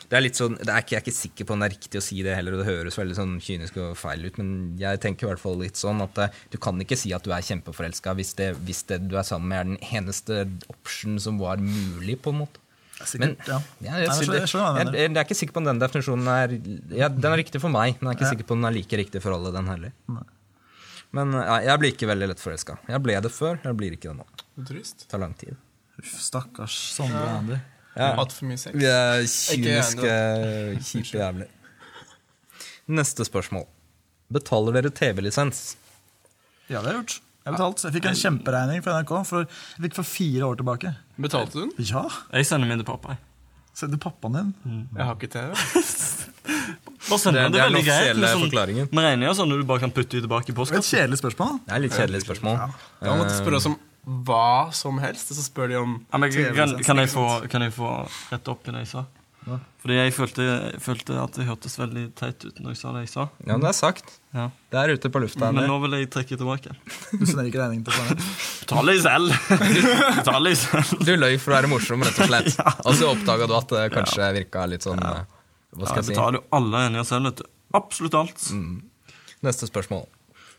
Det 0.09 0.17
er 0.17 0.21
litt 0.21 0.35
sånn, 0.35 0.57
det 0.57 0.69
er 0.69 0.81
ikke, 0.81 0.89
Jeg 0.97 1.01
er 1.01 1.05
ikke 1.05 1.13
sikker 1.17 1.45
på 1.45 1.53
om 1.53 1.59
det 1.59 1.71
er 1.71 1.75
riktig 1.77 1.97
å 1.97 2.03
si 2.03 2.21
det 2.23 2.35
heller, 2.35 2.53
og 2.53 2.63
det 2.65 2.67
høres 2.69 2.95
veldig 2.97 3.15
sånn 3.15 3.39
kynisk 3.41 3.77
og 3.77 3.97
feil 3.97 4.25
ut, 4.25 4.37
men 4.37 4.77
jeg 4.77 4.99
tenker 4.99 5.25
i 5.27 5.29
hvert 5.33 5.39
fall 5.41 5.57
litt 5.57 5.75
sånn 5.75 6.01
at 6.01 6.17
eh, 6.17 6.29
du 6.51 6.57
kan 6.57 6.77
ikke 6.79 6.97
si 6.97 7.11
at 7.13 7.23
du 7.23 7.31
er 7.31 7.41
kjempeforelska 7.41 8.13
hvis, 8.15 8.33
det, 8.35 8.55
hvis 8.65 8.83
det 8.87 9.07
du 9.09 9.17
er 9.17 9.23
sammen 9.23 9.47
med, 9.49 9.57
er 9.57 9.63
den 9.63 10.03
eneste 10.05 10.47
option 10.69 11.19
som 11.19 11.37
var 11.39 11.57
mulig, 11.57 12.21
på 12.21 12.29
en 12.33 12.39
måte. 12.45 12.59
Men 12.97 13.37
Sikkert, 13.37 13.47
ja. 13.47 13.59
ja, 13.81 13.97
jeg, 14.01 14.07
er 14.09 15.21
ikke 15.21 15.35
sikker 15.37 15.53
på 15.53 15.57
om 15.61 15.65
den 15.69 15.77
definisjonen 15.77 16.27
er 16.33 16.49
ja, 16.97 17.09
Den 17.09 17.31
er 17.31 17.37
riktig 17.37 17.61
for 17.61 17.69
meg, 17.69 17.93
men 18.01 18.09
jeg 18.09 18.15
er 18.15 18.17
ikke 18.17 18.25
Ja. 18.25 18.31
sikker 18.33 18.47
på 18.49 18.55
om 18.57 18.61
den 18.65 18.71
er 18.73 18.77
like 18.79 18.97
riktig 18.97 19.21
for 19.21 19.33
alle, 19.33 19.51
den 19.53 19.67
heller. 19.69 19.91
Men 21.15 21.31
nei, 21.31 21.61
jeg 21.65 21.81
blir 21.81 21.93
ikke 21.95 22.09
veldig 22.09 22.27
lett 22.33 22.43
forelska. 22.43 22.77
Jeg 22.91 23.03
ble 23.05 23.15
det 23.23 23.31
før, 23.33 23.59
jeg 23.63 23.77
blir 23.79 23.95
ikke 23.95 24.11
det 24.11 24.17
nå. 24.19 24.27
Trist. 24.67 25.05
Det 25.05 25.11
tar 25.13 25.21
lang 25.23 25.35
tid. 25.39 25.55
Uff, 25.97 26.13
Stakkars 26.21 26.75
Sondre 26.97 27.21
og 27.23 27.33
Andy. 27.39 27.59
Ja. 27.97 28.11
Hatt 28.19 28.33
for 28.35 28.45
mye 28.49 28.59
sex. 28.61 28.75
Vi 28.77 28.85
er 28.85 29.23
kyniske, 29.25 30.17
kjipe 30.85 31.17
jævler. 31.17 31.53
Neste 32.87 33.25
spørsmål. 33.27 33.65
Betaler 34.33 34.77
dere 34.77 34.91
TV-lisens? 34.93 35.71
Ja, 36.67 36.81
det 36.81 36.83
har 36.83 36.91
jeg 36.91 36.99
gjort. 37.01 37.15
Jeg 37.17 37.47
har 37.53 37.55
betalt. 37.55 37.83
Jeg 37.87 37.95
fikk 37.95 38.09
en 38.11 38.19
kjemperegning 38.19 38.83
fra 38.83 38.99
NRK 38.99 39.13
for, 39.29 39.47
jeg 39.47 39.87
fikk 39.87 39.97
for 40.01 40.09
fire 40.11 40.51
år 40.51 40.59
tilbake. 40.59 40.93
Betalte 41.15 41.55
du 41.55 41.61
den? 41.63 41.87
Ja! 41.87 42.03
Jeg 42.35 42.49
sender 42.49 42.69
min 42.69 42.83
til 42.83 42.87
pappa. 42.87 43.15
Sender 43.77 43.95
Sendte 43.95 44.01
pappaen 44.03 44.35
din. 44.35 44.87
Jeg 44.97 45.05
har 45.05 45.15
ikke 45.15 45.31
TV. 45.31 46.25
Bare 46.47 47.19
send 47.19 47.35
Det- 47.35 47.43
det 47.43 47.51
det 47.53 47.61
er 47.61 47.69
den 47.69 47.73
veldig 47.77 47.85
greit. 47.85 48.15
med 48.17 48.29
sånn- 48.29 48.45
forklaringen. 48.49 48.89
Med 48.93 49.03
regninger 49.05 49.35
sånn 49.35 49.49
du 49.49 49.63
bare 49.63 49.79
kan 49.79 49.91
putte 49.91 50.21
tilbake 50.21 50.49
i 50.49 50.53
Det 50.53 50.57
var 50.57 50.77
et 50.77 50.91
kjedelig 50.93 51.19
spørsmål. 51.21 51.59
Det 51.67 51.75
er 51.75 51.79
litt 51.79 51.91
kjedelig 51.91 52.21
spørsmål. 52.25 52.73
Da 53.01 53.15
måtte 53.15 53.37
spørre 53.37 53.55
oss 53.61 53.65
om 53.65 53.77
hva 54.07 54.73
som 54.73 54.97
helst, 54.99 55.31
og 55.31 55.37
så 55.37 55.43
spør 55.49 55.67
de 55.69 55.75
om 55.75 56.05
Ja, 56.11 56.17
men, 56.17 56.31
kan, 56.31 56.83
kan, 56.83 56.97
jeg 56.97 57.09
få, 57.09 57.49
kan 57.49 57.61
jeg 57.61 57.73
få 57.73 58.07
rette 58.31 58.47
opp 58.49 58.67
i 58.67 58.71
det 58.71 58.79
jeg 58.85 58.87
sa? 58.87 59.05
Fordi 59.79 59.95
jeg 59.95 60.11
følte, 60.11 60.43
jeg 60.73 60.81
følte 60.83 61.23
at 61.23 61.31
det 61.37 61.45
hørtes 61.47 61.77
veldig 61.79 62.13
teit 62.19 62.43
ut 62.43 62.57
når 62.59 62.73
jeg 62.73 62.77
sa 62.81 62.91
det 62.91 62.99
jeg 63.05 63.09
sa. 63.13 63.21
Ja, 63.45 63.53
men 63.53 63.61
det 63.61 63.69
er 63.69 63.77
sagt. 63.77 64.03
Ja. 64.35 64.49
Det 64.71 64.77
er 64.81 64.93
ute 64.97 65.09
på 65.09 65.21
lufta. 65.23 65.53
Men 65.53 65.69
nå 65.69 65.77
vil 65.83 65.91
jeg 66.01 66.09
trekke 66.11 66.35
tilbake. 66.35 66.73
Du 67.17 67.23
sender 67.25 67.47
ikke 67.47 67.61
regningen 67.63 67.85
til 67.85 67.93
Sondre. 67.95 68.17
Ta 68.67 68.81
det 68.83 68.97
selv! 69.05 69.31
Ta 70.27 70.39
deg 70.43 70.57
selv. 70.59 70.99
Du 71.05 71.15
løy 71.15 71.37
for 71.39 71.51
å 71.53 71.61
være 71.61 71.69
morsom, 71.71 72.03
rett 72.03 72.19
og 72.19 72.27
slett. 72.27 72.59
Og 72.87 72.93
så 72.99 73.07
oppdaga 73.15 73.47
du 73.47 73.55
at 73.55 73.69
det 73.69 73.85
kanskje 73.95 74.33
virka 74.35 74.67
litt 74.67 74.83
sånn 74.83 74.99
eh, 74.99 75.23
Hva 75.77 75.85
Ja, 75.85 75.89
skal 75.91 76.01
jeg 76.01 76.03
jeg 76.03 76.09
si? 76.09 76.13
betaler 76.15 76.39
jo 76.39 76.43
alle 76.57 76.83
regninger 76.83 77.05
selv, 77.07 77.29
vet 77.29 77.41
du. 77.43 77.49
Absolutt 77.77 78.15
alt. 78.17 78.45
Neste 79.45 79.67
spørsmål. 79.69 80.07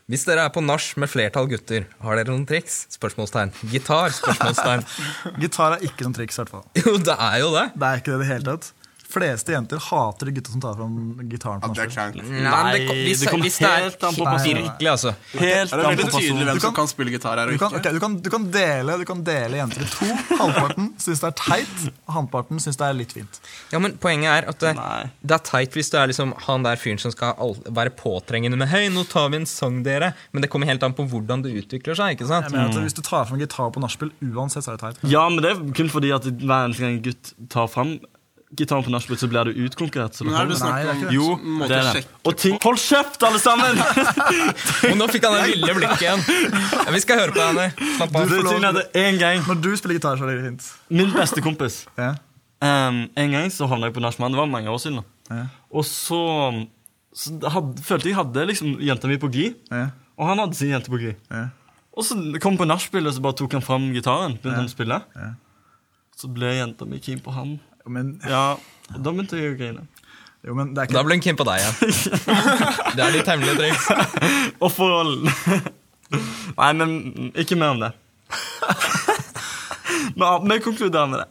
Hvis 0.09 0.23
dere 0.25 0.41
er 0.47 0.49
på 0.49 0.61
nach 0.65 0.85
med 0.97 1.09
flertall 1.11 1.45
gutter, 1.51 1.83
har 2.01 2.15
dere 2.17 2.31
noen 2.33 2.45
triks? 2.49 2.87
Spørsmålstegn. 2.95 3.51
Gitar? 3.69 4.09
Spørsmålstegn. 4.15 4.81
Gitar 5.43 5.75
er 5.75 5.83
ikke 5.85 6.07
noen 6.07 6.15
triks, 6.17 6.39
i 6.39 6.41
hvert 6.41 6.49
fall. 6.55 6.63
Jo, 6.81 6.95
det 6.97 7.13
er 7.13 7.35
jo 7.43 7.51
det. 7.53 7.65
Det 7.75 7.89
er 7.91 8.01
ikke 8.01 8.09
det 8.13 8.17
i 8.17 8.23
det 8.23 8.29
hele 8.31 8.47
tatt. 8.55 8.71
Fleste 9.09 9.51
jenter 9.55 9.79
hater 9.81 10.29
de 10.29 10.31
gutta 10.37 10.51
som 10.53 10.61
tar 10.61 10.75
fram 10.77 10.95
gitaren 11.31 11.61
på 11.63 11.69
Ja, 11.73 11.83
er 11.83 11.89
nachspiel. 11.89 12.23
Nei, 12.45 12.73
det, 12.75 12.81
hvis, 13.07 13.21
det 13.23 13.29
kommer 13.31 13.47
hvis 13.47 13.57
det 13.57 13.67
er 13.69 13.83
helt 13.87 14.03
an 14.05 14.13
på 14.19 14.25
Nei, 14.27 14.33
person. 14.35 14.59
Virkelig, 14.59 14.89
altså. 14.91 15.13
Helt 15.33 15.71
Det 15.73 15.79
er 15.79 15.81
an 15.81 15.89
veldig 15.89 16.05
på 16.05 16.11
tydelig 16.19 16.29
person. 16.29 16.45
hvem 16.49 16.59
Du 16.59 16.63
som 16.65 16.73
kan- 16.79 16.87
spille 16.91 17.11
gitar 17.15 17.37
her 17.41 17.47
Du 17.49 17.53
og 17.53 17.59
kan, 17.59 17.71
ikke. 17.79 17.89
ok, 17.89 17.93
du, 17.93 17.99
kan, 18.03 18.17
du, 18.21 18.29
kan 18.35 18.45
dele, 18.53 18.97
du 19.01 19.05
kan 19.09 19.23
dele 19.23 19.57
jenter 19.61 19.81
i 19.81 19.89
to. 19.95 20.09
Halvparten 20.39 20.91
syns 21.01 21.23
det 21.23 21.27
er 21.31 21.37
teit, 21.41 21.87
og 22.07 22.13
halvparten 22.19 22.59
syns 22.63 22.77
det 22.77 22.85
er 22.89 22.93
litt 22.99 23.11
fint. 23.17 23.39
Ja, 23.73 23.79
men 23.79 23.97
Poenget 23.97 24.29
er 24.43 24.49
at 24.53 24.59
det, 24.63 24.75
Nei. 24.77 25.09
det 25.25 25.35
er 25.39 25.43
teit 25.49 25.73
hvis 25.79 25.89
du 25.89 25.97
er 25.97 26.07
liksom 26.13 26.33
han 26.45 26.63
der 26.63 26.75
fyren 26.79 26.99
som 27.01 27.11
skal 27.11 27.33
være 27.69 27.89
påtrengende 27.97 28.57
med 28.61 28.69
Hei, 28.69 28.85
nå 28.93 29.03
tar 29.09 29.29
vi 29.33 29.37
en 29.41 29.45
sang, 29.49 29.81
dere. 29.83 30.13
Men 30.31 30.41
det 30.45 30.49
kommer 30.53 30.69
helt 30.69 30.83
an 30.85 30.93
på 30.93 31.07
hvordan 31.09 31.41
det 31.43 31.55
utvikler 31.63 31.97
seg. 31.97 32.13
ikke 32.19 32.27
sant? 32.29 32.45
Jeg 32.45 32.53
mener 32.53 32.69
at 32.77 32.83
Hvis 32.85 32.93
du 32.93 33.01
tar 33.01 33.25
fram 33.25 33.39
gitar 33.41 33.73
på 33.73 33.81
nachspiel, 33.81 34.11
uansett 34.21 34.63
så 34.63 34.73
er 34.73 34.77
det 34.77 34.85
teit. 35.01 35.11
Ja, 35.11 35.25
men 35.29 35.41
det 35.41 35.51
er 35.55 35.73
kun 35.73 35.89
fordi 35.89 36.13
at 36.13 36.23
hver 36.29 36.65
eneste 36.69 36.85
gang 36.85 36.95
en 36.99 37.03
gutt 37.09 37.33
tar 37.49 37.67
fram 37.67 37.97
gitaren 38.57 38.83
på 38.83 38.91
nachspiel, 38.91 39.17
så 39.21 39.27
blir 39.29 39.45
du 39.49 39.59
utkonkurrert. 39.65 40.15
Så 40.17 40.25
det. 40.25 40.31
Nei, 40.33 40.45
det 40.49 40.93
er. 41.07 41.11
Jo, 41.13 41.35
måte 41.37 41.69
det 41.69 41.77
er 41.79 41.99
det. 41.99 42.03
Og 42.25 42.37
ting 42.39 42.55
Hold 42.63 42.79
kjeft, 42.81 43.21
alle 43.27 43.41
sammen! 43.41 43.77
Og 44.89 44.95
nå 44.97 45.07
fikk 45.13 45.27
han 45.27 45.37
det 45.37 45.51
lille 45.51 45.75
blikket 45.77 46.05
igjen. 46.05 46.23
Ja, 46.79 46.87
vi 46.95 47.01
skal 47.03 47.21
høre 47.21 47.35
på 47.35 47.39
deg, 47.39 47.51
Anne. 47.51 47.93
Slapp 47.99 48.17
av. 48.17 48.31
Det 48.33 48.41
tingen 48.47 48.67
at 48.71 48.79
det 48.79 49.03
en 49.03 49.21
gang 49.21 49.45
Når 49.45 49.61
du 49.61 49.69
spiller 49.77 49.99
gitar, 49.99 50.17
så 50.17 50.25
er 50.25 50.33
det 50.33 50.47
fint. 50.47 50.67
Min 51.01 51.13
beste 51.13 51.43
kompis 51.45 51.83
Ja. 51.99 52.15
um, 52.65 53.03
En 53.13 53.37
gang 53.37 53.53
så 53.53 53.69
havna 53.69 53.89
jeg 53.91 53.97
på 53.99 54.03
nachspiel. 54.03 54.33
Det 54.33 54.41
var 54.41 54.49
mange 54.49 54.73
år 54.73 54.81
siden. 54.81 55.05
Ja. 55.29 55.45
Og 55.69 55.85
så, 55.85 56.21
så 57.13 57.37
hadde, 57.53 57.85
følte 57.85 58.09
jeg 58.09 58.17
hadde 58.17 58.47
liksom 58.49 58.79
jenta 58.81 59.07
mi 59.11 59.19
på 59.21 59.29
Ja. 59.69 59.89
og 60.17 60.27
han 60.27 60.39
hadde 60.41 60.57
sin 60.57 60.73
jente 60.73 60.89
på. 60.89 60.97
Ja. 61.05 61.45
Og 61.93 62.05
så 62.05 62.15
kom 62.41 62.57
på 62.57 62.65
nachspiel, 62.65 63.05
og 63.07 63.13
så 63.13 63.21
bare 63.21 63.35
tok 63.37 63.53
han 63.53 63.61
fram 63.61 63.91
gitaren. 63.93 64.39
Begynte 64.41 64.57
han 64.57 64.69
å 64.69 64.73
spille. 64.73 65.01
Ja. 65.15 65.33
Så 66.17 66.27
ble 66.33 66.55
jenta 66.57 66.85
mi 66.87 66.99
keen 66.99 67.19
på 67.23 67.31
han. 67.31 67.59
Men, 67.87 68.19
Ja, 68.27 68.57
Da 68.89 69.11
begynte 69.11 69.37
jeg 69.39 69.53
å 69.53 69.57
grine. 69.59 69.87
jo, 70.45 70.53
men 70.55 70.73
det 70.73 70.81
er 70.83 70.93
Da 70.93 70.99
ikke 70.99 71.05
ble 71.07 71.15
han 71.17 71.21
keen 71.25 71.37
på 71.39 71.45
deg 71.47 71.59
igjen. 71.61 71.75
Det 72.95 73.03
er 73.05 73.11
ditt 73.17 73.27
hemmelige 73.27 73.57
triks. 73.59 73.89
Og 74.63 74.71
forhold 74.73 75.29
Nei, 76.57 76.71
men 76.73 77.31
ikke 77.37 77.55
mer 77.59 77.75
om 77.75 77.79
det. 77.85 77.91
Men 80.19 80.49
vi 80.49 80.57
konkluderer 80.63 81.07
med 81.11 81.19
det. 81.21 81.27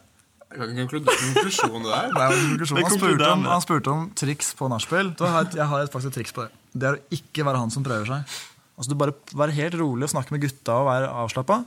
Jeg 0.49 0.57
kan 0.57 0.69
ikke 0.71 0.81
konkludere 0.81 1.17
konklusjonen 1.21 1.83
der. 1.85 2.07
Er 2.09 2.31
Han 2.79 2.93
spurte, 2.95 3.27
om, 3.29 3.43
han 3.45 3.61
spurte 3.61 3.91
om 3.93 4.05
triks 4.17 4.53
på 4.57 4.69
nachspiel. 4.71 5.11
Jeg 5.19 5.67
har 5.69 5.83
et- 5.83 5.91
faktisk 5.93 6.09
et 6.09 6.15
triks 6.17 6.33
på 6.33 6.41
det. 6.47 6.51
Det 6.73 6.87
er 6.89 6.95
å 6.97 7.03
ikke 7.13 7.45
være 7.45 7.57
han 7.61 7.69
som 7.69 7.83
prøver 7.83 8.05
seg. 8.07 8.23
Altså 8.79 8.89
du 8.89 8.95
Bare 8.95 9.13
være 9.35 9.51
helt 9.53 9.75
rolig 9.75 10.03
og 10.07 10.09
snakke 10.15 10.31
med 10.31 10.41
gutta 10.41 10.73
og 10.79 10.87
være 10.87 11.11
avslappa. 11.11 11.65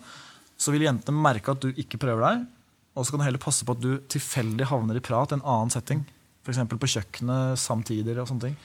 Så 0.59 0.73
vil 0.73 0.83
jentene 0.89 1.15
merke 1.23 1.53
at 1.53 1.61
du 1.61 1.69
ikke 1.73 1.99
prøver 2.01 2.23
deg. 2.27 2.47
Og 2.93 3.07
så 3.07 3.13
kan 3.13 3.23
du 3.23 3.27
heller 3.27 3.43
passe 3.43 3.65
på 3.65 3.75
at 3.77 3.83
du 3.83 3.97
tilfeldig 4.13 4.69
havner 4.69 4.99
i 4.99 5.05
prat 5.05 5.33
en 5.33 5.45
annen 5.45 5.73
setting. 5.73 6.05
F.eks. 6.43 6.61
på 6.69 6.93
kjøkkenet 6.97 7.61
samtidig. 7.61 8.19
og 8.19 8.29
sånne 8.29 8.51
ting. 8.51 8.57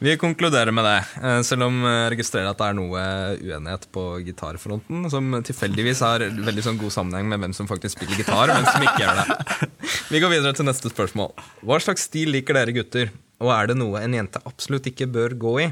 Vi 0.00 0.14
konkluderer 0.16 0.72
med 0.72 0.86
det, 0.88 1.00
eh, 1.20 1.42
selv 1.44 1.66
om 1.66 1.82
jeg 1.84 2.12
registrerer 2.14 2.48
at 2.48 2.56
det 2.56 2.68
er 2.70 2.76
noe 2.78 3.00
uenighet 3.36 3.82
på 3.92 4.04
gitarfronten, 4.24 5.02
som 5.12 5.34
tilfeldigvis 5.44 6.00
har 6.00 6.24
veldig 6.24 6.64
sånn 6.64 6.78
god 6.80 6.94
sammenheng 6.94 7.28
med 7.28 7.42
hvem 7.42 7.52
som 7.52 7.68
faktisk 7.68 7.98
spiller 7.98 8.16
gitar, 8.16 8.48
og 8.48 8.56
hvem 8.56 8.64
som 8.70 8.86
ikke 8.86 9.02
gjør 9.02 9.20
det. 9.20 9.68
Vi 10.08 10.22
går 10.24 10.32
videre 10.32 10.56
til 10.56 10.64
neste 10.70 10.88
spørsmål. 10.88 11.34
Hva 11.68 11.76
slags 11.84 12.08
stil 12.08 12.32
liker 12.32 12.56
dere 12.56 12.72
gutter, 12.72 13.12
og 13.44 13.52
er 13.52 13.68
det 13.68 13.76
noe 13.76 14.00
en 14.00 14.16
jente 14.16 14.40
absolutt 14.48 14.88
ikke 14.88 15.10
bør 15.12 15.36
gå 15.36 15.52
i? 15.66 15.68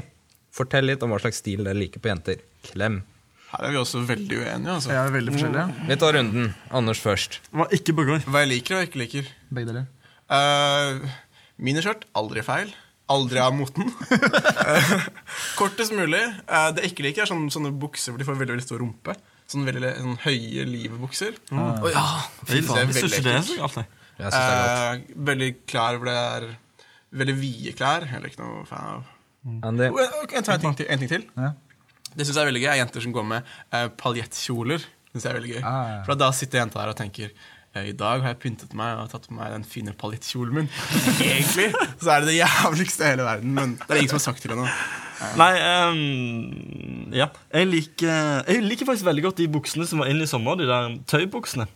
Fortell 0.53 0.85
litt 0.85 1.01
om 1.01 1.09
hva 1.09 1.17
slags 1.25 1.41
stil 1.41 1.65
dere 1.65 1.81
liker 1.81 2.01
på 2.01 2.13
jenter. 2.13 2.45
Klem. 2.69 3.01
Her 3.49 3.65
er 3.65 3.71
vi 3.73 3.79
også 3.81 4.03
veldig 4.05 4.37
uenige. 4.43 4.73
altså. 4.75 4.91
Jeg 4.93 4.99
er 5.01 5.13
veldig 5.15 5.33
forskjellige. 5.33 5.87
Vi 5.89 5.95
tar 6.03 6.17
runden. 6.19 6.51
Anders 6.79 6.99
først. 7.01 7.39
Hva 7.55 7.65
ikke 7.73 7.95
på 7.97 8.05
gang. 8.09 8.21
Hva 8.29 8.43
jeg 8.43 8.51
liker 8.51 8.77
og 8.77 8.85
ikke 8.85 9.01
liker. 9.01 9.31
Begge 9.49 9.71
deler. 9.71 9.87
Uh, 10.29 11.09
miniskjørt 11.57 12.05
aldri 12.19 12.43
feil. 12.45 12.69
Aldri 13.09 13.41
av 13.41 13.55
moten. 13.57 13.89
Eh, 14.13 14.91
kortest 15.59 15.95
mulig. 15.97 16.21
Uh, 16.45 16.69
det 16.77 16.83
jeg 16.85 16.93
ikke 16.93 17.07
liker, 17.07 17.25
er 17.25 17.31
sånne, 17.31 17.49
sånne 17.53 17.71
bukser 17.81 18.13
hvor 18.13 18.21
de 18.21 18.27
får 18.27 18.37
veldig 18.37 18.53
veldig 18.53 18.67
stor 18.67 18.83
rumpe. 18.83 19.15
Sånne 19.49 19.65
veldig 19.71 19.93
sånne 19.97 20.19
høye 20.27 20.65
livbukser. 20.69 21.39
Å 21.57 21.89
ja! 21.89 22.03
Fy 22.45 22.59
faen. 22.61 22.83
Jeg 22.83 22.91
veldig 22.91 22.99
syns 22.99 23.15
ikke 23.17 23.25
det 23.31 23.33
er 23.39 23.47
så 23.47 23.57
galt. 23.63 23.79
jeg. 23.81 23.89
Jeg 24.19 24.33
synes 24.35 24.43
det 24.45 24.59
godt. 24.59 25.09
Eh, 25.15 25.23
veldig 25.31 25.49
klær 25.71 25.97
hvor 25.97 26.11
det 26.11 26.19
er 26.19 26.45
veldig 27.23 27.35
vide 27.39 27.73
klær. 27.79 28.05
Jeg 28.05 28.19
er 28.21 28.29
ikke 28.29 28.43
noe 28.45 28.61
fan 28.69 28.85
av. 28.93 29.09
Andy. 29.71 29.89
Oh, 29.89 30.15
ok, 30.21 30.37
en 30.37 30.47
ting 30.51 30.77
til. 30.77 30.85
En 30.93 31.01
ting 31.01 31.09
til. 31.15 31.25
Ja. 31.39 31.51
Det 32.15 32.25
syns 32.25 32.35
jeg 32.35 32.43
er 32.43 32.49
veldig 32.51 32.63
gøy. 32.63 32.71
er 32.73 32.81
Jenter 32.81 33.05
som 33.05 33.15
går 33.15 33.29
med 33.29 33.53
uh, 33.73 33.87
paljettkjoler. 33.99 34.85
Synes 35.11 35.25
jeg 35.25 35.31
er 35.31 35.39
veldig 35.39 35.53
gøy. 35.55 35.61
Ah, 35.63 35.79
ja. 35.93 36.01
For 36.07 36.19
da 36.19 36.29
sitter 36.35 36.61
jenta 36.61 36.81
der 36.81 36.91
og 36.93 36.97
tenker 36.99 37.31
eh, 37.31 37.89
i 37.89 37.95
dag 37.97 38.21
har 38.21 38.33
jeg 38.33 38.39
pyntet 38.43 38.75
meg 38.77 39.01
og 39.01 39.09
tatt 39.11 39.25
på 39.29 39.37
meg 39.37 39.53
den 39.55 39.65
fine 39.65 39.93
paljettkjolen 39.97 40.59
min. 40.59 40.71
Egentlig 41.31 41.71
så 42.01 42.13
er 42.13 42.23
det 42.23 42.31
det 42.31 42.37
jævligste 42.39 43.05
i 43.05 43.13
hele 43.15 43.25
verden, 43.25 43.55
men 43.57 43.75
det 43.81 43.89
er 43.89 44.01
ingen 44.03 44.13
som 44.13 44.19
har 44.21 44.25
sagt 44.27 44.45
til 44.45 44.53
henne. 44.53 44.69
Nei, 45.39 45.51
um, 45.89 47.09
ja. 47.11 47.27
Jeg 47.51 47.67
liker, 47.67 48.45
jeg 48.47 48.63
liker 48.63 48.87
faktisk 48.87 49.09
veldig 49.09 49.25
godt 49.25 49.41
de 49.41 49.49
buksene 49.51 49.87
som 49.89 49.99
var 50.03 50.11
inne 50.13 50.23
i 50.23 50.31
sommer. 50.31 50.59
De 50.59 50.69
der 50.69 50.93
tøybuksene. 51.09 51.67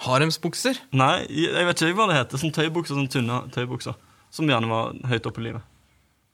Haremsbukser? 0.00 0.80
Nei, 0.96 1.26
jeg 1.28 1.66
vet 1.68 1.84
ikke 1.84 1.98
hva 1.98 2.08
det 2.10 2.16
heter. 2.16 2.40
Sånn 2.40 2.54
tøybukser, 2.56 2.96
sånn 2.96 3.10
tynne 3.12 3.42
tøybukser. 3.54 3.98
Som 4.32 4.48
gjerne 4.50 4.70
var 4.70 4.96
høyt 5.10 5.28
oppe 5.28 5.42
i 5.42 5.50
livet. 5.50 5.69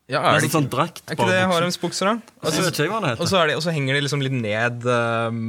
Ja, 0.07 0.21
er 0.21 0.37
det 0.37 0.45
Nesten 0.45 0.47
ikke, 0.47 0.55
sånn 0.55 0.67
drakt. 0.71 1.01
er 1.03 1.17
ikke 1.17 1.25
det 1.27 1.39
bukser. 1.41 1.51
haremsbukser, 1.51 2.07
da? 2.07 2.13
Det 2.47 2.51
Og 3.19 3.27
så, 3.27 3.39
er 3.41 3.49
de, 3.51 3.55
og 3.59 3.63
så 3.65 3.73
henger 3.75 3.97
de 3.97 4.03
liksom 4.05 4.21
litt 4.23 4.37
ned 4.39 4.85
um, 4.87 5.41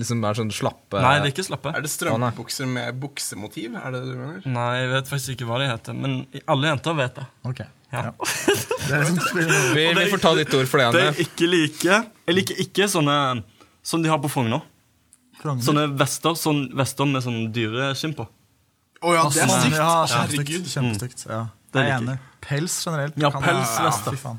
Liksom 0.00 0.22
er 0.24 0.38
sånn 0.38 0.52
slappe 0.56 1.02
Nei, 1.04 1.10
det 1.20 1.28
er 1.28 1.32
ikke 1.34 1.44
slappe. 1.44 1.72
Er 1.76 1.84
det 1.84 1.90
strømpebukser 1.92 2.70
med 2.70 2.96
buksemotiv? 3.02 3.74
Er 3.76 3.92
det 3.92 4.00
det 4.06 4.14
du 4.14 4.22
mener? 4.22 4.46
Nei, 4.54 4.70
jeg 4.80 4.88
vet 4.94 5.10
faktisk 5.12 5.34
ikke 5.34 5.48
hva 5.50 5.58
de 5.60 5.66
heter. 5.68 5.98
Men 6.00 6.16
alle 6.48 6.70
jenter 6.72 6.96
vet 7.02 7.18
det. 7.20 7.26
Ok. 7.50 7.60
Ja. 7.94 8.06
Det 8.84 8.92
er 8.98 9.04
liksom, 9.06 9.38
vi, 9.76 9.84
vi 9.96 10.06
får 10.12 10.20
ta 10.20 10.32
ditt 10.36 10.54
ord 10.58 10.66
for 10.68 10.80
det, 10.80 10.86
Det 10.92 11.02
er 11.08 11.20
ikke 11.22 11.46
liker 11.48 12.08
Jeg 12.26 12.34
liker 12.36 12.58
ikke 12.64 12.88
sånne 12.90 13.14
som 13.84 14.02
de 14.04 14.10
har 14.12 14.18
på 14.20 14.28
Frogner. 14.32 14.64
Sånne 15.44 15.86
vester, 16.00 16.36
sånn, 16.40 16.66
vester 16.76 17.08
med 17.08 17.24
sånn 17.24 17.38
dyreskinn 17.52 18.16
på. 18.16 18.24
Å 19.04 19.12
ja, 19.12 19.24
det 19.28 19.42
er 19.44 19.50
Sånn, 19.50 19.60
stygt! 19.60 19.76
Ja, 19.76 19.88
Herregud. 20.08 20.68
kjempestygt. 20.72 20.72
kjempestygt. 20.72 21.24
Ja. 21.28 21.42
Det 21.74 21.82
er 21.82 21.90
jeg 21.90 22.00
enig. 22.02 22.18
Pels 22.44 22.76
generelt. 22.86 23.16
Ja, 23.18 23.30
kan- 23.34 23.42
ja, 23.64 23.90
fy 24.04 24.16
faen. 24.20 24.38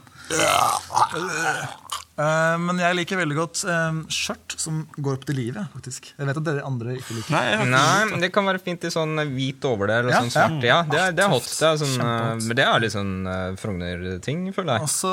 Uh, 2.15 2.55
men 2.63 2.77
jeg 2.79 2.95
liker 2.95 3.17
veldig 3.19 3.35
godt 3.35 3.61
eh, 3.67 3.97
skjørt 4.15 4.53
som 4.61 4.77
går 5.03 5.17
opp 5.17 5.25
til 5.27 5.35
livet, 5.35 5.65
faktisk. 5.73 6.13
Jeg 6.15 6.29
vet 6.29 6.37
at 6.39 6.45
dere 6.47 6.61
andre 6.63 6.93
ikke 6.95 7.17
liker. 7.17 7.33
Nei, 7.35 7.41
ikke 7.57 7.65
Nei, 7.73 8.05
men 8.13 8.23
det 8.23 8.29
kan 8.37 8.47
være 8.47 8.61
fint 8.63 8.87
i 8.87 8.91
sånn 8.93 9.19
hvit 9.33 9.67
overdel 9.67 10.07
og 10.07 10.13
Ja, 10.13 10.21
sånn 10.23 10.31
svart. 10.31 10.63
Ja, 10.63 10.77
det 10.87 11.01
er, 11.01 11.11
det 11.17 11.25
er 11.25 11.33
hot. 11.33 11.49
Det 11.51 11.67
er 11.67 11.81
sånn, 11.81 11.97
uh, 11.99 12.31
men 12.39 12.55
det 12.61 12.67
er 12.69 12.79
litt 12.85 12.95
sånn 12.95 13.11
uh, 13.27 13.49
Frogner-ting, 13.59 14.45
føler 14.55 14.77
jeg. 14.77 14.87
Og 14.87 14.93
så 14.95 15.11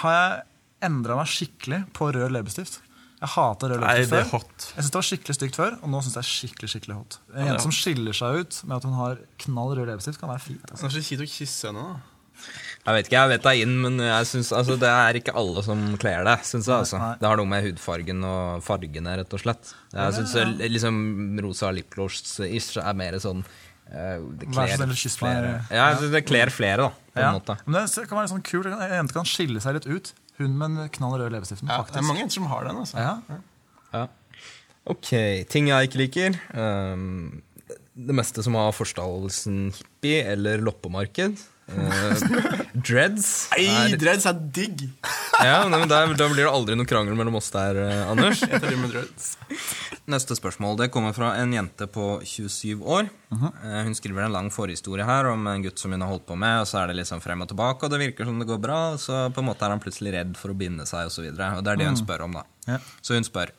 har 0.00 0.16
jeg 0.16 0.88
endra 0.88 1.20
meg 1.20 1.28
skikkelig 1.28 1.82
på 1.96 2.08
rød 2.16 2.32
leppestift. 2.38 2.80
Jeg 3.24 3.32
hater 3.34 3.72
rød 3.74 3.80
Nei, 3.84 3.94
det 4.04 4.06
er 4.06 4.24
før. 4.24 4.30
hot. 4.36 4.64
Jeg 4.70 4.82
synes 4.84 4.90
det 4.94 5.00
var 5.00 5.06
skikkelig 5.08 5.36
stygt 5.40 5.56
før, 5.60 5.76
og 5.82 5.92
nå 5.94 6.00
syns 6.04 6.14
jeg 6.14 6.20
det 6.20 6.24
er 6.24 6.32
skikkelig 6.32 6.72
skikkelig 6.74 6.96
hot. 7.00 7.18
En 7.34 7.46
jente 7.48 7.58
ja, 7.58 7.62
som 7.64 7.72
skiller 7.74 8.16
seg 8.20 8.40
ut 8.44 8.58
med 8.68 8.76
at 8.76 8.84
hun 8.88 8.98
har 9.00 9.22
knall 9.46 9.72
rød 9.78 9.86
leppestift, 9.92 10.20
kan 10.20 10.28
være 10.34 10.44
fint. 10.44 10.66
Altså. 10.70 10.84
Det 10.84 10.90
er 10.92 10.98
så 11.00 11.08
kjipt 11.08 11.24
å 11.24 11.30
kysse 11.34 11.70
henne. 11.72 11.84
da 11.94 12.10
Jeg 12.84 12.94
vet 12.98 13.06
ikke, 13.08 13.16
jeg 13.22 13.30
vet 13.32 13.42
det 13.46 13.50
er 13.54 13.60
inn, 13.64 13.74
men 13.80 13.98
jeg 14.04 14.26
synes, 14.28 14.52
altså, 14.52 14.74
det 14.84 14.90
er 14.92 15.18
ikke 15.20 15.34
alle 15.40 15.62
som 15.64 15.84
kler 16.02 16.24
det. 16.28 16.34
Synes 16.44 16.66
jeg, 16.68 16.76
altså. 16.84 16.98
Det 17.22 17.28
har 17.30 17.38
noe 17.40 17.48
med 17.48 17.64
hudfargen 17.70 18.24
og 18.28 18.64
fargene, 18.66 19.14
rett 19.22 19.32
og 19.38 19.40
slett. 19.44 19.70
Jeg 19.94 20.16
synes 20.18 20.58
liksom 20.74 20.98
rosa 21.46 21.70
lipgloss-ish 21.72 22.76
er 22.82 22.98
mer 22.98 23.16
sånn 23.22 23.40
eh, 23.88 24.18
det 24.40 24.50
Vær 24.52 24.74
kler 24.76 24.98
flere. 25.16 25.54
Ja, 25.72 25.86
det, 26.00 26.10
det 26.12 26.24
kler 26.28 26.52
flere, 26.52 26.90
da. 26.90 26.90
På 27.14 27.20
Ja. 27.22 27.28
en 27.30 27.38
måte. 27.38 27.56
Men 27.64 27.86
det 27.86 28.08
kan 28.10 28.18
være 28.18 28.32
sånn 28.34 28.42
kult. 28.44 28.66
En 28.66 28.94
jente 28.98 29.14
kan 29.16 29.24
skille 29.28 29.60
seg 29.62 29.78
litt 29.78 29.86
ut. 29.86 30.12
Hun 30.40 30.54
med 30.58 30.76
den 30.76 30.88
knall 30.96 31.14
røde 31.20 31.30
leppestiften, 31.36 31.68
Ja, 31.70 31.82
det 31.86 32.00
er 32.00 32.06
mange 32.08 32.26
som 32.34 32.46
har 32.50 32.64
den. 32.66 32.76
altså 32.82 32.98
Ja. 32.98 33.40
Ja. 33.94 34.06
Ok, 34.86 35.10
ting 35.48 35.68
jeg 35.70 35.88
ikke 35.88 36.00
liker. 36.02 36.34
Um, 36.52 37.42
det 37.96 38.14
meste 38.18 38.42
som 38.44 38.56
har 38.58 38.72
forstallelsen 38.74 39.68
hippie 39.72 40.24
eller 40.34 40.58
loppemarked. 40.60 41.38
Uh, 41.64 42.12
dreads. 42.88 43.48
Nei, 43.54 43.94
er- 43.94 43.96
dreads 44.02 44.26
er 44.28 44.34
digg! 44.52 44.82
ja, 45.40 45.62
men 45.70 45.86
der, 45.88 46.10
Da 46.18 46.26
blir 46.28 46.42
det 46.44 46.50
aldri 46.52 46.76
noe 46.76 46.84
krangel 46.90 47.16
mellom 47.16 47.38
oss 47.40 47.48
der, 47.54 47.78
eh, 47.80 48.02
Anders. 48.10 48.42
Jeg 48.44 48.60
tar 48.60 48.74
med 48.76 48.92
dreads. 48.92 49.30
Neste 50.04 50.36
spørsmål 50.36 50.76
det 50.76 50.90
kommer 50.92 51.14
fra 51.16 51.30
en 51.40 51.52
jente 51.56 51.86
på 51.88 52.18
27 52.28 52.82
år. 52.84 53.06
Eh, 53.32 53.82
Hun 53.86 53.94
skriver 53.96 54.26
en 54.26 54.34
lang 54.34 54.50
forhistorie 54.52 55.04
her 55.08 55.30
om 55.30 55.46
en 55.48 55.62
gutt 55.64 55.78
som 55.80 55.92
hun 55.96 56.02
har 56.04 56.10
holdt 56.12 56.26
på 56.28 56.36
med. 56.36 56.60
og 56.60 56.66
Så 56.68 56.82
er 56.82 56.92
det 56.92 57.06
sånn 57.08 57.22
frem 57.24 57.40
og 57.40 57.48
tilbake, 57.48 57.84
og 57.84 57.90
det 57.90 58.00
virker 58.02 58.26
som 58.28 58.38
det 58.38 58.46
går 58.46 58.60
bra. 58.60 58.92
Og 58.92 58.98
så 59.00 59.32
på 59.32 59.40
en 59.40 59.48
måte 59.48 59.64
er 59.64 59.70
han 59.72 59.80
plutselig 59.80 60.12
redd 60.12 60.36
for 60.36 60.52
å 60.52 60.58
binde 60.58 60.84
seg, 60.84 61.06
osv. 61.08 61.30
Det 61.32 61.40
er 61.40 61.76
det 61.80 61.86
hun 61.88 61.96
spør 61.96 62.24
om. 62.28 62.32
da. 62.32 62.44
Ja. 62.68 62.78
Så 63.00 63.14
hun 63.16 63.24
spør 63.24 63.50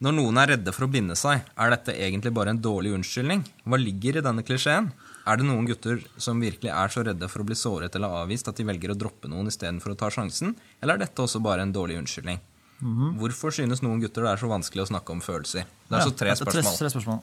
Når 0.00 0.14
noen 0.16 0.38
er 0.40 0.46
redde 0.56 0.72
for 0.72 0.86
å 0.86 0.90
binde 0.90 1.12
seg, 1.16 1.42
er 1.60 1.70
dette 1.70 1.92
egentlig 1.92 2.32
bare 2.32 2.48
en 2.48 2.60
dårlig 2.60 2.94
unnskyldning? 2.96 3.42
Hva 3.68 3.76
ligger 3.76 4.16
i 4.16 4.22
denne 4.24 4.42
klisjeen? 4.42 4.92
Er 5.28 5.36
det 5.36 5.44
noen 5.44 5.66
gutter 5.68 6.00
som 6.16 6.40
virkelig 6.40 6.72
er 6.72 6.88
så 6.88 7.04
redde 7.04 7.28
for 7.28 7.42
å 7.42 7.44
bli 7.44 7.54
såret 7.54 7.94
eller 7.94 8.08
avvist 8.08 8.48
at 8.48 8.56
de 8.56 8.64
velger 8.64 8.92
å 8.94 8.96
droppe 8.96 9.28
noen 9.28 9.46
istedenfor 9.52 9.92
å 9.92 9.98
ta 10.00 10.08
sjansen, 10.08 10.56
eller 10.80 10.94
er 10.96 11.04
dette 11.04 11.20
også 11.20 11.42
bare 11.44 11.60
en 11.60 11.72
dårlig 11.72 11.98
unnskyldning? 12.00 12.40
Hvorfor 12.80 13.52
synes 13.52 13.82
noen 13.84 14.00
gutter 14.00 14.24
det 14.24 14.30
er 14.32 14.40
så 14.40 14.48
vanskelig 14.48 14.86
å 14.86 14.88
snakke 14.88 15.12
om 15.12 15.20
følelser? 15.20 15.66
Det 15.90 15.98
er 15.98 16.14
tre 16.16 16.30
Ja, 16.32 16.38
så 16.38 16.46
tre 16.48 16.62
spørsmål. 16.62 16.78
Tre, 16.78 16.90
spørsmål. 16.94 17.20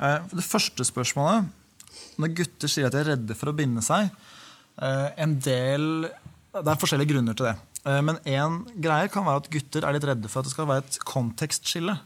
Eh, 0.00 0.18
Det 0.36 0.44
første 0.44 0.84
spørsmålet 0.84 1.48
Når 2.20 2.34
gutter 2.36 2.68
sier 2.68 2.86
at 2.86 2.92
de 2.92 3.00
er 3.00 3.08
redde 3.14 3.36
for 3.36 3.50
å 3.50 3.56
binde 3.56 3.82
seg 3.84 4.10
eh, 4.80 5.08
En 5.24 5.38
del 5.40 5.86
Det 6.52 6.66
er 6.66 6.80
forskjellige 6.80 7.12
grunner 7.14 7.34
til 7.38 7.48
det. 7.50 7.56
Eh, 7.86 8.00
Men 8.04 8.20
én 8.28 8.60
greie 8.80 9.08
kan 9.12 9.24
være 9.24 9.44
at 9.44 9.50
gutter 9.50 9.84
er 9.88 9.96
litt 9.96 10.04
redde 10.08 10.28
for 10.28 10.40
at 10.40 10.48
det 10.50 10.52
skal 10.52 10.68
være 10.68 10.84
et 10.84 10.98
kontekstskille. 11.08 11.96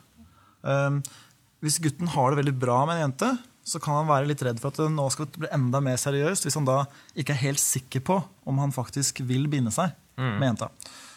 Hvis 1.65 1.79
gutten 1.81 2.09
har 2.13 2.31
det 2.31 2.39
veldig 2.43 2.55
bra 2.61 2.85
med 2.87 2.97
en 2.99 3.07
jente, 3.09 3.31
så 3.65 3.81
kan 3.81 3.97
han 3.97 4.09
være 4.09 4.29
litt 4.29 4.43
redd 4.45 4.61
for 4.61 4.69
at 4.73 4.79
det 4.83 4.91
nå 4.93 5.07
skal 5.13 5.27
bli 5.33 5.49
enda 5.53 5.81
mer 5.81 5.97
seriøst 6.01 6.45
hvis 6.45 6.57
han 6.59 6.67
da 6.69 6.83
ikke 7.17 7.33
er 7.33 7.41
helt 7.47 7.63
sikker 7.63 8.03
på 8.05 8.19
om 8.49 8.59
han 8.61 8.73
faktisk 8.77 9.23
vil 9.25 9.47
binde 9.49 9.73
seg 9.73 9.93
med 10.21 10.45
jenta. 10.51 10.69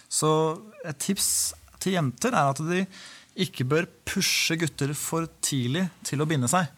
Så 0.07 0.29
et 0.87 0.97
tips 1.03 1.53
til 1.83 1.97
jenter 1.97 2.35
er 2.35 2.51
at 2.51 2.61
de 2.67 2.83
ikke 3.37 3.67
bør 3.69 3.87
pushe 4.07 4.57
gutter 4.59 4.93
for 4.97 5.27
tidlig 5.45 5.87
til 6.07 6.23
å 6.23 6.29
binde 6.29 6.49
seg. 6.51 6.69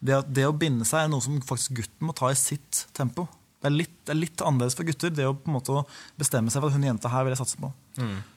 Det, 0.00 0.20
at 0.20 0.28
det 0.32 0.46
å 0.48 0.54
binde 0.56 0.86
seg 0.88 1.04
er 1.04 1.10
noe 1.12 1.24
som 1.24 1.36
faktisk 1.44 1.76
gutten 1.80 2.08
må 2.08 2.14
ta 2.16 2.30
i 2.32 2.38
sitt 2.38 2.86
tempo. 2.96 3.26
Det 3.60 3.70
er 3.70 3.74
litt, 3.74 3.94
det 4.04 4.12
er 4.12 4.20
litt 4.20 4.42
annerledes 4.44 4.76
for 4.78 4.86
gutter, 4.88 5.12
det 5.12 5.26
å 5.26 5.34
på 5.36 5.50
en 5.50 5.56
måte 5.56 5.82
bestemme 6.20 6.52
seg 6.52 6.62
for 6.62 6.70
at 6.70 6.76
hun 6.76 6.84
jenta 6.86 7.10
her 7.10 7.24
vil 7.26 7.34
jeg 7.34 7.40
satse 7.40 7.60
på. 7.60 7.70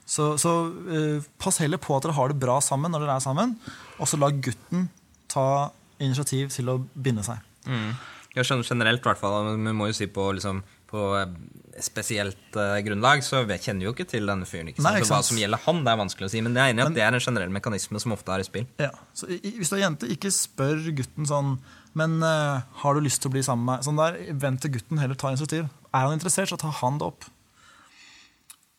Så, 0.08 0.32
så 0.42 0.54
uh, 0.72 1.26
pass 1.42 1.60
heller 1.62 1.82
på 1.82 1.96
at 1.96 2.08
dere 2.08 2.16
har 2.18 2.32
det 2.32 2.40
bra 2.42 2.56
sammen 2.64 2.92
når 2.96 3.06
dere 3.06 3.18
er 3.20 3.26
sammen, 3.26 3.58
og 4.00 4.10
så 4.10 4.20
la 4.20 4.32
gutten 4.32 4.88
ta 5.30 5.46
initiativ 6.00 6.50
til 6.56 6.72
å 6.72 6.80
binde 6.96 7.26
seg. 7.28 7.44
Mm. 7.68 7.92
Jeg 8.34 8.48
skjønner 8.48 8.72
generelt, 8.72 9.04
i 9.04 9.10
hvert 9.10 9.20
fall. 9.20 9.52
men 9.52 9.68
Vi 9.68 9.76
må 9.76 9.90
jo 9.90 9.98
si 9.98 10.08
på, 10.10 10.30
liksom, 10.38 10.64
på 10.90 11.02
eh, 11.20 11.34
spesielt 11.86 12.58
uh, 12.58 12.80
grunnlag, 12.84 13.22
så 13.24 13.44
vi 13.48 13.56
kjenner 13.62 13.86
jo 13.88 13.92
ikke 13.94 14.08
til 14.10 14.26
denne 14.28 14.48
fyren. 14.50 14.72
ikke 14.72 14.82
sant? 14.82 14.90
Nei, 14.90 15.00
ikke 15.00 15.08
Så 15.12 15.14
hva 15.16 15.24
som 15.30 15.38
gjelder 15.40 15.62
han, 15.68 15.84
det 15.86 15.92
er 15.94 16.00
vanskelig 16.02 16.28
å 16.28 16.32
si. 16.34 16.42
Men 16.44 16.58
jeg 16.58 16.64
er 16.66 16.74
enig 16.74 16.82
i 16.84 16.88
at 16.90 16.96
det 16.98 17.04
er 17.06 17.18
en 17.20 17.24
generell 17.24 17.54
mekanisme 17.54 18.02
som 18.04 18.16
ofte 18.18 18.34
er 18.34 18.44
i 18.44 18.48
spill. 18.48 18.66
Ja, 18.82 18.90
så 19.16 19.30
i- 19.30 19.38
i- 19.44 19.54
Hvis 19.60 19.70
du 19.70 19.76
er 19.78 19.84
jente, 19.86 20.10
ikke 20.10 20.32
spør 20.34 20.82
gutten 20.98 21.30
sånn 21.30 21.60
Men 21.98 22.20
uh, 22.22 22.62
har 22.84 22.94
du 22.94 23.02
lyst 23.02 23.22
til 23.24 23.30
å 23.32 23.34
bli 23.34 23.42
sammen 23.42 23.66
med 23.66 23.80
meg? 23.80 23.86
Sånn 23.88 23.98
der, 24.02 24.18
Vent 24.38 24.62
til 24.62 24.72
gutten 24.76 25.00
heller 25.02 25.16
tar 25.18 25.32
initiativ. 25.34 25.70
Er 25.94 26.06
han 26.06 26.14
interessert, 26.20 26.50
så 26.52 26.58
tar 26.62 26.72
han 26.84 27.00
det 27.02 27.08
opp. 27.08 27.26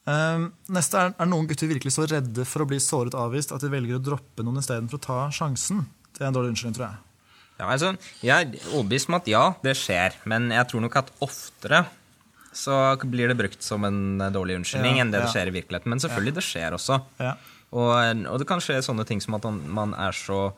Uh, 0.09 0.49
neste 0.73 0.96
er, 0.99 1.12
er 1.20 1.29
noen 1.29 1.46
gutter 1.51 1.68
virkelig 1.70 1.92
så 1.94 2.07
redde 2.09 2.44
for 2.49 2.64
å 2.64 2.68
bli 2.70 2.79
såret 2.83 3.14
avvist 3.18 3.53
at 3.55 3.61
de 3.64 3.68
velger 3.73 3.99
å 3.99 4.03
droppe 4.03 4.42
noen 4.46 4.59
istedenfor 4.62 4.99
å 4.99 5.03
ta 5.05 5.18
sjansen. 5.35 5.85
Det 6.16 6.25
er 6.25 6.31
en 6.31 6.37
dårlig 6.38 6.55
unnskyldning, 6.55 6.77
tror 6.79 6.87
jeg. 6.88 6.99
Ja, 7.61 7.66
altså, 7.68 7.90
jeg 8.25 8.33
er 8.33 8.70
overbevist 8.73 9.11
om 9.11 9.18
at 9.18 9.27
ja, 9.29 9.42
det 9.62 9.75
skjer. 9.77 10.16
Men 10.33 10.49
jeg 10.55 10.70
tror 10.70 10.81
nok 10.87 10.96
at 11.03 11.11
oftere 11.20 11.83
så 12.52 12.96
blir 13.06 13.30
det 13.30 13.38
brukt 13.38 13.62
som 13.62 13.84
en 13.86 14.20
eh, 14.20 14.32
dårlig 14.34 14.58
unnskyldning 14.60 14.98
Ja, 14.98 15.04
enn 15.04 15.12
det 15.14 15.22
det 15.24 15.30
skjer 15.34 15.50
i 15.50 15.54
virkeligheten. 15.54 15.92
Men 15.92 16.02
selvfølgelig, 16.02 16.34
det 16.40 16.44
skjer 16.46 16.76
også. 16.76 17.00
Ja. 17.22 17.36
Og, 17.70 17.92
og 18.26 18.40
det 18.42 18.48
kan 18.50 18.62
skje 18.62 18.80
sånne 18.82 19.06
ting 19.06 19.20
som 19.22 19.36
at 19.38 19.46
man, 19.46 19.60
man 19.70 19.92
er 19.94 20.16
så 20.16 20.48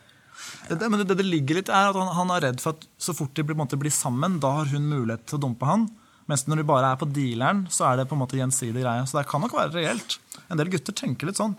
Det, 0.69 0.79
det, 0.81 0.89
men 0.89 1.03
det, 1.03 1.13
det 1.19 1.27
ligger 1.29 1.59
litt 1.61 1.69
er 1.69 1.91
at 1.91 1.99
han, 1.99 2.09
han 2.17 2.31
er 2.33 2.47
redd 2.49 2.63
for 2.65 2.73
at 2.73 2.87
så 2.97 3.13
fort 3.15 3.35
de 3.37 3.45
blir, 3.45 3.59
måte, 3.59 3.77
blir 3.77 3.93
sammen, 3.93 4.39
da 4.41 4.55
har 4.63 4.71
hun 4.73 4.89
mulighet 4.89 5.27
til 5.29 5.37
å 5.37 5.43
dumpe 5.45 5.69
han. 5.69 5.91
Mens 6.31 6.47
når 6.49 6.63
de 6.63 6.65
bare 6.71 6.89
er 6.95 6.99
på 7.01 7.09
dealeren, 7.11 7.65
så 7.69 7.91
er 7.91 7.99
det 8.01 8.07
på 8.09 8.17
en 8.17 8.23
måte 8.23 8.39
gjensidig 8.39 8.81
greie. 8.85 9.05
Så 9.11 9.19
det 9.19 9.27
kan 9.29 9.43
nok 9.43 9.53
være 9.59 9.75
reelt. 9.75 10.17
En 10.49 10.57
del 10.61 10.71
gutter 10.73 10.95
tenker 10.97 11.29
litt 11.29 11.37
sånn. 11.41 11.57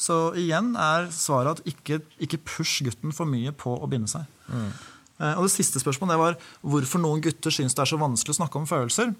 Så 0.00 0.16
igjen 0.40 0.72
er 0.80 1.06
svaret 1.14 1.60
at 1.60 1.68
ikke, 1.68 2.00
ikke 2.18 2.40
push 2.48 2.80
gutten 2.86 3.12
for 3.14 3.28
mye 3.30 3.52
på 3.54 3.76
å 3.76 3.88
binde 3.92 4.10
seg. 4.10 4.24
Eh, 4.50 4.88
Og 5.20 5.44
det 5.44 5.52
siste 5.52 5.80
spørsmålet 5.82 6.14
det 6.14 6.20
var 6.20 6.36
hvorfor 6.72 7.02
noen 7.02 7.20
gutter 7.24 7.52
syns 7.52 7.74
det 7.76 7.82
er 7.84 7.90
så 7.90 7.98
vanskelig 8.00 8.32
å 8.32 8.38
snakke 8.38 8.60
om 8.60 8.68
følelser. 8.68 9.10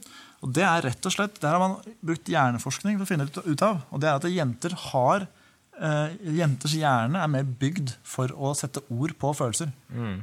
Og 0.40 0.54
det 0.56 0.64
er 0.64 0.86
rett 0.86 1.08
og 1.08 1.12
slett, 1.12 1.40
Der 1.42 1.52
har 1.52 1.60
man 1.60 1.76
brukt 2.00 2.30
hjerneforskning 2.32 2.96
for 2.96 3.04
å 3.04 3.10
finne 3.10 3.26
ut, 3.28 3.62
av. 3.66 3.82
Og 3.92 4.00
det 4.00 4.08
er 4.08 4.16
at 4.16 4.28
jenter 4.32 4.76
har 4.86 5.26
eh, 5.76 6.16
Jenters 6.38 6.76
hjerne 6.78 7.20
er 7.20 7.34
mer 7.34 7.44
bygd 7.44 7.92
for 8.00 8.32
å 8.32 8.54
sette 8.56 8.80
ord 8.88 9.12
på 9.20 9.34
følelser. 9.36 9.74
Mm. 9.92 10.22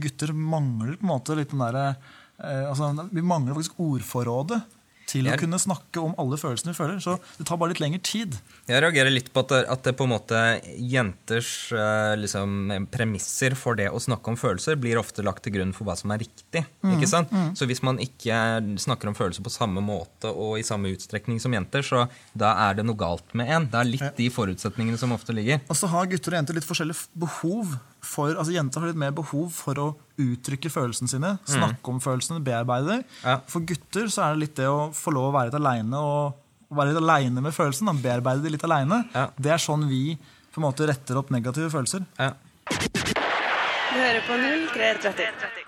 gutter 0.00 0.32
mangler 0.32 0.96
på 0.96 1.04
en 1.04 1.12
måte 1.12 1.36
litt 1.36 1.52
den 1.52 1.60
derre 1.60 1.84
eh, 1.92 2.64
altså, 2.70 2.94
Vi 3.12 3.22
mangler 3.22 3.58
faktisk 3.58 3.80
ordforrådet 3.84 4.62
til 5.08 5.28
å 5.28 5.36
kunne 5.40 5.60
snakke 5.60 6.02
om 6.02 6.14
alle 6.20 6.38
følelsene 6.40 6.74
du 6.74 6.78
føler. 6.78 7.00
Så 7.02 7.16
det 7.38 7.46
tar 7.48 7.58
bare 7.60 7.72
litt 7.72 7.82
lengre 7.82 8.02
tid. 8.04 8.36
Jeg 8.68 8.82
reagerer 8.84 9.12
litt 9.12 9.30
på 9.32 9.44
at 9.44 9.54
det, 9.54 9.62
at 9.72 9.86
det 9.86 9.94
på 9.98 10.06
en 10.06 10.12
måte 10.12 10.42
jenters 10.76 11.50
eh, 11.72 12.14
liksom, 12.20 12.72
premisser 12.92 13.56
for 13.58 13.78
det 13.78 13.88
å 13.92 14.00
snakke 14.02 14.32
om 14.32 14.38
følelser 14.40 14.78
blir 14.80 15.00
ofte 15.00 15.24
lagt 15.26 15.44
til 15.46 15.56
grunn 15.56 15.74
for 15.76 15.88
hva 15.88 15.96
som 15.98 16.12
er 16.14 16.22
riktig. 16.24 16.64
ikke 16.92 17.10
sant? 17.10 17.32
Så 17.58 17.68
hvis 17.68 17.82
man 17.86 18.00
ikke 18.02 18.38
snakker 18.80 19.10
om 19.10 19.16
følelser 19.18 19.44
på 19.44 19.52
samme 19.52 19.82
måte 19.84 20.30
og 20.30 20.58
i 20.60 20.66
samme 20.66 20.92
utstrekning 20.94 21.40
som 21.42 21.54
jenter, 21.54 21.84
så 21.86 22.06
da 22.38 22.54
er 22.68 22.78
det 22.78 22.86
noe 22.86 22.98
galt 22.98 23.36
med 23.38 23.50
en. 23.52 23.68
Det 23.70 23.80
er 23.80 23.92
litt 23.92 24.18
de 24.18 24.28
forutsetningene 24.32 25.00
som 25.00 25.14
ofte 25.16 25.34
ligger. 25.36 25.62
Og 25.68 25.78
så 25.78 25.90
har 25.90 26.10
gutter 26.10 26.34
og 26.34 26.42
jenter 26.42 26.58
litt 26.58 26.68
forskjellige 26.68 27.08
behov 27.18 27.78
for 28.04 28.34
altså 28.34 28.54
Jenter 28.54 28.82
har 28.82 28.92
litt 28.92 29.00
mer 29.00 29.14
behov 29.16 29.48
for 29.54 29.80
å 29.82 29.86
uttrykke 30.18 30.70
følelsene 30.72 31.10
sine, 31.10 31.32
snakke 31.48 31.92
om 31.92 32.00
følelsene, 32.02 32.42
bearbeide 32.44 32.90
dem. 32.90 33.04
Ja. 33.22 33.38
For 33.50 33.66
gutter 33.66 34.10
så 34.12 34.24
er 34.26 34.34
det 34.34 34.44
litt 34.44 34.56
det 34.58 34.68
å 34.70 34.88
få 34.94 35.14
lov 35.14 35.30
å 35.30 35.36
være 35.36 35.50
litt 35.50 35.58
aleine 35.60 36.02
og 36.02 36.74
være 36.74 36.92
litt 36.92 37.02
aleine 37.02 37.44
med 37.44 37.54
følelsen. 37.56 37.90
Da, 37.90 37.96
bearbeide 38.08 38.44
de 38.44 38.54
litt 38.54 38.66
aleine. 38.66 39.02
Ja. 39.14 39.28
Det 39.36 39.54
er 39.54 39.62
sånn 39.62 39.86
vi 39.90 40.18
på 40.52 40.60
en 40.60 40.66
måte 40.66 40.88
retter 40.90 41.20
opp 41.20 41.30
negative 41.34 41.70
følelser. 41.72 42.04
Ja. 42.18 42.32
Du 42.68 43.96
hører 43.96 44.22
på 44.26 44.36
0330. 44.74 45.64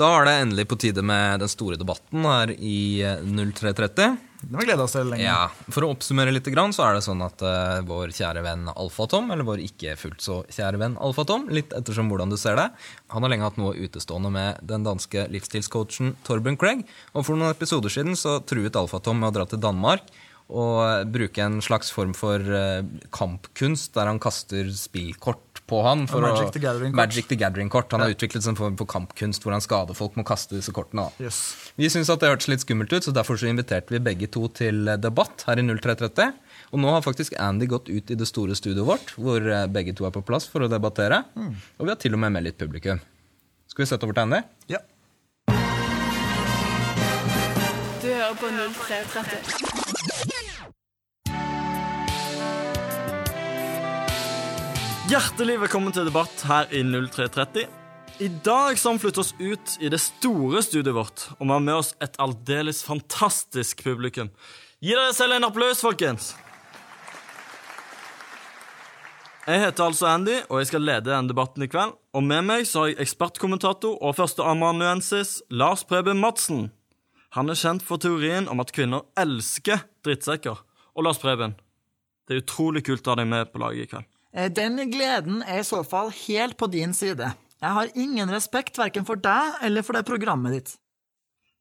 Da 0.00 0.08
er 0.16 0.24
det 0.24 0.34
endelig 0.46 0.64
på 0.70 0.78
tide 0.80 1.02
med 1.04 1.42
den 1.42 1.50
store 1.52 1.76
debatten 1.76 2.24
her 2.24 2.54
i 2.56 3.02
eh, 3.04 3.20
0330. 3.20 4.16
Det 4.40 4.54
har 4.54 4.62
vi 4.62 4.68
gleda 4.70 4.84
oss 4.86 4.94
til 4.96 5.10
lenge. 5.10 5.24
Ja, 5.24 5.50
For 5.68 5.84
å 5.84 5.90
oppsummere 5.92 6.32
litt, 6.32 6.48
så 6.48 6.84
er 6.86 6.96
det 6.96 7.04
sånn 7.04 7.20
at 7.24 7.42
uh, 7.44 7.82
vår 7.86 8.14
kjære 8.16 8.44
venn 8.44 8.70
Alfatom, 8.72 9.28
eller 9.34 9.46
vår 9.46 9.60
ikke 9.66 9.98
fullt 10.00 10.24
så 10.24 10.38
kjære 10.48 10.80
venn 10.80 10.96
Alfatom, 11.02 11.48
litt 11.52 11.74
ettersom 11.76 12.08
hvordan 12.08 12.32
du 12.32 12.38
ser 12.40 12.56
det, 12.56 12.70
han 13.12 13.26
har 13.26 13.32
lenge 13.32 13.46
hatt 13.46 13.60
noe 13.60 13.76
utestående 13.76 14.32
med 14.32 14.64
den 14.64 14.86
danske 14.86 15.26
livsstilscoachen 15.34 16.14
Torben 16.24 16.56
Craig, 16.60 16.86
og 17.12 17.26
for 17.28 17.36
noen 17.36 17.52
episoder 17.52 17.92
siden 17.92 18.16
så 18.18 18.38
truet 18.40 18.78
Alfatom 18.80 19.20
med 19.20 19.32
å 19.32 19.36
dra 19.40 19.48
til 19.50 19.62
Danmark 19.62 20.08
og 20.50 21.12
bruke 21.14 21.44
en 21.44 21.60
slags 21.62 21.92
form 21.94 22.16
for 22.16 22.42
uh, 22.42 22.82
kampkunst 23.14 23.94
der 23.94 24.10
han 24.10 24.18
kaster 24.22 24.72
spillkort 24.74 25.49
på 25.70 25.80
han. 25.86 26.04
For 26.10 26.24
Magic 26.24 26.50
å, 26.50 26.54
the 26.56 26.62
Gathering-kort. 26.62 26.98
Magic 26.98 27.30
the 27.30 27.38
Gathering-kort. 27.38 27.94
Han 27.94 28.04
har 28.04 28.14
utviklet 28.14 28.48
en 28.50 28.58
form 28.58 28.76
for 28.80 28.90
kampkunst 28.90 29.44
hvor 29.46 29.54
han 29.54 29.64
skader 29.64 29.96
folk 29.98 30.18
med 30.18 30.26
å 30.26 30.30
kaste 30.32 30.58
disse 30.58 30.74
kortene. 30.76 31.06
Yes. 31.22 31.40
Vi 31.78 31.90
syntes 31.92 32.10
at 32.12 32.22
det 32.22 32.32
hørtes 32.32 32.50
litt 32.50 32.64
skummelt 32.64 32.92
ut, 32.92 33.06
så 33.06 33.14
derfor 33.14 33.38
så 33.40 33.48
inviterte 33.50 33.94
vi 33.94 34.02
begge 34.10 34.30
to 34.34 34.48
til 34.60 34.90
debatt 35.00 35.46
her 35.48 35.62
i 35.62 35.66
0330. 35.66 36.34
Og 36.70 36.82
nå 36.82 36.92
har 36.94 37.02
faktisk 37.06 37.34
Andy 37.40 37.66
gått 37.70 37.90
ut 37.90 38.10
i 38.12 38.18
det 38.18 38.28
store 38.30 38.54
studioet 38.58 38.86
vårt, 38.86 39.14
hvor 39.18 39.42
eh, 39.42 39.66
begge 39.70 39.94
to 39.96 40.06
er 40.06 40.14
på 40.14 40.22
plass 40.26 40.46
for 40.50 40.66
å 40.66 40.70
debattere. 40.70 41.24
Og 41.78 41.86
vi 41.86 41.92
har 41.92 42.00
til 42.00 42.14
og 42.18 42.22
med 42.22 42.36
med 42.36 42.46
litt 42.46 42.58
publikum. 42.60 43.02
Skal 43.70 43.86
vi 43.86 43.90
sette 43.90 44.06
over 44.06 44.18
til 44.18 44.26
Andy? 44.28 44.42
Ja. 44.70 44.82
Du 48.00 48.08
hører 48.08 48.34
på 48.40 48.50
0330. 48.50 49.79
Hjertelig 55.10 55.56
velkommen 55.58 55.90
til 55.90 56.04
debatt 56.06 56.42
her 56.46 56.68
i 56.70 56.84
0330. 56.86 57.64
I 58.22 58.26
dag 58.46 58.76
vi 58.78 58.98
flyttet 59.02 59.18
oss 59.18 59.32
ut 59.40 59.72
i 59.82 59.88
det 59.90 59.98
store 59.98 60.60
studioet 60.62 60.94
vårt, 60.94 61.24
og 61.34 61.48
vi 61.48 61.50
har 61.50 61.64
med 61.64 61.78
oss 61.80 61.88
et 62.04 62.14
aldeles 62.22 62.84
fantastisk 62.86 63.82
publikum. 63.82 64.28
Gi 64.78 64.92
dere 64.94 65.10
selv 65.16 65.34
en 65.34 65.48
applaus, 65.48 65.80
folkens! 65.82 66.28
Jeg 69.48 69.64
heter 69.64 69.88
altså 69.88 70.12
Andy, 70.12 70.36
og 70.46 70.60
jeg 70.60 70.70
skal 70.70 70.86
lede 70.86 71.08
denne 71.08 71.32
debatten 71.32 71.66
i 71.66 71.70
kveld. 71.72 71.96
Og 72.14 72.22
med 72.28 72.46
meg 72.46 72.70
så 72.70 72.84
har 72.84 72.92
jeg 72.92 73.00
ekspertkommentator 73.08 73.98
og 73.98 74.14
førsteamanuensis 74.20 75.40
Lars 75.50 75.82
Preben 75.90 76.22
Madsen. 76.22 76.68
Han 77.34 77.50
er 77.50 77.58
kjent 77.58 77.82
for 77.82 77.98
teorien 77.98 78.46
om 78.46 78.62
at 78.62 78.70
kvinner 78.78 79.08
elsker 79.18 79.82
drittsekker. 80.06 80.62
Og 80.94 81.08
Lars 81.08 81.18
Preben, 81.18 81.58
det 82.30 82.36
er 82.36 82.46
utrolig 82.46 82.86
kult 82.86 83.10
å 83.10 83.16
ha 83.16 83.22
deg 83.24 83.32
med 83.34 83.50
på 83.50 83.64
laget 83.66 83.88
i 83.88 83.92
kveld. 83.96 84.09
Eh, 84.34 84.48
Den 84.50 84.78
gleden 84.92 85.42
er 85.42 85.60
i 85.60 85.66
så 85.66 85.82
fall 85.86 86.10
helt 86.26 86.56
på 86.60 86.68
din 86.70 86.92
side. 86.94 87.32
Jeg 87.60 87.76
har 87.76 87.90
ingen 87.94 88.30
respekt 88.32 88.78
verken 88.80 89.04
for 89.04 89.20
deg 89.20 89.58
eller 89.66 89.84
for 89.84 89.98
det 89.98 90.06
programmet 90.08 90.54
ditt. 90.56 90.76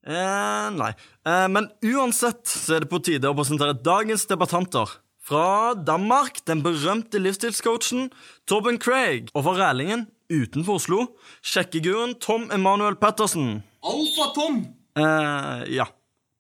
Eh, 0.07 0.69
nei. 0.71 0.93
Eh, 1.27 1.47
men 1.51 1.67
uansett 1.83 2.47
så 2.47 2.77
er 2.77 2.85
det 2.85 2.91
på 2.91 3.01
tide 3.03 3.27
å 3.27 3.35
presentere 3.35 3.75
dagens 3.75 4.25
debattanter. 4.29 4.87
Fra 5.29 5.75
Danmark, 5.75 6.39
den 6.47 6.63
berømte 6.65 7.19
livsstilscoachen 7.21 8.07
Torben 8.49 8.79
Craig. 8.81 9.27
Og 9.35 9.43
fra 9.45 9.57
Rælingen, 9.59 10.07
utenfor 10.31 10.79
Oslo, 10.79 11.03
sjekkeguren 11.45 12.15
Tom 12.23 12.47
Emanuel 12.55 12.95
Pettersen. 12.97 13.59
Alfa-Tom! 13.83 14.63
Eh, 14.97 15.67
ja. 15.75 15.85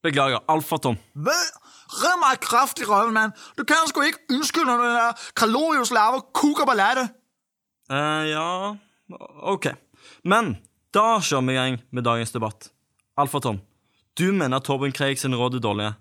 Beklager. 0.03 0.39
Alfa-Tom. 0.47 0.97
Rød 1.89 2.17
meg 2.21 2.41
kraft 2.43 2.79
i 2.79 2.85
røven, 2.85 3.15
mann! 3.15 3.33
Du 3.57 3.63
kan 3.67 3.87
sgu 3.89 4.03
ikke 4.05 4.35
unnskylde 4.35 4.69
når 4.69 4.83
den 4.83 4.97
der 4.99 5.23
kalorieslave 5.39 6.21
koker 6.37 6.67
ballade! 6.69 7.07
Eh, 7.89 8.29
ja 8.29 8.75
OK. 9.49 9.71
Men 10.23 10.53
da 10.93 11.17
kjører 11.17 11.47
vi 11.47 11.55
i 11.55 11.57
gang 11.57 11.79
med 11.89 12.05
dagens 12.05 12.35
debatt. 12.35 12.69
Alfa-Tom, 13.19 13.57
du 14.19 14.29
mener 14.31 14.59
at 14.59 14.67
Torben 14.69 14.93
Craig 14.95 15.19
sine 15.19 15.39
råd 15.39 15.57
er 15.57 15.65
dårlige. 15.65 15.95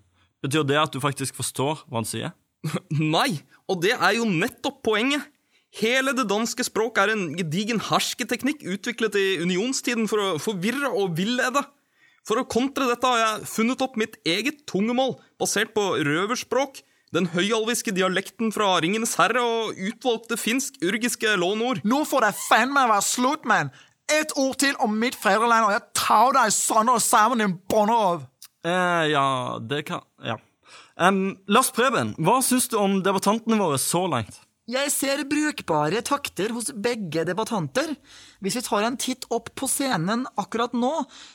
Betyr 0.45 0.67
det 0.69 0.77
at 0.79 0.93
du 0.93 1.01
faktisk 1.03 1.35
forstår 1.35 1.83
hva 1.87 1.99
han 1.99 2.07
sier? 2.07 2.35
Nei, 3.15 3.41
og 3.67 3.81
det 3.83 3.95
er 3.97 4.15
jo 4.19 4.29
nettopp 4.29 4.83
poenget. 4.85 5.25
Hele 5.79 6.15
det 6.17 6.25
danske 6.29 6.63
språk 6.65 6.97
er 7.01 7.11
en 7.13 7.27
gedigen 7.37 7.81
hersketeknikk 7.89 8.63
utviklet 8.65 9.17
i 9.19 9.27
unionstiden 9.43 10.07
for 10.09 10.21
å 10.21 10.29
forvirre 10.41 10.89
og 10.89 11.17
villede. 11.17 11.61
For 12.29 12.37
å 12.37 12.45
kontre 12.45 12.85
dette 12.85 13.09
har 13.09 13.17
jeg 13.17 13.49
funnet 13.49 13.81
opp 13.81 13.95
mitt 13.97 14.19
eget 14.27 14.61
tungemål, 14.69 15.15
basert 15.41 15.73
på 15.73 15.95
røverspråk, 16.05 16.83
den 17.09 17.25
høyalviske 17.33 17.89
dialekten 17.97 18.51
fra 18.53 18.75
Ringenes 18.83 19.15
herre 19.17 19.41
og 19.41 19.79
utvalgte 19.81 20.37
finsk-urgiske 20.37 21.31
lånord. 21.41 21.81
Nå 21.81 22.03
får 22.05 22.27
det 22.27 22.35
faen 22.37 22.75
meg 22.75 22.91
være 22.91 23.07
slutt, 23.07 23.47
mann! 23.49 23.71
Et 24.13 24.29
ord 24.41 24.59
til 24.61 24.77
om 24.81 24.93
mitt 25.01 25.17
fedreland, 25.17 25.65
og 25.65 25.73
jeg 25.73 25.85
tar 25.97 26.37
deg 26.37 26.53
sønder 26.53 26.99
og 26.99 27.01
sammen, 27.01 27.41
din 27.41 27.57
bonnerøv! 27.69 28.27
Eh, 28.61 29.09
ja, 29.15 29.25
det 29.65 29.87
kan 29.89 30.05
Ja. 30.21 30.37
Um, 30.99 31.39
Lars 31.47 31.69
Preben, 31.71 32.11
hva 32.19 32.41
syns 32.43 32.67
du 32.69 32.75
om 32.77 32.97
debattantene 33.01 33.57
våre 33.57 33.77
så 33.81 34.03
langt? 34.11 34.35
Jeg 34.69 34.91
ser 34.93 35.23
brukbare 35.25 36.03
takter 36.05 36.51
hos 36.53 36.67
begge 36.77 37.23
debattanter. 37.25 37.95
Hvis 38.43 38.59
vi 38.59 38.61
tar 38.67 38.85
en 38.85 38.99
titt 39.01 39.25
opp 39.33 39.49
på 39.57 39.65
scenen 39.69 40.27
akkurat 40.37 40.75
nå, 40.77 40.91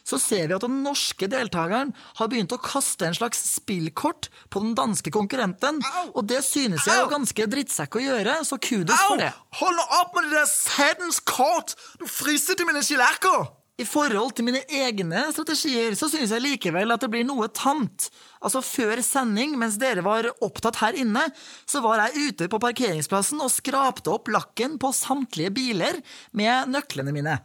så 0.06 0.20
ser 0.22 0.46
vi 0.46 0.54
at 0.54 0.62
den 0.62 0.84
norske 0.84 1.26
deltakeren 1.32 1.90
har 2.20 2.30
begynt 2.30 2.54
å 2.54 2.60
kaste 2.62 3.08
en 3.08 3.16
slags 3.18 3.42
spillkort 3.56 4.30
på 4.54 4.62
den 4.62 4.76
danske 4.78 5.10
konkurrenten, 5.14 5.82
og 6.14 6.22
det 6.30 6.44
synes 6.46 6.86
jeg 6.86 6.94
er 6.94 7.10
ganske 7.10 7.48
drittsekk 7.56 7.98
å 7.98 8.04
gjøre, 8.04 8.38
så 8.46 8.60
kudos 8.62 9.02
for 9.08 9.18
det. 9.18 9.32
Hold 9.58 9.82
nå 9.82 9.90
opp 9.98 10.14
med 10.14 10.30
det 10.30 10.38
der 10.38 10.48
satans 10.54 11.18
kort! 11.26 11.74
Du 11.98 12.06
frister 12.06 12.54
til 12.54 12.70
mine 12.70 12.86
skillekker! 12.86 13.63
I 13.74 13.82
forhold 13.82 14.36
til 14.38 14.46
mine 14.46 14.60
egne 14.70 15.24
strategier 15.34 15.96
så 15.98 16.06
synes 16.06 16.30
jeg 16.30 16.44
likevel 16.44 16.94
at 16.94 17.02
det 17.02 17.08
blir 17.10 17.24
noe 17.26 17.48
tamt. 17.50 18.06
Altså 18.38 18.62
Før 18.62 19.00
sending, 19.02 19.56
mens 19.58 19.80
dere 19.82 20.04
var 20.06 20.28
opptatt 20.46 20.78
her 20.78 20.98
inne, 21.02 21.24
så 21.66 21.82
var 21.82 22.04
jeg 22.04 22.28
ute 22.30 22.48
på 22.52 22.60
parkeringsplassen 22.62 23.42
og 23.42 23.50
skrapte 23.50 24.12
opp 24.14 24.30
lakken 24.30 24.78
på 24.78 24.92
samtlige 24.94 25.50
biler 25.56 25.98
med 26.38 26.70
nøklene 26.70 27.16
mine. 27.16 27.40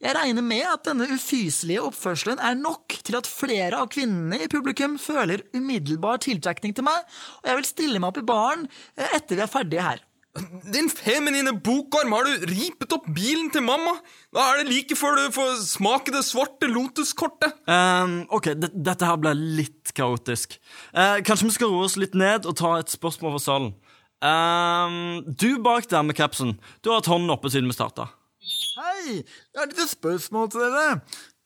Jeg 0.00 0.16
regner 0.16 0.44
med 0.44 0.64
at 0.68 0.88
denne 0.88 1.10
ufyselige 1.12 1.84
oppførselen 1.84 2.40
er 2.40 2.56
nok 2.56 2.96
til 3.04 3.20
at 3.20 3.28
flere 3.28 3.76
av 3.84 3.92
kvinnene 3.92 4.40
i 4.40 4.48
publikum 4.52 4.96
føler 5.00 5.44
umiddelbar 5.52 6.24
tiltrekning 6.24 6.72
til 6.76 6.88
meg, 6.88 7.04
og 7.42 7.52
jeg 7.52 7.60
vil 7.60 7.70
stille 7.74 8.00
meg 8.00 8.08
opp 8.08 8.24
i 8.24 8.26
baren 8.32 8.66
eh, 8.96 9.14
etter 9.20 9.36
vi 9.36 9.44
er 9.44 9.52
ferdige 9.52 9.84
her. 9.84 10.02
Din 10.74 10.88
feminine 10.90 11.52
bokorm, 11.62 12.10
har 12.16 12.26
du 12.26 12.46
ripet 12.50 12.90
opp 12.96 13.04
bilen 13.14 13.52
til 13.54 13.62
mamma? 13.62 13.92
Da 14.34 14.48
er 14.50 14.62
det 14.64 14.72
like 14.72 14.96
før 14.98 15.14
du 15.20 15.28
får 15.36 15.60
smake 15.62 16.10
det 16.10 16.24
svarte 16.26 16.66
lotuskortet. 16.66 17.54
Um, 17.70 18.16
ok, 18.34 18.48
d- 18.58 18.72
dette 18.74 19.06
her 19.06 19.20
ble 19.22 19.30
litt 19.38 19.92
kaotisk. 19.94 20.56
Uh, 20.90 21.20
kanskje 21.22 21.46
vi 21.52 21.54
skal 21.54 21.70
roe 21.70 21.86
oss 21.86 21.94
litt 22.02 22.16
ned 22.18 22.48
og 22.50 22.56
ta 22.58 22.72
et 22.80 22.90
spørsmål 22.90 23.36
fra 23.36 23.44
salen. 23.44 23.70
Um, 24.24 25.22
du 25.38 25.60
bak 25.62 25.86
der 25.92 26.02
med 26.02 26.18
capsen, 26.18 26.56
du 26.82 26.90
har 26.90 26.98
hatt 26.98 27.12
hånden 27.12 27.30
oppe 27.34 27.52
siden 27.54 27.70
vi 27.70 27.76
starta. 27.78 28.08
Hei, 28.74 29.20
jeg 29.22 29.58
har 29.60 29.68
et 29.68 29.76
lite 29.76 29.86
spørsmål 29.92 30.50
til 30.50 30.64
dere. 30.66 30.98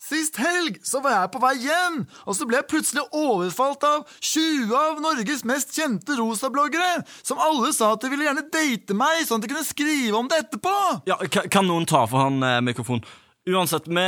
Sist 0.09 0.39
helg 0.41 0.79
så 0.87 1.03
var 1.05 1.13
jeg 1.13 1.31
på 1.35 1.41
vei 1.43 1.55
hjem, 1.61 1.99
og 2.25 2.37
så 2.37 2.47
ble 2.49 2.61
jeg 2.63 2.69
plutselig 2.71 3.03
overfalt 3.13 3.83
av 3.85 4.07
20 4.25 4.73
av 4.79 5.01
Norges 5.05 5.43
mest 5.49 5.75
kjente 5.77 6.17
rosabloggere, 6.17 7.03
som 7.21 7.41
alle 7.45 7.73
sa 7.77 7.91
at 7.93 8.05
de 8.05 8.11
ville 8.13 8.25
gjerne 8.25 8.47
date 8.55 8.97
meg, 8.97 9.25
sånn 9.29 9.43
at 9.43 9.47
de 9.47 9.53
kunne 9.53 9.69
skrive 9.69 10.17
om 10.17 10.31
det 10.31 10.41
etterpå. 10.47 10.77
Ja, 11.11 11.19
Kan 11.53 11.69
noen 11.69 11.85
ta 11.89 12.07
for 12.09 12.25
han 12.25 12.41
eh, 12.47 12.61
mikrofonen? 12.65 13.05
Uansett, 13.49 13.89
vi, 13.89 14.07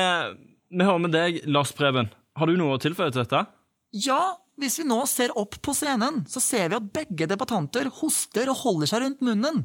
vi 0.72 0.86
hører 0.86 1.04
med 1.04 1.12
deg, 1.16 1.42
Lars 1.52 1.74
Preben. 1.76 2.08
Har 2.38 2.48
du 2.48 2.56
noe 2.56 2.78
å 2.78 2.80
tilføye 2.80 3.12
til 3.12 3.24
dette? 3.24 3.44
Ja, 3.96 4.22
hvis 4.60 4.78
vi 4.80 4.86
nå 4.88 5.02
ser 5.10 5.34
opp 5.40 5.58
på 5.64 5.74
scenen, 5.76 6.22
så 6.30 6.40
ser 6.44 6.70
vi 6.70 6.78
at 6.78 6.88
begge 6.96 7.28
debattanter 7.28 7.88
hoster 8.00 8.48
og 8.52 8.60
holder 8.64 8.90
seg 8.90 9.04
rundt 9.04 9.24
munnen. 9.24 9.62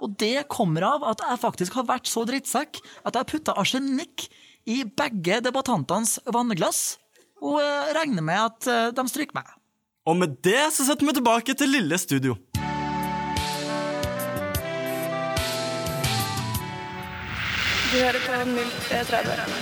Og 0.00 0.14
det 0.20 0.46
kommer 0.52 0.86
av 0.94 1.04
at 1.10 1.24
jeg 1.24 1.40
faktisk 1.42 1.76
har 1.76 1.88
vært 1.88 2.08
så 2.08 2.24
drittsekk 2.28 2.80
at 2.80 3.12
jeg 3.12 3.20
har 3.20 3.28
putta 3.28 3.56
arsenikk 3.60 4.28
i 4.68 4.82
begge 4.84 5.40
debattantenes 5.44 6.18
vannglass, 6.28 6.98
og 7.40 7.60
eh, 7.62 7.92
regner 7.96 8.24
med 8.24 8.40
at 8.40 8.68
eh, 8.68 8.88
de 8.96 9.06
stryker 9.08 9.36
meg. 9.36 9.48
Og 10.08 10.16
med 10.20 10.38
det 10.44 10.72
så 10.74 10.86
setter 10.88 11.06
vi 11.06 11.16
tilbake 11.16 11.54
til 11.56 11.72
lille 11.72 11.98
studio. 12.00 12.36
Du 17.90 17.96
hører 17.98 18.20
på 18.22 18.32
0330. 18.32 19.54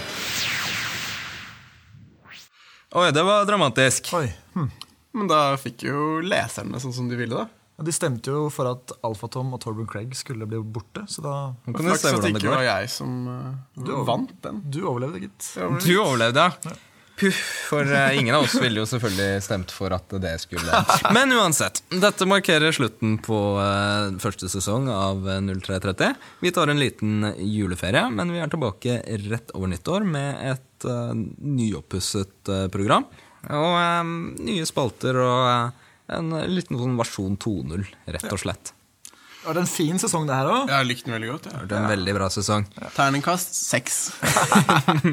Oi, 2.99 3.11
det 3.13 3.23
var 3.25 3.47
dramatisk. 3.49 4.11
Oi. 4.17 4.27
Hm. 4.55 4.69
Men 5.17 5.31
da 5.31 5.41
fikk 5.61 5.87
jo 5.89 6.19
leserne 6.25 6.81
sånn 6.81 6.95
som 6.97 7.09
de 7.09 7.17
ville, 7.17 7.37
da. 7.37 7.58
Ja, 7.79 7.87
De 7.87 7.95
stemte 7.95 8.35
jo 8.35 8.49
for 8.51 8.73
at 8.73 8.93
Alfatom 9.07 9.55
og 9.55 9.63
Torben 9.63 9.87
Craig 9.91 10.17
skulle 10.19 10.49
bli 10.51 10.59
borte, 10.59 11.07
så 11.07 11.23
da 11.23 11.37
Nå 11.55 11.73
kan 11.73 11.87
du 11.87 11.93
Flaks 11.93 12.03
se 12.03 12.11
at 12.11 12.19
hvordan 12.19 12.35
det 12.35 12.41
det 12.41 12.45
ikke 12.45 12.57
var 12.57 12.67
jeg 12.67 12.91
som 12.91 13.17
uh, 13.31 14.05
vant 14.09 14.35
den. 14.45 14.61
Du 14.67 14.83
overlevde, 14.83 15.23
gitt. 15.29 15.53
Du 15.87 15.95
overlevde, 16.03 16.51
ja. 16.51 16.77
Puff, 17.19 17.39
for 17.69 17.83
uh, 17.83 18.19
ingen 18.19 18.35
av 18.35 18.45
oss 18.47 18.55
ville 18.63 18.79
jo 18.79 18.87
selvfølgelig 18.87 19.43
stemt 19.43 19.73
for 19.75 19.95
at 19.95 20.13
det 20.23 20.37
skulle 20.43 20.83
Men 21.17 21.33
uansett, 21.35 21.81
dette 21.91 22.27
markerer 22.31 22.75
slutten 22.75 23.17
på 23.25 23.39
uh, 23.59 24.15
første 24.23 24.51
sesong 24.51 24.87
av 24.93 25.27
eh, 25.27 25.41
0330. 25.43 26.15
Vi 26.45 26.53
tar 26.55 26.71
en 26.71 26.79
liten 26.79 27.33
juleferie, 27.43 28.05
men 28.15 28.31
vi 28.35 28.43
er 28.43 28.53
tilbake 28.53 29.01
rett 29.27 29.51
over 29.59 29.73
nyttår 29.73 30.07
med 30.07 30.45
et 30.53 30.87
uh, 30.87 31.11
nyoppusset 31.15 32.55
program. 32.75 33.09
Og 33.55 34.15
nye 34.43 34.67
spalter 34.67 35.19
og 35.23 35.85
en 36.17 36.33
liten 36.49 36.79
sånn 36.81 36.97
versjon 36.99 37.37
2.0, 37.41 37.87
rett 38.17 38.33
og 38.33 38.41
slett. 38.41 38.73
Var 39.45 39.57
det 39.57 39.63
en 39.65 39.71
fin 39.71 40.01
sesong, 40.01 40.27
det 40.29 40.37
her 40.37 40.49
òg? 40.51 40.71
Jeg 40.73 40.89
likte 40.89 41.09
den 41.09 41.15
veldig 41.17 41.29
godt. 41.31 41.51
Ja. 41.53 41.61
Det 41.65 41.77
er 41.77 41.85
en 41.85 41.93
veldig 41.93 42.15
bra 42.17 42.29
sesong. 42.33 42.67
Terningkast 42.97 43.55
seks. 43.57 44.01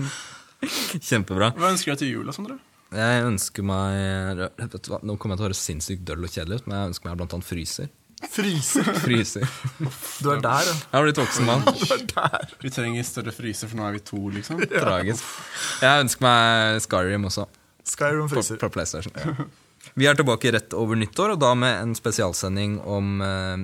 Kjempebra. 1.08 1.52
Hva 1.56 1.74
ønsker 1.74 1.91
du 1.91 1.93
deg 1.93 2.02
til 2.02 2.12
jul, 2.16 2.32
Sondre? 2.36 2.58
Jeg 2.96 3.26
ønsker 3.28 3.66
meg 3.66 4.41
vet 4.60 4.76
du 4.86 4.89
hva, 4.91 5.00
Nå 5.04 5.16
kommer 5.20 5.36
jeg 5.36 5.39
til 5.39 5.46
å 5.46 5.48
høres 5.50 5.62
sinnssykt 5.68 6.04
døll 6.08 6.26
og 6.26 6.32
kjedelig 6.32 6.62
ut, 6.62 6.68
men 6.70 6.78
jeg 6.78 6.91
ønsker 6.93 7.10
meg 7.10 7.20
blant 7.20 7.36
annet 7.38 7.48
fryser. 7.48 7.89
Fryser. 8.32 8.88
Fryser. 9.06 9.43
Du 10.24 10.30
er 10.32 10.39
der, 10.43 10.70
ja. 10.70 10.76
Jeg 10.76 10.96
har 10.96 11.06
blitt 11.08 11.20
voksen 11.20 11.50
mann. 11.50 11.66
Vi 12.64 12.72
trenger 12.74 13.06
større 13.08 13.34
fryser, 13.36 13.70
for 13.72 13.80
nå 13.80 13.86
er 13.89 13.98
vi 13.98 14.02
to, 14.08 14.22
liksom. 14.34 14.64
Tragisk. 14.72 15.28
Jeg 15.84 16.06
ønsker 16.08 16.26
meg 16.26 16.82
Skyrim 16.86 17.28
også, 17.30 17.46
Skyrim 17.86 18.30
på, 18.30 18.38
fryser. 18.38 18.60
på 18.64 18.72
PlayStation. 18.74 19.46
Vi 19.96 20.08
er 20.10 20.18
tilbake 20.18 20.52
rett 20.52 20.74
over 20.76 21.00
nyttår, 21.00 21.36
og 21.36 21.39
da 21.39 21.54
med 21.56 21.78
en 21.80 21.93
spesialsending 21.96 22.82
om 22.84 23.22
eh, 23.24 23.56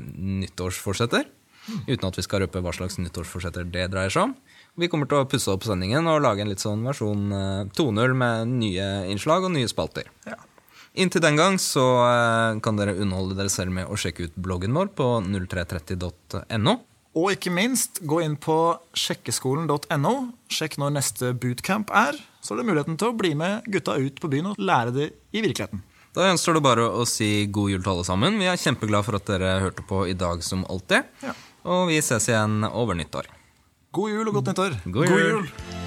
nyttårsforsetter. 0.45 1.25
Uten 1.89 2.07
at 2.07 2.17
vi 2.17 2.23
skal 2.25 2.45
røpe 2.45 2.61
hva 2.63 2.71
slags 2.73 2.95
nyttårsforsetter 3.01 3.67
det 3.69 3.89
dreier 3.91 4.13
seg 4.13 4.29
om. 4.29 4.35
Vi 4.79 4.87
kommer 4.87 5.09
til 5.11 5.19
å 5.19 5.27
pusse 5.29 5.51
opp 5.51 5.65
sendingen 5.67 6.07
og 6.07 6.23
lage 6.23 6.45
en 6.45 6.49
litt 6.49 6.63
sånn 6.63 6.85
versjon 6.87 7.35
eh, 7.35 7.65
2.0 7.75 8.15
med 8.17 8.55
nye 8.61 8.87
innslag 9.11 9.43
og 9.43 9.53
nye 9.57 9.67
spalter. 9.69 10.07
Ja. 10.23 10.39
Inntil 11.03 11.23
den 11.23 11.39
gang 11.39 11.59
så 11.59 11.83
eh, 12.05 12.61
kan 12.63 12.79
dere 12.79 12.95
underholde 12.95 13.35
dere 13.35 13.51
selv 13.51 13.75
med 13.75 13.91
å 13.91 13.99
sjekke 13.99 14.29
ut 14.29 14.39
bloggen 14.39 14.75
vår 14.75 14.95
på 14.95 15.11
0330.no. 15.27 16.79
Og 17.19 17.33
ikke 17.35 17.51
minst, 17.51 17.99
gå 18.07 18.21
inn 18.23 18.39
på 18.39 18.57
sjekkeskolen.no. 18.95 20.15
Sjekk 20.47 20.79
når 20.79 20.95
neste 20.95 21.35
bootcamp 21.35 21.91
er. 21.91 22.15
Så 22.39 22.55
er 22.55 22.61
det 22.61 22.69
muligheten 22.71 22.95
til 22.95 23.11
å 23.11 23.19
bli 23.19 23.35
med 23.35 23.67
gutta 23.67 23.99
ut 23.99 24.23
på 24.23 24.31
byen 24.31 24.53
og 24.53 24.61
lære 24.63 24.95
det 24.95 25.11
i 25.35 25.43
virkeligheten. 25.43 25.83
Da 26.11 26.25
gjenstår 26.27 26.57
det 26.57 26.63
bare 26.65 26.87
å 26.91 27.05
si 27.07 27.45
god 27.47 27.71
jul 27.71 27.83
til 27.83 27.93
alle 27.93 28.07
sammen. 28.07 28.39
Vi 28.41 28.49
er 28.51 28.59
kjempeglade 28.59 29.07
for 29.07 29.19
at 29.19 29.29
dere 29.31 29.53
hørte 29.63 29.85
på 29.87 30.03
i 30.11 30.15
dag 30.17 30.43
som 30.43 30.65
alltid. 30.67 31.07
Ja. 31.23 31.35
Og 31.71 31.85
vi 31.91 32.01
ses 32.03 32.27
igjen 32.27 32.65
over 32.67 32.99
nyttår. 32.99 33.29
God 33.95 34.11
jul 34.11 34.27
og 34.27 34.41
godt 34.41 34.51
nyttår. 34.51 34.81
God 34.91 35.07
jul. 35.07 35.21
God 35.21 35.47
måned! 35.47 35.80